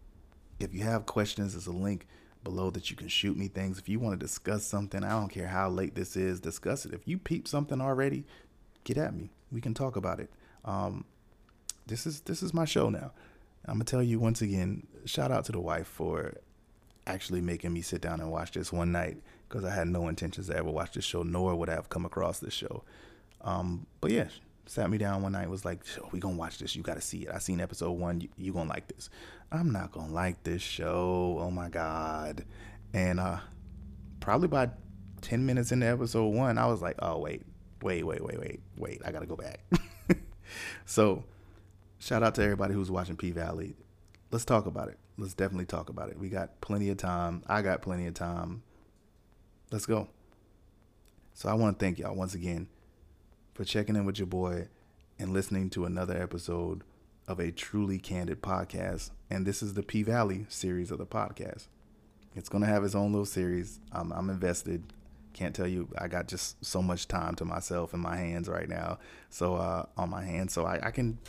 If 0.59 0.73
you 0.73 0.81
have 0.81 1.05
questions, 1.05 1.53
there's 1.53 1.67
a 1.67 1.71
link 1.71 2.07
below 2.43 2.69
that 2.71 2.89
you 2.89 2.95
can 2.95 3.07
shoot 3.07 3.37
me 3.37 3.47
things. 3.47 3.77
If 3.77 3.87
you 3.87 3.99
want 3.99 4.19
to 4.19 4.25
discuss 4.25 4.65
something, 4.65 5.03
I 5.03 5.11
don't 5.11 5.29
care 5.29 5.47
how 5.47 5.69
late 5.69 5.95
this 5.95 6.15
is, 6.15 6.39
discuss 6.39 6.85
it. 6.85 6.93
If 6.93 7.07
you 7.07 7.17
peep 7.17 7.47
something 7.47 7.79
already, 7.79 8.25
get 8.83 8.97
at 8.97 9.15
me. 9.15 9.31
We 9.51 9.61
can 9.61 9.73
talk 9.73 9.95
about 9.95 10.19
it. 10.19 10.31
Um, 10.65 11.05
this 11.87 12.05
is 12.05 12.21
this 12.21 12.41
is 12.41 12.53
my 12.53 12.65
show 12.65 12.89
now. 12.89 13.11
I'm 13.65 13.75
gonna 13.75 13.85
tell 13.85 14.03
you 14.03 14.19
once 14.19 14.41
again. 14.41 14.87
Shout 15.05 15.31
out 15.31 15.45
to 15.45 15.51
the 15.51 15.59
wife 15.59 15.87
for 15.87 16.35
actually 17.07 17.41
making 17.41 17.73
me 17.73 17.81
sit 17.81 18.01
down 18.01 18.19
and 18.19 18.31
watch 18.31 18.51
this 18.51 18.71
one 18.71 18.91
night 18.91 19.17
because 19.47 19.65
I 19.65 19.73
had 19.73 19.87
no 19.87 20.07
intentions 20.07 20.47
to 20.47 20.55
ever 20.55 20.69
watch 20.69 20.93
this 20.93 21.03
show, 21.03 21.23
nor 21.23 21.55
would 21.55 21.69
I 21.69 21.73
have 21.73 21.89
come 21.89 22.05
across 22.05 22.39
this 22.39 22.53
show. 22.53 22.83
Um, 23.41 23.87
but 23.99 24.11
yeah, 24.11 24.27
sat 24.65 24.89
me 24.89 24.97
down 24.97 25.21
one 25.21 25.31
night 25.33 25.49
was 25.49 25.65
like 25.65 25.83
we 26.11 26.19
gonna 26.19 26.35
watch 26.35 26.59
this. 26.59 26.75
You 26.75 26.83
gotta 26.83 27.01
see 27.01 27.23
it. 27.23 27.31
I 27.33 27.39
seen 27.39 27.59
episode 27.59 27.91
one. 27.91 28.21
You, 28.21 28.29
you 28.37 28.53
gonna 28.53 28.69
like 28.69 28.87
this. 28.87 29.09
I'm 29.51 29.71
not 29.71 29.91
gonna 29.91 30.13
like 30.13 30.43
this 30.43 30.61
show. 30.61 31.37
Oh 31.39 31.51
my 31.51 31.69
god. 31.69 32.45
And 32.93 33.19
uh 33.19 33.39
probably 34.19 34.47
by 34.47 34.69
10 35.21 35.45
minutes 35.45 35.71
into 35.71 35.85
episode 35.85 36.27
one 36.27 36.57
i 36.57 36.65
was 36.65 36.81
like 36.81 36.95
oh 36.99 37.17
wait 37.19 37.43
wait 37.81 38.03
wait 38.03 38.23
wait 38.23 38.39
wait 38.39 38.59
wait. 38.77 39.01
I 39.05 39.11
gotta 39.11 39.25
go 39.25 39.35
back. 39.35 39.59
So 40.85 41.23
shout 41.99 42.23
out 42.23 42.35
to 42.35 42.43
everybody 42.43 42.73
who's 42.73 42.91
watching 42.91 43.15
p 43.15 43.31
valley. 43.31 43.75
Let's 44.31 44.45
talk 44.45 44.65
about 44.65 44.89
it. 44.89 44.97
Let's 45.17 45.33
definitely 45.33 45.65
talk 45.65 45.89
about 45.89 46.09
it. 46.09 46.19
We 46.19 46.29
got 46.29 46.59
plenty 46.61 46.89
of 46.89 46.97
time. 46.97 47.43
I 47.47 47.61
got 47.61 47.81
plenty 47.81 48.07
of 48.07 48.13
time. 48.13 48.63
Let's 49.71 49.85
go. 49.85 50.07
So 51.33 51.49
i 51.49 51.53
want 51.53 51.79
to 51.79 51.83
thank 51.83 51.97
y'all 51.97 52.15
once 52.15 52.35
again 52.35 52.67
for 53.53 53.63
checking 53.63 53.95
in 53.95 54.05
with 54.05 54.19
your 54.19 54.27
boy 54.27 54.67
and 55.19 55.33
listening 55.33 55.69
to 55.71 55.85
another 55.85 56.21
episode 56.21 56.83
of 57.27 57.39
a 57.39 57.51
truly 57.51 57.97
candid 57.97 58.41
podcast. 58.41 59.11
And 59.29 59.45
this 59.45 59.61
is 59.61 59.73
the 59.73 59.83
P 59.83 60.03
Valley 60.03 60.45
series 60.49 60.91
of 60.91 60.97
the 60.97 61.05
podcast. 61.05 61.67
It's 62.35 62.49
going 62.49 62.63
to 62.63 62.69
have 62.69 62.83
its 62.83 62.95
own 62.95 63.11
little 63.11 63.25
series. 63.25 63.79
I'm, 63.91 64.11
I'm 64.11 64.29
invested. 64.29 64.83
Can't 65.33 65.55
tell 65.55 65.67
you, 65.67 65.87
I 65.97 66.07
got 66.07 66.27
just 66.27 66.63
so 66.63 66.81
much 66.81 67.07
time 67.07 67.35
to 67.35 67.45
myself 67.45 67.93
in 67.93 67.99
my 67.99 68.17
hands 68.17 68.49
right 68.49 68.67
now. 68.67 68.99
So, 69.29 69.55
uh, 69.55 69.85
on 69.95 70.09
my 70.09 70.23
hands, 70.23 70.53
so 70.53 70.65
I, 70.65 70.87
I 70.87 70.91
can, 70.91 71.19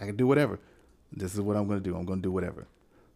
I 0.00 0.06
can 0.06 0.16
do 0.16 0.26
whatever. 0.26 0.58
This 1.12 1.34
is 1.34 1.40
what 1.40 1.56
I'm 1.56 1.66
going 1.66 1.78
to 1.78 1.84
do. 1.84 1.96
I'm 1.96 2.04
going 2.04 2.20
to 2.20 2.26
do 2.26 2.32
whatever. 2.32 2.66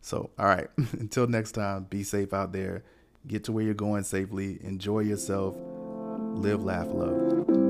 So, 0.00 0.30
all 0.38 0.46
right. 0.46 0.68
Until 0.92 1.26
next 1.26 1.52
time, 1.52 1.84
be 1.84 2.02
safe 2.02 2.32
out 2.32 2.52
there. 2.52 2.84
Get 3.26 3.44
to 3.44 3.52
where 3.52 3.64
you're 3.64 3.74
going 3.74 4.04
safely. 4.04 4.58
Enjoy 4.62 5.00
yourself. 5.00 5.56
Live, 5.56 6.62
laugh, 6.62 6.88
love. 6.88 7.63